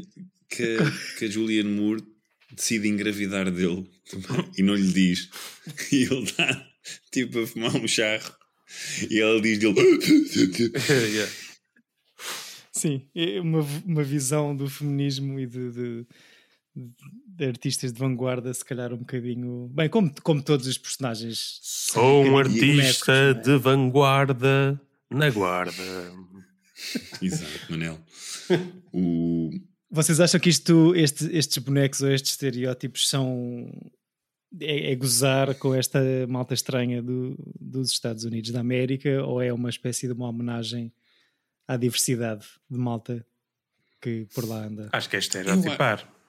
que, 0.49 0.77
que 1.19 1.25
a 1.25 1.27
Julianne 1.29 1.69
Moore 1.71 2.03
decide 2.55 2.87
engravidar 2.87 3.49
dele 3.49 3.89
e 4.57 4.61
não 4.61 4.75
lhe 4.75 4.91
diz. 4.91 5.29
E 5.91 6.03
ele 6.03 6.23
está 6.23 6.67
tipo 7.11 7.39
a 7.39 7.47
fumar 7.47 7.75
um 7.75 7.87
charro 7.87 8.33
e 9.09 9.19
ela 9.19 9.41
diz-lhe. 9.41 9.73
Yeah. 11.11 11.31
Sim, 12.73 13.05
é 13.13 13.39
uma, 13.41 13.59
uma 13.85 14.01
visão 14.03 14.55
do 14.55 14.69
feminismo 14.69 15.39
e 15.39 15.45
de, 15.45 15.71
de- 15.71 16.05
de 16.75 17.45
artistas 17.45 17.91
de 17.91 17.99
vanguarda, 17.99 18.53
se 18.53 18.63
calhar 18.63 18.93
um 18.93 18.97
bocadinho. 18.97 19.69
Bem, 19.73 19.89
como, 19.89 20.13
como 20.21 20.41
todos 20.41 20.67
os 20.67 20.77
personagens. 20.77 21.59
Sou 21.61 22.23
um 22.23 22.31
bocadinho 22.31 22.79
artista 22.81 23.11
é? 23.11 23.33
de 23.33 23.57
vanguarda 23.57 24.79
na 25.09 25.29
guarda. 25.29 25.73
Exato, 27.21 27.71
Manel. 27.71 27.99
O, 28.93 29.49
Vocês 29.89 30.19
acham 30.19 30.37
que 30.39 30.49
isto, 30.49 30.93
este- 30.95 31.29
estes 31.35 31.57
bonecos 31.59 32.01
ou 32.01 32.11
estes 32.11 32.31
estereótipos 32.31 33.07
são. 33.07 33.71
É, 34.59 34.91
é 34.91 34.95
gozar 34.97 35.55
com 35.55 35.73
esta 35.73 35.99
malta 36.27 36.53
estranha 36.53 37.01
do- 37.01 37.37
dos 37.57 37.91
Estados 37.91 38.25
Unidos 38.25 38.51
da 38.51 38.59
América 38.59 39.23
ou 39.23 39.41
é 39.41 39.53
uma 39.53 39.69
espécie 39.69 40.07
de 40.07 40.11
uma 40.13 40.27
homenagem 40.27 40.91
à 41.65 41.77
diversidade 41.77 42.45
de 42.69 42.77
malta 42.77 43.25
que 44.01 44.27
por 44.35 44.45
lá 44.45 44.65
anda? 44.65 44.89
Acho 44.91 45.09
que 45.09 45.15
é 45.15 45.19
estereotipar. 45.19 46.01
eu 46.01 46.20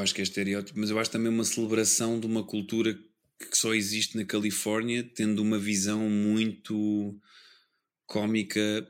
acho 0.00 0.14
que 0.14 0.20
é 0.20 0.24
estereótipo, 0.24 0.78
mas 0.78 0.90
eu 0.90 0.98
acho 0.98 1.10
também 1.10 1.28
uma 1.30 1.44
celebração 1.44 2.18
de 2.18 2.26
uma 2.26 2.42
cultura 2.44 2.94
que 3.38 3.56
só 3.56 3.74
existe 3.74 4.16
na 4.16 4.24
Califórnia, 4.24 5.02
tendo 5.14 5.42
uma 5.42 5.58
visão 5.58 6.08
muito 6.08 7.18
cómica 8.06 8.86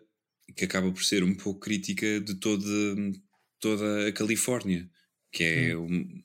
que 0.57 0.65
acaba 0.65 0.91
por 0.93 1.03
ser 1.05 1.23
um 1.25 1.35
pouco 1.35 1.61
crítica 1.61 2.21
de 2.21 2.35
toda, 2.37 2.65
toda 3.61 4.09
a 4.09 4.13
Califórnia, 4.13 4.89
que 5.33 5.43
é, 5.43 5.77
um- 5.77 6.23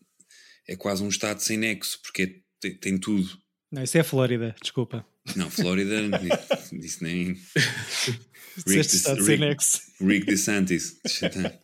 é 0.68 0.76
quase 0.76 1.04
um 1.04 1.10
estado 1.10 1.40
sem 1.42 1.58
nexo, 1.58 2.00
porque 2.04 2.22
é- 2.24 2.36
tem, 2.60 2.76
tem 2.78 2.98
tudo. 2.98 3.28
Não, 3.72 3.84
isso 3.84 3.98
é 3.98 4.02
a 4.02 4.04
Flórida, 4.04 4.56
desculpa. 4.62 5.06
Não, 5.36 5.50
Flórida, 5.50 5.96
disse 6.72 7.04
nem. 7.04 7.34
Disseste 8.66 8.92
De- 8.92 8.98
estado 8.98 9.24
sem 9.24 9.36
Rick- 9.36 9.40
nexo. 9.48 9.82
Rick 10.02 10.26
DeSantis. 10.28 11.00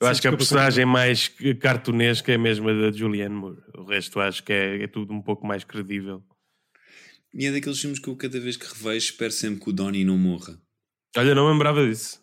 Eu 0.00 0.06
acho 0.06 0.20
que 0.20 0.28
a 0.28 0.36
personagem 0.36 0.84
mais 0.84 1.28
cartunesca 1.60 2.32
é 2.32 2.38
mesmo 2.38 2.68
a 2.68 2.72
da 2.72 2.92
Julianne 2.92 3.34
Moore. 3.34 3.58
O 3.76 3.84
resto 3.84 4.20
acho 4.20 4.42
que 4.42 4.52
é, 4.52 4.82
é 4.82 4.86
tudo 4.86 5.12
um 5.12 5.22
pouco 5.22 5.46
mais 5.46 5.64
credível. 5.64 6.22
E 7.34 7.46
é 7.46 7.52
daqueles 7.52 7.80
filmes 7.80 7.98
que 7.98 8.08
eu 8.08 8.16
cada 8.16 8.38
vez 8.40 8.56
que 8.56 8.66
revejo 8.66 9.06
espero 9.06 9.32
sempre 9.32 9.60
que 9.60 9.70
o 9.70 9.72
Donnie 9.72 10.04
não 10.04 10.16
morra. 10.16 10.60
Olha, 11.16 11.34
não 11.34 11.46
me 11.46 11.52
lembrava 11.52 11.86
disso. 11.86 12.20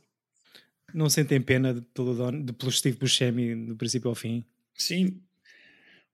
Não 0.93 1.09
sentem 1.09 1.41
pena 1.41 1.73
de- 1.73 1.81
pelo, 1.93 2.15
Don, 2.15 2.43
de, 2.43 2.53
pelo 2.53 2.71
Steve 2.71 2.97
Buscemi 2.97 3.55
do 3.67 3.75
princípio 3.75 4.09
ao 4.09 4.15
fim? 4.15 4.45
Sim. 4.73 5.19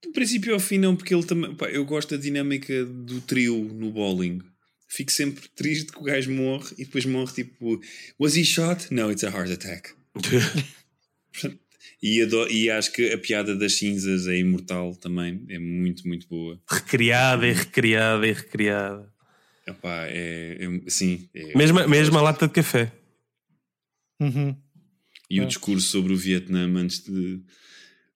Do 0.02 0.10
princípio 0.12 0.52
ao 0.52 0.60
fim 0.60 0.78
não, 0.78 0.96
porque 0.96 1.14
ele 1.14 1.24
também... 1.24 1.54
pá, 1.54 1.66
eu 1.70 1.84
gosto 1.84 2.16
da 2.16 2.20
dinâmica 2.20 2.84
do 2.84 3.20
trio 3.20 3.56
no 3.72 3.92
bowling. 3.92 4.40
Fico 4.88 5.12
sempre 5.12 5.48
triste 5.50 5.92
que 5.92 5.98
o 5.98 6.02
gajo 6.02 6.30
morre 6.32 6.74
e 6.76 6.84
depois 6.84 7.06
morre 7.06 7.32
tipo... 7.32 7.80
Was 8.18 8.36
he 8.36 8.44
shot? 8.44 8.92
No, 8.92 9.10
it's 9.10 9.22
a 9.22 9.30
heart 9.30 9.50
attack. 9.52 9.94
E, 12.02 12.20
ado- 12.22 12.48
e 12.50 12.68
acho 12.70 12.92
que 12.92 13.12
a 13.12 13.18
piada 13.18 13.54
das 13.54 13.74
cinzas 13.74 14.26
é 14.26 14.36
imortal 14.36 14.94
também. 14.96 15.44
É 15.48 15.58
muito, 15.58 16.06
muito 16.06 16.26
boa. 16.28 16.60
recriada 16.68 17.46
e 17.46 17.52
recriada 17.52 18.26
e 18.26 18.32
recriada. 18.32 19.12
Epá, 19.66 20.06
é, 20.08 20.58
é- 20.60 20.90
sim. 20.90 21.28
é- 21.32 21.56
Mesmo, 21.56 21.86
mesmo 21.88 22.18
a 22.18 22.22
lata 22.22 22.46
de 22.48 22.52
café. 22.52 22.90
Uhum. 24.20 24.56
E 25.30 25.40
o 25.40 25.46
discurso 25.46 25.86
sobre 25.88 26.12
o 26.12 26.16
Vietnã 26.16 26.66
antes 26.76 27.04
de. 27.04 27.40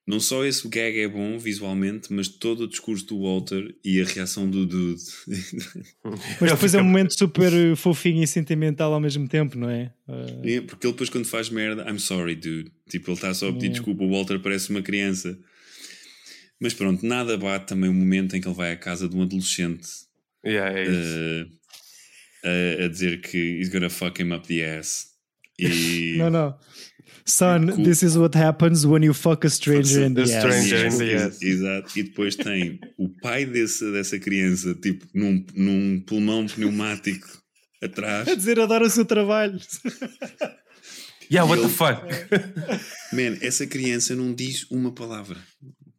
Não 0.06 0.20
só 0.20 0.44
esse 0.44 0.68
gag 0.68 1.00
é 1.00 1.08
bom 1.08 1.36
visualmente, 1.36 2.12
mas 2.12 2.28
todo 2.28 2.60
o 2.62 2.68
discurso 2.68 3.04
do 3.06 3.22
Walter 3.22 3.74
e 3.84 4.00
a 4.00 4.04
reação 4.04 4.48
do 4.48 4.64
Dude. 4.64 5.02
Mas 6.40 6.52
depois 6.52 6.74
é 6.76 6.80
um 6.80 6.84
momento 6.84 7.12
super 7.18 7.50
fofinho 7.74 8.22
e 8.22 8.26
sentimental 8.26 8.94
ao 8.94 9.00
mesmo 9.00 9.26
tempo, 9.26 9.58
não 9.58 9.68
é? 9.68 9.92
É, 10.44 10.60
Porque 10.60 10.86
ele 10.86 10.92
depois 10.92 11.10
quando 11.10 11.24
faz 11.26 11.50
merda, 11.50 11.84
I'm 11.90 11.98
sorry, 11.98 12.36
dude. 12.36 12.70
Tipo, 12.88 13.10
ele 13.10 13.16
está 13.16 13.34
só 13.34 13.48
a 13.48 13.52
pedir 13.52 13.64
Yeah. 13.66 13.80
desculpa, 13.80 14.04
o 14.04 14.10
Walter 14.12 14.38
parece 14.38 14.70
uma 14.70 14.80
criança. 14.80 15.36
Mas 16.60 16.72
pronto, 16.72 17.04
nada 17.04 17.36
bate 17.36 17.66
também 17.66 17.90
o 17.90 17.94
momento 17.94 18.36
em 18.36 18.40
que 18.40 18.46
ele 18.46 18.54
vai 18.54 18.70
à 18.72 18.76
casa 18.76 19.08
de 19.08 19.16
um 19.16 19.22
adolescente 19.22 19.88
Yeah, 20.44 20.78
é 20.78 20.84
isso. 20.84 21.50
uh, 22.44 22.80
a, 22.82 22.84
a 22.84 22.88
dizer 22.88 23.20
que 23.22 23.36
he's 23.58 23.68
gonna 23.70 23.90
fuck 23.90 24.22
him 24.22 24.32
up 24.32 24.46
the 24.46 24.78
ass. 24.78 25.15
E 25.58 26.16
não, 26.18 26.30
não. 26.30 26.58
Son, 27.24 27.66
Cool. 27.74 27.84
this 27.84 28.02
is 28.02 28.16
what 28.16 28.36
happens 28.38 28.84
when 28.86 29.02
you 29.04 29.12
fuck 29.12 29.44
a 29.44 29.50
stranger 29.50 30.04
in 30.06 30.14
the 30.14 30.22
ass. 30.22 30.30
stranger. 30.30 30.86
in 30.86 30.96
the 30.98 31.14
ass. 31.14 31.42
Exato. 31.42 31.98
E 31.98 32.02
depois 32.04 32.36
tem 32.36 32.78
o 32.96 33.08
pai 33.20 33.44
desse, 33.44 33.90
dessa 33.90 34.16
criança, 34.18 34.74
tipo, 34.76 35.04
num, 35.12 35.44
num 35.54 36.00
pulmão 36.06 36.46
pneumático 36.46 37.26
atrás. 37.82 38.28
A 38.28 38.34
dizer 38.36 38.60
adoro 38.60 38.86
o 38.86 38.90
seu 38.90 39.04
trabalho. 39.04 39.58
Yeah, 41.30 41.44
what 41.50 41.60
the 41.60 41.66
ele- 41.66 41.74
fuck? 41.74 42.02
Man, 43.12 43.36
essa 43.40 43.66
criança 43.66 44.14
não 44.14 44.32
diz 44.32 44.70
uma 44.70 44.92
palavra. 44.92 45.36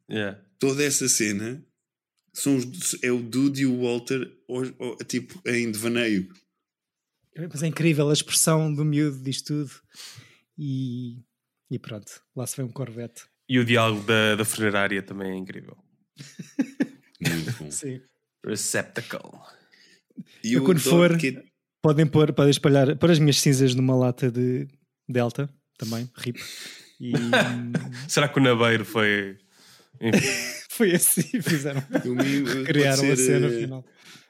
Yeah. 0.09 0.39
Toda 0.59 0.83
essa 0.83 1.09
cena 1.09 1.61
são 2.33 2.55
os- 2.55 2.95
é 3.03 3.11
o 3.11 3.19
Dude 3.21 3.63
e 3.63 3.65
o 3.65 3.81
Walter, 3.81 4.25
ou- 4.47 4.73
ou, 4.79 4.95
tipo, 5.05 5.41
em 5.45 5.69
devaneio. 5.69 6.29
Mas 7.51 7.63
é 7.63 7.67
incrível 7.67 8.09
a 8.09 8.13
expressão 8.13 8.73
do 8.73 8.83
miúdo 8.85 9.21
disto 9.23 9.47
tudo. 9.65 9.71
E, 10.57 11.19
e 11.69 11.77
pronto, 11.79 12.21
lá 12.35 12.45
se 12.47 12.57
vê 12.57 12.63
um 12.63 12.69
Corvette. 12.69 13.23
E 13.49 13.59
o 13.59 13.65
diálogo 13.65 14.03
da, 14.03 14.35
da 14.35 14.43
funerária 14.45 15.01
também 15.03 15.31
é 15.31 15.35
incrível. 15.35 15.77
Muito 17.21 17.51
bom. 17.63 17.71
Sim. 17.71 18.01
Receptacle. 18.45 19.31
E 20.43 20.53
Eu 20.53 20.63
quando 20.63 20.79
for- 20.79 21.17
que- 21.17 21.41
Podem 21.81 22.07
pôr, 22.07 22.33
podem 22.33 22.49
espalhar, 22.51 22.97
pôr 22.97 23.11
as 23.11 23.19
minhas 23.19 23.39
cinzas 23.39 23.73
numa 23.75 23.95
lata 23.95 24.31
de 24.31 24.67
Delta 25.07 25.47
também, 25.77 26.09
RIP. 26.17 26.37
E 26.99 27.13
Será 28.09 28.27
que 28.27 28.39
o 28.39 28.43
Nabeiro 28.43 28.83
foi. 28.83 29.37
Enfim, 30.01 30.27
foi 30.69 30.95
assim, 30.95 31.39
fizeram. 31.41 31.81
Criaram 32.65 32.93
a 33.11 33.15
ser, 33.15 33.17
cena 33.17 33.47
eh, 33.47 33.59
final. 33.61 33.85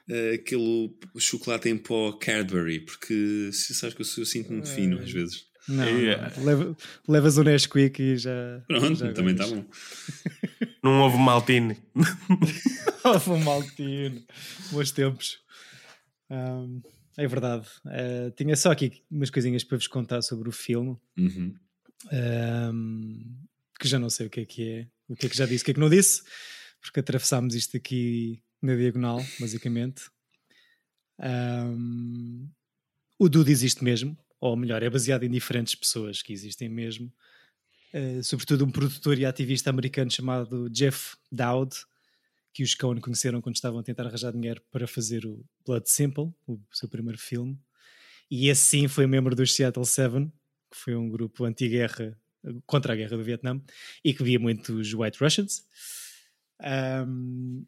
Eh, 0.08 0.34
aquele 0.34 0.94
chocolate 1.18 1.68
em 1.68 1.76
pó 1.76 2.12
Cadbury, 2.12 2.80
porque 2.80 3.50
se 3.52 3.74
sabes 3.74 3.94
que 3.94 4.02
eu, 4.02 4.06
eu 4.22 4.26
sinto 4.26 4.52
muito 4.52 4.68
fino 4.68 4.98
às 5.00 5.10
vezes. 5.10 5.46
Não, 5.68 5.84
Yeah. 5.86 6.32
não. 6.38 6.44
Leva- 6.46 6.76
levas 7.06 7.36
o 7.36 7.42
Nesquik 7.44 8.00
e 8.02 8.16
já. 8.16 8.64
Pronto, 8.66 8.94
já 8.94 9.12
também 9.12 9.34
está 9.34 9.46
bom. 9.46 9.64
não 10.82 11.00
houve 11.02 11.18
maltine. 11.18 11.76
Foi 13.20 13.34
um 13.36 13.40
maltino. 13.44 14.22
Bons 14.72 14.90
tempos. 14.92 15.38
Ahm, 16.30 16.80
é 17.18 17.26
verdade. 17.26 17.66
Eh, 17.90 18.32
tinha 18.36 18.56
só 18.56 18.70
aqui 18.72 19.02
umas 19.10 19.28
coisinhas 19.28 19.62
para 19.62 19.76
vos 19.76 19.86
contar 19.86 20.22
sobre 20.22 20.48
o 20.48 20.52
filme. 20.52 20.96
Uhum. 21.18 21.54
Ahm, 22.10 23.22
que 23.78 23.86
já 23.88 23.98
não 23.98 24.08
sei 24.10 24.26
o 24.26 24.30
que 24.30 24.40
é 24.40 24.44
que 24.46 24.62
é, 24.70 24.86
o 25.08 25.14
que 25.16 25.26
é 25.26 25.28
que 25.28 25.36
já 25.36 25.44
disse, 25.46 25.62
o 25.62 25.64
que 25.66 25.70
é 25.72 25.74
que 25.74 25.80
não 25.80 25.90
disse, 25.90 26.22
porque 26.80 27.00
atravessámos 27.00 27.54
isto 27.54 27.76
aqui 27.76 28.42
na 28.62 28.74
diagonal, 28.74 29.24
basicamente. 29.38 30.10
Ahm, 31.18 32.48
o 33.18 33.28
Dude 33.28 33.50
existe 33.50 33.82
mesmo, 33.82 34.16
ou 34.40 34.56
melhor, 34.56 34.82
é 34.82 34.90
baseado 34.90 35.24
em 35.24 35.30
diferentes 35.30 35.74
pessoas 35.74 36.22
que 36.22 36.32
existem 36.32 36.68
mesmo. 36.68 37.12
Eh, 37.92 38.22
sobretudo 38.22 38.64
um 38.64 38.70
produtor 38.70 39.18
e 39.18 39.24
ativista 39.24 39.70
americano 39.70 40.10
chamado 40.10 40.68
Jeff 40.70 41.16
Dowd, 41.32 41.74
que 42.52 42.62
os 42.62 42.74
Coen 42.74 43.00
conheceram 43.00 43.40
quando 43.40 43.56
estavam 43.56 43.80
a 43.80 43.82
tentar 43.82 44.06
arranjar 44.06 44.32
dinheiro 44.32 44.62
para 44.70 44.86
fazer 44.86 45.24
o 45.26 45.44
Blood 45.64 45.88
Simple, 45.88 46.32
o 46.46 46.60
seu 46.72 46.88
primeiro 46.88 47.18
filme. 47.18 47.58
E 48.30 48.48
esse 48.48 48.62
sim 48.62 48.88
foi 48.88 49.06
membro 49.06 49.34
dos 49.34 49.54
Seattle 49.54 49.86
Seven, 49.86 50.32
que 50.70 50.76
foi 50.76 50.94
um 50.94 51.08
grupo 51.08 51.44
anti-guerra, 51.44 52.16
contra 52.66 52.92
a 52.92 52.96
guerra 52.96 53.16
do 53.16 53.24
Vietnã, 53.24 53.60
e 54.04 54.12
que 54.12 54.22
via 54.22 54.38
muito 54.38 54.74
os 54.74 54.92
White 54.92 55.18
Russians. 55.18 55.66
Ahm, 56.60 57.64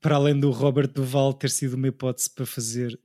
para 0.00 0.16
além 0.16 0.38
do 0.38 0.50
Robert 0.50 0.88
Duval 0.92 1.32
ter 1.34 1.50
sido 1.50 1.74
uma 1.74 1.88
hipótese 1.88 2.30
para 2.30 2.46
fazer 2.46 2.98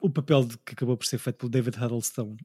o 0.00 0.10
papel 0.10 0.44
de- 0.44 0.58
que 0.58 0.72
acabou 0.72 0.96
por 0.96 1.06
ser 1.06 1.18
feito 1.18 1.36
pelo 1.36 1.50
David 1.50 1.76
Huddleston, 1.76 2.36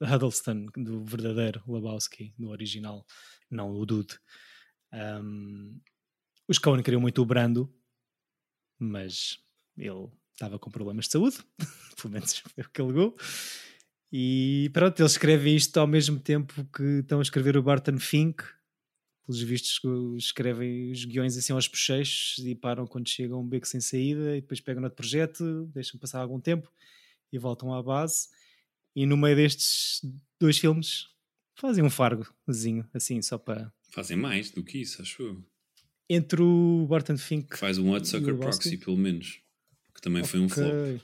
Huddleston 0.00 0.66
do 0.76 1.04
verdadeiro 1.04 1.62
Lebowski, 1.66 2.34
do 2.38 2.48
original, 2.50 3.04
não 3.50 3.72
o 3.72 3.84
Dude. 3.86 4.18
Ahm, 4.92 5.78
os 6.48 6.58
Coen 6.58 6.82
queriam 6.82 7.00
muito 7.00 7.22
o 7.22 7.26
Brando, 7.26 7.72
mas 8.78 9.38
ele 9.76 10.08
estava 10.32 10.58
com 10.58 10.70
problemas 10.70 11.06
de 11.06 11.12
saúde, 11.12 11.38
pelo 12.00 12.12
menos 12.12 12.38
foi 12.38 12.64
o 12.64 12.68
que 12.70 12.80
alegou. 12.80 13.16
E 14.12 14.70
pronto, 14.74 15.00
ele 15.00 15.06
escreve 15.06 15.54
isto 15.54 15.78
ao 15.78 15.86
mesmo 15.86 16.20
tempo 16.20 16.64
que 16.66 16.82
estão 17.00 17.18
a 17.18 17.22
escrever 17.22 17.56
o 17.56 17.62
Barton 17.62 17.98
Fink. 17.98 18.44
Pelos 19.24 19.40
vistos, 19.40 19.80
escrevem 20.16 20.90
os 20.90 21.04
guiões 21.04 21.36
assim 21.36 21.52
aos 21.52 21.68
bochechos 21.68 22.44
e 22.44 22.54
param 22.54 22.86
quando 22.86 23.08
chegam 23.08 23.38
a 23.38 23.40
um 23.40 23.46
beco 23.46 23.66
sem 23.66 23.80
saída 23.80 24.36
e 24.36 24.40
depois 24.40 24.60
pegam 24.60 24.82
outro 24.82 24.96
projeto, 24.96 25.70
deixam 25.72 25.98
passar 25.98 26.20
algum 26.20 26.40
tempo 26.40 26.70
e 27.32 27.38
voltam 27.38 27.72
à 27.72 27.82
base. 27.82 28.28
E 28.94 29.06
no 29.06 29.16
meio 29.16 29.36
destes 29.36 30.00
dois 30.40 30.58
filmes 30.58 31.06
fazem 31.54 31.84
um 31.84 31.90
fargozinho, 31.90 32.88
assim, 32.92 33.22
só 33.22 33.38
para. 33.38 33.72
Fazem 33.90 34.16
mais 34.16 34.50
do 34.50 34.64
que 34.64 34.78
isso, 34.78 35.00
acho 35.00 35.22
eu. 35.22 35.44
Entre 36.08 36.42
o 36.42 36.86
Barton 36.88 37.16
Fink. 37.16 37.56
Faz 37.56 37.78
um 37.78 37.94
Hudsucker? 37.94 38.36
Proxy, 38.36 38.76
pelo 38.76 38.98
menos. 38.98 39.40
Que 39.94 40.02
também 40.02 40.24
foi 40.24 40.40
um 40.40 40.48
flop. 40.48 41.00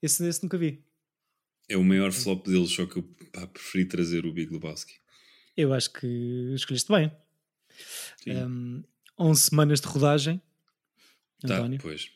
Esse, 0.00 0.24
esse 0.26 0.42
nunca 0.42 0.56
vi. 0.56 0.82
É 1.68 1.76
o 1.76 1.84
maior 1.84 2.12
flop 2.12 2.46
deles, 2.46 2.70
só 2.70 2.86
que 2.86 2.96
eu 2.96 3.02
pá, 3.32 3.46
preferi 3.46 3.84
trazer 3.84 4.24
o 4.24 4.32
Big 4.32 4.50
Lebowski. 4.52 4.94
Eu 5.56 5.74
acho 5.74 5.92
que 5.92 6.06
escolheste 6.54 6.90
bem. 6.90 7.12
Um, 8.26 8.82
11 9.18 9.40
semanas 9.40 9.80
de 9.80 9.86
rodagem, 9.86 10.40
tá, 11.40 11.56
António. 11.56 11.78
pois. 11.80 12.10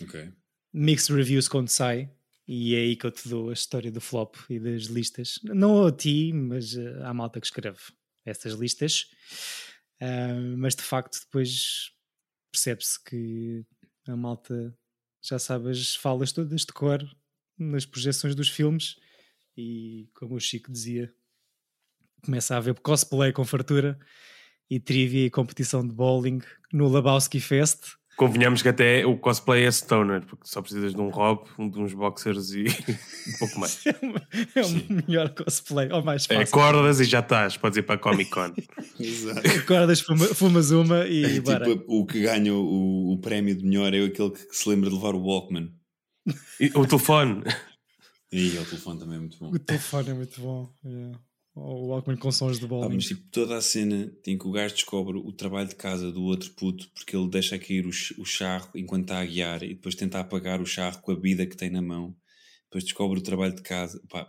Ok. 0.00 0.32
Mixed 0.72 1.12
reviews 1.14 1.48
quando 1.48 1.68
sai. 1.68 2.10
E 2.48 2.76
é 2.76 2.78
aí 2.78 2.96
que 2.96 3.04
eu 3.04 3.10
te 3.10 3.28
dou 3.28 3.50
a 3.50 3.52
história 3.52 3.90
do 3.90 4.00
flop 4.00 4.36
e 4.48 4.60
das 4.60 4.84
listas. 4.84 5.40
Não 5.42 5.84
a 5.84 5.90
ti, 5.90 6.32
mas 6.32 6.76
eh, 6.76 7.02
à 7.02 7.12
malta 7.12 7.40
que 7.40 7.46
escreve 7.46 7.80
essas 8.24 8.52
listas. 8.52 9.10
Ah, 10.00 10.38
mas 10.56 10.74
de 10.74 10.82
facto, 10.82 11.18
depois 11.20 11.90
percebe-se 12.52 13.02
que 13.02 13.64
a 14.06 14.16
malta 14.16 14.76
já 15.22 15.38
sabe 15.38 15.70
as 15.70 15.94
falas 15.96 16.32
todas 16.32 16.60
de 16.60 16.72
cor 16.72 17.02
nas 17.58 17.84
projeções 17.84 18.34
dos 18.34 18.48
filmes. 18.48 18.96
E 19.56 20.08
como 20.14 20.34
o 20.36 20.40
Chico 20.40 20.70
dizia, 20.70 21.12
começa 22.22 22.54
a 22.54 22.58
haver 22.58 22.78
cosplay 22.80 23.32
com 23.32 23.44
fartura 23.44 23.98
e 24.70 24.80
trivia 24.80 25.26
e 25.26 25.30
competição 25.30 25.86
de 25.86 25.92
bowling 25.94 26.40
no 26.72 26.88
Lebowski 26.92 27.40
Fest. 27.40 27.94
Convenhamos 28.16 28.62
que 28.62 28.68
até 28.70 29.04
o 29.04 29.14
cosplay 29.18 29.64
é 29.66 29.70
stoner, 29.70 30.24
porque 30.24 30.46
só 30.48 30.62
precisas 30.62 30.94
de 30.94 31.00
um 31.00 31.10
robe, 31.10 31.50
um- 31.58 31.68
de 31.68 31.78
uns 31.78 31.92
boxers 31.92 32.50
e 32.52 32.64
um 33.34 33.38
pouco 33.38 33.60
mais. 33.60 33.78
é 33.86 34.62
o 34.64 34.94
melhor 35.06 35.28
cosplay, 35.34 35.90
ou 35.92 36.02
mais 36.02 36.24
É, 36.30 36.36
fácil. 36.38 36.58
Acordas 36.58 36.98
e 36.98 37.04
já 37.04 37.20
estás, 37.20 37.58
podes 37.58 37.76
ir 37.76 37.82
para 37.82 37.96
a 37.96 37.98
Comic 37.98 38.30
Con. 38.30 38.54
Exato. 38.98 39.46
Acordas, 39.58 40.00
fuma- 40.00 40.28
fumas 40.34 40.70
uma 40.70 41.06
e 41.06 41.24
É, 41.36 41.40
bora. 41.40 41.66
tipo, 41.66 41.84
o 41.86 42.06
que 42.06 42.22
ganha 42.22 42.54
o, 42.54 43.12
o 43.12 43.18
prémio 43.20 43.54
de 43.54 43.62
melhor 43.64 43.92
é 43.92 44.02
aquele 44.02 44.30
que 44.30 44.46
se 44.50 44.66
lembra 44.66 44.88
de 44.88 44.96
levar 44.96 45.14
o 45.14 45.20
Walkman. 45.22 45.70
E 46.58 46.66
o 46.74 46.86
telefone. 46.86 47.44
E 48.32 48.48
o 48.58 48.64
telefone 48.64 48.98
também 48.98 49.16
é 49.16 49.20
muito 49.20 49.38
bom. 49.38 49.50
O 49.50 49.58
telefone 49.58 50.10
é 50.10 50.14
muito 50.14 50.40
bom. 50.40 50.70
yeah. 50.84 51.18
O 51.58 51.86
Walkman 51.88 52.18
com 52.18 52.30
sons 52.30 52.58
de 52.58 52.66
Ah, 52.66 52.68
bowling. 52.68 52.96
mas 52.96 53.06
tipo, 53.06 53.22
toda 53.30 53.56
a 53.56 53.62
cena 53.62 54.12
em 54.26 54.36
que 54.36 54.46
o 54.46 54.50
gajo 54.50 54.74
descobre 54.74 55.16
o 55.16 55.32
trabalho 55.32 55.68
de 55.68 55.74
casa 55.74 56.12
do 56.12 56.22
outro 56.22 56.50
puto 56.52 56.86
porque 56.94 57.16
ele 57.16 57.28
deixa 57.30 57.58
cair 57.58 57.86
o, 57.86 57.90
o 58.18 58.24
charro 58.26 58.68
enquanto 58.74 59.04
está 59.04 59.20
a 59.20 59.24
guiar 59.24 59.62
e 59.62 59.68
depois 59.74 59.94
tenta 59.94 60.20
apagar 60.20 60.60
o 60.60 60.66
charro 60.66 61.00
com 61.00 61.12
a 61.12 61.16
bida 61.16 61.46
que 61.46 61.56
tem 61.56 61.70
na 61.70 61.80
mão. 61.80 62.14
Depois 62.64 62.84
descobre 62.84 63.18
o 63.18 63.22
trabalho 63.22 63.54
de 63.54 63.62
casa. 63.62 63.98
Pá. 64.10 64.28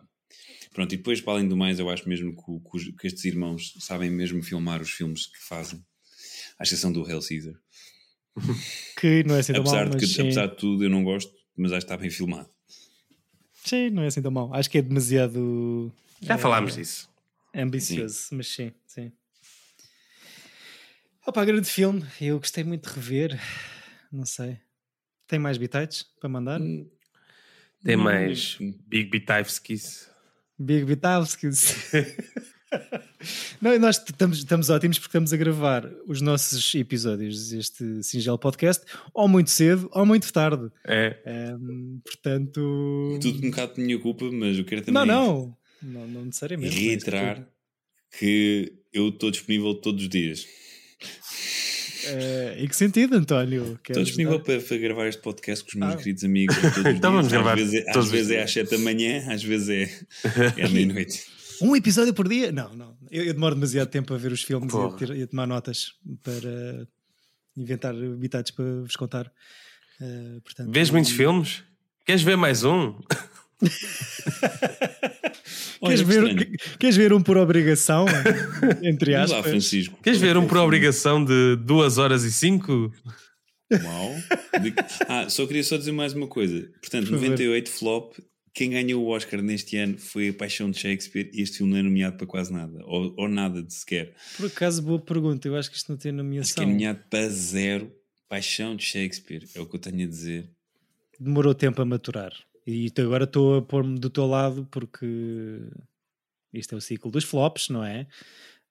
Pronto, 0.74 0.94
e 0.94 0.98
depois, 0.98 1.20
para 1.20 1.34
além 1.34 1.50
do 1.50 1.58
mais, 1.58 1.80
eu 1.80 1.90
acho 1.90 2.08
mesmo 2.08 2.34
que, 2.34 2.80
que 2.86 2.92
que 2.94 3.08
estes 3.08 3.26
irmãos 3.26 3.74
sabem 3.80 4.10
mesmo 4.10 4.42
filmar 4.42 4.82
os 4.82 4.92
filmes 4.92 5.26
que 5.26 5.40
fazem, 5.50 5.84
à 6.58 6.64
exceção 6.64 6.94
do 6.94 7.02
Hell 7.10 7.20
Caesar. 7.22 7.56
Que 9.00 9.24
não 9.26 9.36
é 9.36 9.40
assim 9.40 9.52
tão 9.54 9.62
Apesar, 9.64 9.90
mau, 9.90 9.98
de 9.98 10.06
que, 10.06 10.08
sim. 10.08 10.22
apesar 10.22 10.48
de 10.48 10.56
tudo, 10.58 10.84
eu 10.84 10.90
não 10.90 11.04
gosto, 11.04 11.32
mas 11.58 11.72
acho 11.74 11.86
que 11.86 11.92
está 11.92 11.98
bem 11.98 12.10
filmado. 12.10 12.50
Sim, 13.66 13.90
não 13.90 14.04
é 14.04 14.08
assim 14.08 14.22
tão 14.22 14.32
mau. 14.32 14.54
Acho 14.54 14.70
que 14.70 14.78
é 14.78 14.82
demasiado 14.82 15.92
Já 16.22 16.36
É. 16.36 16.38
falámos 16.38 16.76
disso. 16.76 17.10
Ambicioso, 17.58 18.28
mas 18.32 18.48
sim, 18.48 18.72
sim. 18.86 19.12
Opa, 21.26 21.44
grande 21.44 21.68
filme. 21.70 22.06
Eu 22.22 22.40
gostei 22.40 22.64
muito 22.64 22.88
de 22.90 22.96
rever. 22.96 23.40
Não 24.12 24.26
sei. 24.26 24.58
Tem 25.28 25.38
mais 25.40 25.58
bitites 25.58 26.04
para 26.20 26.30
mandar? 26.30 26.60
Tem 27.84 27.96
Hum. 27.98 28.04
mais 28.04 28.58
Big 28.88 29.10
Bitavskis. 29.10 30.10
Big 30.58 30.86
Bitavskis. 30.86 31.92
Não, 33.62 33.78
nós 33.80 33.98
estamos, 33.98 34.38
estamos 34.40 34.70
ótimos 34.70 34.98
porque 35.00 35.10
estamos 35.10 35.32
a 35.34 35.38
gravar 35.38 35.86
os 36.08 36.22
nossos 36.22 36.74
episódios 36.76 37.50
deste 37.50 38.04
singelo 38.04 38.38
podcast 38.38 38.86
ou 39.14 39.28
muito 39.28 39.50
cedo 39.50 39.90
ou 39.94 40.06
muito 40.06 40.32
tarde. 40.34 40.70
É. 40.86 41.18
Ehm, 41.26 42.00
portanto. 42.04 43.20
Tudo 43.22 43.46
um 43.46 43.50
bocado 43.52 43.76
de 43.76 43.82
minha 43.82 44.00
culpa, 44.00 44.26
mas 44.32 44.58
eu 44.58 44.66
quero 44.66 44.82
também 44.82 44.94
Não, 44.94 45.06
não. 45.06 45.58
Não, 45.88 46.08
não 46.08 46.26
necessariamente. 46.26 46.76
é 46.76 46.80
reiterar 46.80 47.48
que 48.20 48.74
eu 48.94 49.10
estou 49.10 49.32
disponível 49.32 49.74
todos 49.76 50.04
os 50.04 50.10
dias. 50.10 50.46
Eh, 52.06 52.56
em 52.60 52.68
que 52.68 52.76
sentido, 52.76 53.16
António? 53.18 53.80
Estou 53.88 54.04
disponível 54.04 54.40
para, 54.40 54.62
para 54.62 54.78
gravar 54.78 55.08
este 55.08 55.22
podcast 55.22 55.64
com 55.66 55.70
os 55.72 55.76
meus 55.76 55.94
Ah. 55.94 55.98
queridos 55.98 56.24
amigos. 56.24 56.56
Todos 56.56 56.78
os 56.78 56.86
Então 56.86 57.12
vamos 57.12 57.28
dias. 57.28 57.42
gravar 57.42 57.54
Às 57.54 57.60
vezes, 57.60 57.74
é, 57.86 57.90
às, 58.00 58.10
vezes 58.10 58.32
é 58.32 58.44
às 58.44 58.52
7 58.52 58.72
da 58.72 58.78
manhã, 58.78 59.26
às 59.32 59.44
vezes 59.44 59.70
é, 59.70 59.84
é 60.62 60.64
à 60.66 60.70
meia-noite. 60.70 61.26
Um 61.62 61.76
episódio 61.76 62.14
por 62.14 62.28
dia? 62.30 62.52
Não, 62.52 62.76
não. 62.76 62.98
Eu, 63.12 63.24
eu 63.26 63.34
demoro 63.34 63.56
demasiado 63.56 63.90
tempo 63.90 64.14
a 64.14 64.18
ver 64.18 64.32
os 64.32 64.44
filmes 64.44 64.74
e 64.74 64.78
a, 64.78 64.90
ter- 64.92 65.16
e 65.18 65.24
a 65.24 65.28
tomar 65.28 65.48
notas 65.48 65.94
para 66.24 66.88
inventar 67.58 67.94
habitados 67.96 68.52
para 68.52 68.66
vos 68.82 68.96
contar. 68.96 69.32
Eh, 70.00 70.40
portanto, 70.44 70.72
Vês 70.72 70.90
muitos 70.92 71.12
filmes? 71.12 71.64
Queres 72.06 72.22
ver 72.22 72.38
mais 72.38 72.64
um? 72.64 72.94
Queres 75.80 76.02
Olha, 76.02 76.34
ver, 76.36 76.52
queres 76.80 76.96
ver 76.98 77.14
um 77.14 77.22
por 77.22 77.38
obrigação? 77.38 78.06
Entre 78.84 79.12
Diz 79.12 79.30
lá, 79.32 79.38
aspas. 79.38 79.52
Francisco. 79.52 80.00
Queres 80.02 80.22
é 80.22 80.26
ver 80.26 80.38
um 80.38 80.44
é 80.44 80.48
por 80.48 80.58
obrigação 80.58 81.24
de 81.24 81.56
2 81.58 81.98
horas 81.98 82.24
e 82.24 82.32
5? 82.32 82.92
Uau. 83.84 84.16
De- 84.62 84.74
Ah, 85.08 85.30
só 85.30 85.46
queria 85.46 85.64
só 85.64 85.78
dizer 85.78 85.92
mais 85.92 86.14
uma 86.14 86.28
coisa. 86.28 86.62
Portanto, 86.82 87.06
Por 87.08 87.14
favor. 87.16 87.30
98 87.30 87.70
flop. 87.70 88.14
Quem 88.54 88.72
ganhou 88.72 89.04
o 89.04 89.10
Oscar 89.10 89.40
neste 89.42 89.78
ano 89.78 90.00
foi 90.00 90.30
A 90.30 90.34
Paixão 90.34 90.72
de 90.72 90.80
Shakespeare 90.80 91.30
e 91.32 91.44
este 91.44 91.58
filme 91.60 91.74
não 91.74 91.80
é 91.80 91.84
nomeado 91.84 92.18
para 92.18 92.26
quase 92.26 92.52
nada. 92.52 92.80
Ou, 92.86 93.14
ou 93.16 93.28
nada 93.30 93.62
de 93.62 93.72
sequer. 93.72 94.16
Por 94.36 94.48
acaso, 94.48 94.82
boa 94.82 95.00
pergunta. 95.00 95.48
Eu 95.48 95.56
acho 95.56 95.70
que 95.70 95.78
isto 95.78 95.90
não 95.92 95.98
tem 95.98 96.10
Acho 96.10 96.18
que 96.18 96.24
nomeação. 96.24 96.64
é 96.64 96.66
nomeado 96.66 97.00
para 97.10 97.30
zero. 97.30 97.92
Paixão 98.28 98.76
de 98.76 98.84
Shakespeare. 98.84 99.48
É 99.54 99.60
o 99.62 99.66
que 99.68 99.76
eu 99.76 99.80
tenho 99.80 100.04
a 100.04 100.08
dizer. 100.10 100.50
Demorou 101.20 101.54
tempo 101.54 101.82
a 101.82 101.86
maturar. 101.86 102.32
E 102.68 102.92
agora 102.98 103.24
estou 103.24 103.56
a 103.58 103.62
pôr-me 103.62 103.98
do 103.98 104.10
teu 104.10 104.28
lado 104.28 104.68
porque 104.70 105.06
isto 106.54 106.76
é 106.76 106.78
o 106.78 106.82
ciclo 106.82 107.10
dos 107.10 107.24
flops, 107.24 107.70
não 107.70 107.82
é? 107.84 108.06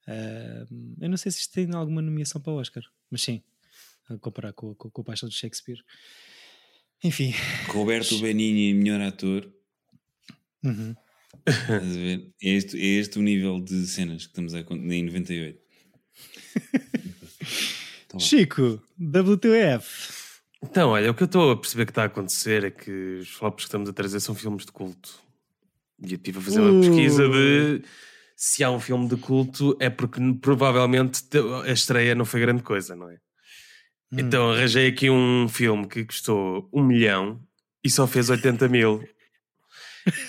Ah, 0.06 0.66
eu 1.00 1.08
não 1.08 1.16
sei 1.16 1.32
se 1.32 1.40
isto 1.40 1.54
tem 1.54 1.74
alguma 1.74 2.02
nomeação 2.02 2.40
para 2.40 2.52
o 2.52 2.56
Oscar, 2.56 2.82
mas 3.10 3.22
sim, 3.22 3.42
a 4.10 4.18
comparar 4.18 4.52
com, 4.52 4.74
com, 4.74 4.90
com 4.90 5.00
o 5.00 5.04
Paixão 5.04 5.28
de 5.28 5.34
Shakespeare. 5.34 5.82
Enfim, 7.02 7.32
Roberto 7.68 8.18
Benigni, 8.18 8.74
melhor 8.74 9.00
ator. 9.00 9.50
uhum. 10.62 10.94
É 12.40 12.48
este, 12.48 12.76
é 12.78 12.84
este 12.98 13.18
o 13.18 13.22
nível 13.22 13.60
de 13.60 13.86
cenas 13.86 14.22
que 14.26 14.30
estamos 14.32 14.54
a 14.54 14.62
con- 14.64 14.76
em 14.76 15.04
98. 15.04 15.58
Então, 18.06 18.18
vá. 18.18 18.18
Chico, 18.20 18.82
WTF. 18.98 20.25
Então, 20.62 20.90
olha, 20.90 21.10
o 21.10 21.14
que 21.14 21.22
eu 21.22 21.26
estou 21.26 21.50
a 21.52 21.56
perceber 21.56 21.84
que 21.84 21.90
está 21.92 22.02
a 22.02 22.06
acontecer 22.06 22.64
é 22.64 22.70
que 22.70 23.18
os 23.20 23.28
flops 23.30 23.64
que 23.64 23.68
estamos 23.68 23.88
a 23.88 23.92
trazer 23.92 24.20
são 24.20 24.34
filmes 24.34 24.64
de 24.64 24.72
culto. 24.72 25.14
E 26.02 26.12
eu 26.12 26.16
estive 26.16 26.38
a 26.38 26.42
fazer 26.42 26.60
uma 26.60 26.72
Uh. 26.72 26.80
pesquisa 26.80 27.28
de 27.28 27.82
se 28.36 28.62
há 28.64 28.70
um 28.70 28.80
filme 28.80 29.08
de 29.08 29.16
culto 29.16 29.76
é 29.80 29.88
porque 29.88 30.20
provavelmente 30.40 31.22
te- 31.24 31.38
a 31.64 31.72
estreia 31.72 32.14
não 32.14 32.24
foi 32.24 32.40
grande 32.40 32.62
coisa, 32.62 32.94
não 32.94 33.08
é? 33.10 33.14
Hum. 34.12 34.18
Então 34.18 34.50
arranjei 34.52 34.88
aqui 34.88 35.08
um 35.10 35.48
filme 35.48 35.86
que 35.86 36.04
custou 36.04 36.68
um 36.72 36.82
milhão 36.82 37.40
e 37.82 37.88
só 37.90 38.06
fez 38.06 38.28
80 38.28 38.68
mil. 38.68 39.02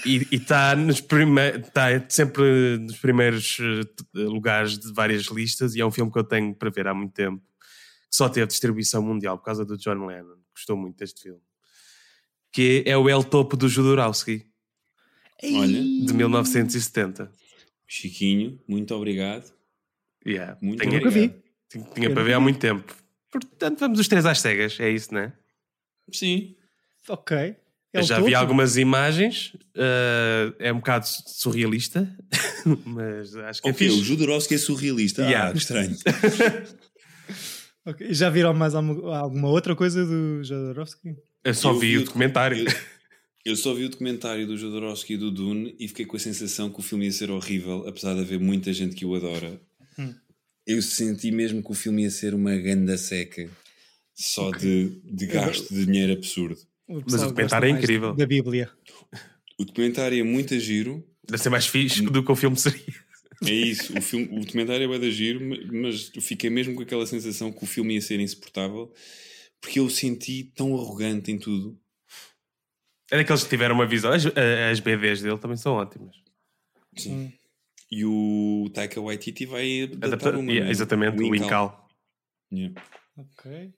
E 0.06 0.26
está 0.32 0.74
prime- 1.08 1.60
tá 1.74 1.88
sempre 2.10 2.78
nos 2.80 2.98
primeiros 2.98 3.58
eh, 3.60 4.20
lugares 4.20 4.78
de 4.80 4.92
várias 4.94 5.26
listas 5.26 5.76
e 5.76 5.82
é 5.82 5.86
um 5.86 5.92
filme 5.92 6.12
que 6.12 6.18
eu 6.18 6.24
tenho 6.24 6.56
para 6.56 6.70
ver 6.70 6.88
há 6.88 6.94
muito 6.94 7.14
tempo. 7.14 7.42
Que 8.10 8.16
só 8.16 8.30
teve 8.30 8.48
distribuição 8.48 9.02
mundial 9.02 9.38
por 9.38 9.46
causa 9.46 9.66
do 9.66 9.78
John 9.78 10.06
Lennon. 10.06 10.38
Gostou 10.54 10.78
muito 10.78 10.98
deste 10.98 11.22
filme. 11.24 11.42
Que 12.52 12.84
é 12.86 12.98
o 12.98 13.10
El 13.10 13.24
Topo 13.24 13.56
do 13.58 13.68
Jodorowsky, 13.68 14.46
Olha, 15.44 15.82
de 15.82 16.14
1970. 16.14 17.32
Chiquinho, 17.86 18.60
muito 18.68 18.94
obrigado. 18.96 19.54
Yeah. 20.26 20.58
Muito 20.62 20.84
nunca 20.86 21.10
vi. 21.10 21.34
Tinha, 21.70 21.84
tinha 21.94 22.14
para 22.14 22.24
ver 22.24 22.34
há 22.34 22.40
muito 22.40 22.60
tempo. 22.60 22.96
Portanto, 23.32 23.80
vamos 23.80 24.00
os 24.00 24.08
três 24.08 24.26
às 24.26 24.40
cegas, 24.42 24.80
é 24.80 24.90
isso, 24.90 25.14
não 25.14 25.22
é? 25.22 25.34
Sim. 26.12 26.56
Ok. 27.08 27.38
É 27.38 27.56
Eu 27.94 28.02
o 28.02 28.04
já 28.04 28.16
topo. 28.16 28.28
vi 28.28 28.36
algumas 28.36 28.76
imagens, 28.78 29.54
eh, 29.76 30.54
é 30.60 30.74
um 30.74 30.78
bocado 30.78 31.06
surrealista, 31.08 32.10
mas 32.86 33.36
acho 33.36 33.62
que 33.62 33.68
é 33.68 33.72
Ok, 33.72 33.88
o 33.88 33.92
fixe. 33.92 34.04
Jodorowsky 34.04 34.56
é 34.56 34.58
surrealista. 34.58 35.22
Yeah. 35.24 35.52
Ah, 35.54 35.58
estranho. 35.58 35.96
Ok, 37.88 38.14
Já 38.14 38.30
viram 38.30 38.54
mais 38.54 38.76
alguma, 38.76 39.18
alguma 39.18 39.48
outra 39.48 39.74
coisa 39.74 40.06
do 40.06 40.44
Jodorowsky? 40.44 41.16
Eu 41.42 41.54
só 41.54 41.72
Eu 41.72 41.80
vi, 41.80 41.92
vi 41.92 41.98
o 42.00 42.04
documentário. 42.04 42.58
Eu, 42.58 42.66
eu 43.46 43.56
só 43.56 43.74
vi 43.74 43.86
o 43.86 43.90
documentário 43.90 44.46
do 44.46 44.58
Jodorowsky 44.58 45.14
e 45.14 45.18
do 45.18 45.32
Dune 45.32 45.74
e 45.80 45.88
fiquei 45.88 46.06
com 46.06 46.18
a 46.18 46.20
sensação 46.20 46.70
que 46.70 46.82
o 46.82 46.84
filme 46.84 47.06
ia 47.06 47.12
ser 47.14 47.32
horrível, 47.32 47.88
apesar 47.88 48.14
de 48.14 48.20
haver 48.20 48.40
muita 48.40 48.74
gente 48.74 48.94
que 48.94 49.06
o 49.06 49.16
adora. 49.16 49.58
Hum. 49.98 50.14
Eu 50.66 50.82
senti 50.82 51.32
mesmo 51.32 51.64
que 51.64 51.72
o 51.72 51.74
filme 51.74 52.04
ia 52.04 52.12
ser 52.12 52.34
uma 52.34 52.54
ganda 52.58 52.98
seca, 52.98 53.50
só 54.14 54.52
de, 54.52 55.02
de 55.06 55.26
gasto 55.26 55.74
de 55.74 55.86
dinheiro 55.86 56.12
absurdo. 56.12 56.60
O 56.90 57.02
Mas 57.10 57.24
o 57.24 57.28
documentário 57.28 57.68
é 57.68 57.72
incrível. 57.72 58.14
Da 58.14 58.26
Bíblia. 58.26 58.70
O 59.58 59.64
documentário 59.64 60.20
é 60.20 60.24
muito 60.24 60.54
a 60.54 60.60
giro, 60.60 61.04
Deve 61.30 61.44
ser 61.44 61.50
mais 61.50 61.68
fixe 61.68 62.02
do 62.04 62.24
que 62.24 62.32
o 62.32 62.36
filme 62.36 62.56
seria. 62.56 63.07
É 63.46 63.52
isso. 63.52 63.98
O, 63.98 64.02
filme, 64.02 64.28
o 64.38 64.40
documentário 64.42 64.92
é 64.94 65.00
da 65.00 65.10
giro, 65.10 65.40
ma- 65.44 65.82
mas 65.82 66.12
eu 66.16 66.22
fiquei 66.22 66.50
mesmo 66.50 66.76
com 66.76 66.82
aquela 66.82 67.06
sensação 67.06 67.52
que 67.52 67.64
o 67.64 67.68
filme 67.68 67.94
ia 67.96 68.02
ser 68.02 68.20
insuportável, 68.20 68.92
porque 69.62 69.80
eu 69.80 69.86
o 69.86 69.90
senti 69.90 70.52
tão 70.56 70.74
arrogante 70.76 71.32
em 71.32 71.38
tudo. 71.38 71.80
É 73.12 73.18
daqueles 73.18 73.44
que 73.44 73.50
tiveram 73.50 73.76
uma 73.76 73.86
visão. 73.86 74.12
As, 74.12 74.26
as 74.26 74.80
BDs 74.80 75.22
dele 75.22 75.38
também 75.38 75.56
são 75.58 75.74
ótimas. 75.74 76.16
Sim. 76.98 77.32
E 77.90 78.04
o 78.04 78.70
Taika 78.74 79.00
Waititi 79.00 79.46
vai 79.46 79.84
adaptar 79.84 80.08
Adapta- 80.08 80.30
uma. 80.38 80.50
yeah, 80.52 80.66
né? 80.66 80.72
exatamente, 80.72 81.24
o 81.24 81.34
Incal. 81.36 81.88
Yeah. 82.52 82.82
Ok. 83.18 83.72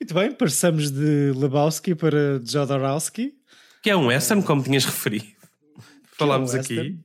Muito 0.00 0.14
bem, 0.14 0.32
passamos 0.32 0.90
de 0.90 1.32
Lebowski 1.36 1.94
para 1.94 2.40
Jodorowsky. 2.44 3.34
Que 3.82 3.90
é 3.90 3.96
um 3.96 4.06
western, 4.06 4.42
como 4.42 4.62
tinhas 4.62 4.84
referido. 4.86 5.26
Falámos 6.16 6.54
um 6.54 6.60
aqui. 6.60 6.98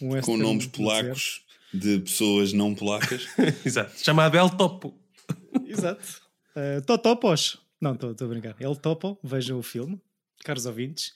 Um 0.00 0.20
Com 0.20 0.36
nomes 0.36 0.66
polacos 0.66 1.42
de 1.72 1.98
pessoas 2.00 2.52
não 2.52 2.74
polacas. 2.74 3.26
Exato. 3.64 3.98
Chamado 4.02 4.36
El 4.36 4.50
Topo. 4.50 4.98
Exato. 5.66 6.22
Uh, 6.54 6.80
Totopos. 6.84 7.58
Não, 7.80 7.92
estou 7.94 8.14
a 8.18 8.28
brincar. 8.28 8.56
El 8.60 8.74
Topo, 8.76 9.18
vejam 9.22 9.58
o 9.58 9.62
filme, 9.62 10.00
caros 10.44 10.64
ouvintes. 10.66 11.12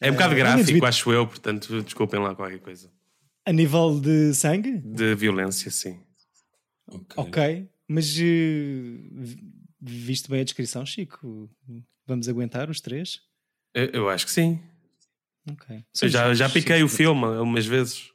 É 0.00 0.10
um 0.10 0.14
bocado 0.14 0.34
Eh, 0.34 0.36
gráfico, 0.38 0.66
devia- 0.66 0.88
acho 0.88 1.12
eu, 1.12 1.26
portanto, 1.26 1.82
desculpem 1.82 2.20
lá 2.20 2.34
qualquer 2.34 2.58
coisa. 2.60 2.90
A 3.46 3.52
nível 3.52 3.98
de 4.00 4.34
sangue, 4.34 4.78
De 4.78 5.14
violência, 5.14 5.70
sim. 5.70 6.00
Ok. 6.86 7.06
ok. 7.16 7.68
Mas 7.88 8.16
uh, 8.16 9.38
viste 9.80 10.28
bem 10.30 10.40
a 10.40 10.44
descrição, 10.44 10.84
Chico? 10.84 11.50
Vamos 12.06 12.28
aguentar 12.28 12.68
os 12.70 12.80
três? 12.80 13.20
Eu, 13.74 13.86
eu 13.86 14.08
acho 14.08 14.26
que 14.26 14.32
sim. 14.32 14.60
Ok. 15.50 15.84
Eu 16.02 16.08
já, 16.08 16.34
já 16.34 16.48
piquei 16.48 16.82
o 16.82 16.88
filme 16.88 17.24
umas 17.24 17.66
vezes. 17.66 18.10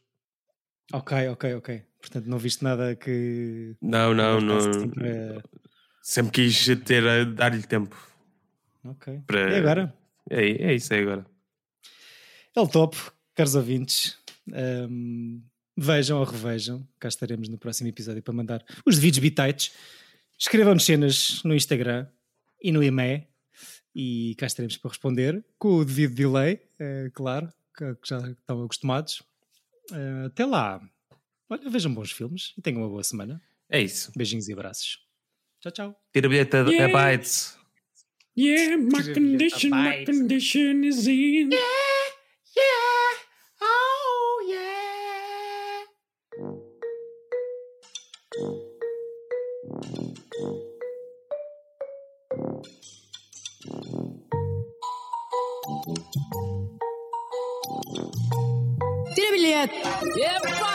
Ok, 0.92 1.28
ok, 1.30 1.54
ok. 1.56 1.84
Portanto, 2.00 2.26
não 2.28 2.38
viste 2.38 2.64
nada 2.64 2.96
que. 2.96 3.76
Não, 3.82 4.14
não, 4.14 4.40
não. 4.42 4.58
assim 4.58 4.90
para- 4.90 5.44
Sempre 6.02 6.32
quis 6.34 6.66
ter 6.84 7.26
dar-lhe 7.34 7.64
tempo. 7.64 7.96
Ok. 8.84 9.22
Para- 9.26 9.52
E 9.52 9.56
agora? 9.56 9.94
É, 10.30 10.42
é 10.72 10.74
isso, 10.76 10.94
é 10.94 11.00
agora. 11.00 11.26
É 12.56 12.60
o 12.60 12.68
top, 12.68 12.98
caros 13.34 13.56
ouvintes. 13.56 14.18
Ahm, 14.54 15.42
vejam 15.78 16.20
ou 16.20 16.26
revejam. 16.26 16.86
Cá 17.00 17.08
estaremos 17.08 17.48
no 17.48 17.58
próximo 17.58 17.88
episódio 17.90 18.22
para 18.22 18.34
mandar 18.34 18.64
os 18.86 18.96
devidos 18.96 19.20
bitites. 19.20 19.72
Escrevam-nos 20.38 20.84
cenas 20.86 21.42
no 21.46 21.56
Instagram 21.56 22.06
e 22.62 22.72
no 22.72 22.84
e-mail. 22.84 23.24
E 23.96 24.36
cá 24.36 24.48
estaremos 24.48 24.78
para 24.78 24.90
responder 24.90 25.46
com 25.58 25.76
o 25.76 25.86
devido 25.86 26.16
delay, 26.16 26.60
é 26.80 27.12
claro, 27.14 27.48
que 27.78 27.96
já 28.04 28.20
estão 28.30 28.64
acostumados. 28.64 29.22
Ah, 29.92 30.26
até 30.28 30.46
lá. 30.46 30.82
Olha, 31.50 31.70
vejam 31.70 31.94
bons 31.94 32.12
filmes 32.12 32.54
e 32.58 32.62
tenham 32.62 32.82
uma 32.82 32.90
boa 32.90 33.04
semana. 33.04 33.42
É 33.70 33.80
isso. 33.82 34.12
Beijinhos 34.16 34.48
e 34.48 34.54
abraços. 34.54 35.00
Tchau, 35.60 35.72
tchau. 35.72 36.02
Tira 36.12 36.28
a 36.28 36.30
bilheta 36.30 36.62
a 36.62 36.88
bytes. 36.88 37.58
Yeah, 38.36 38.78
my 38.78 39.14
condition, 39.14 39.70
my 39.70 40.06
condition 40.06 40.84
is 40.84 41.06
in. 41.08 41.50
Tira 41.50 41.83
bilhete. 59.68 60.22
Epa! 60.22 60.73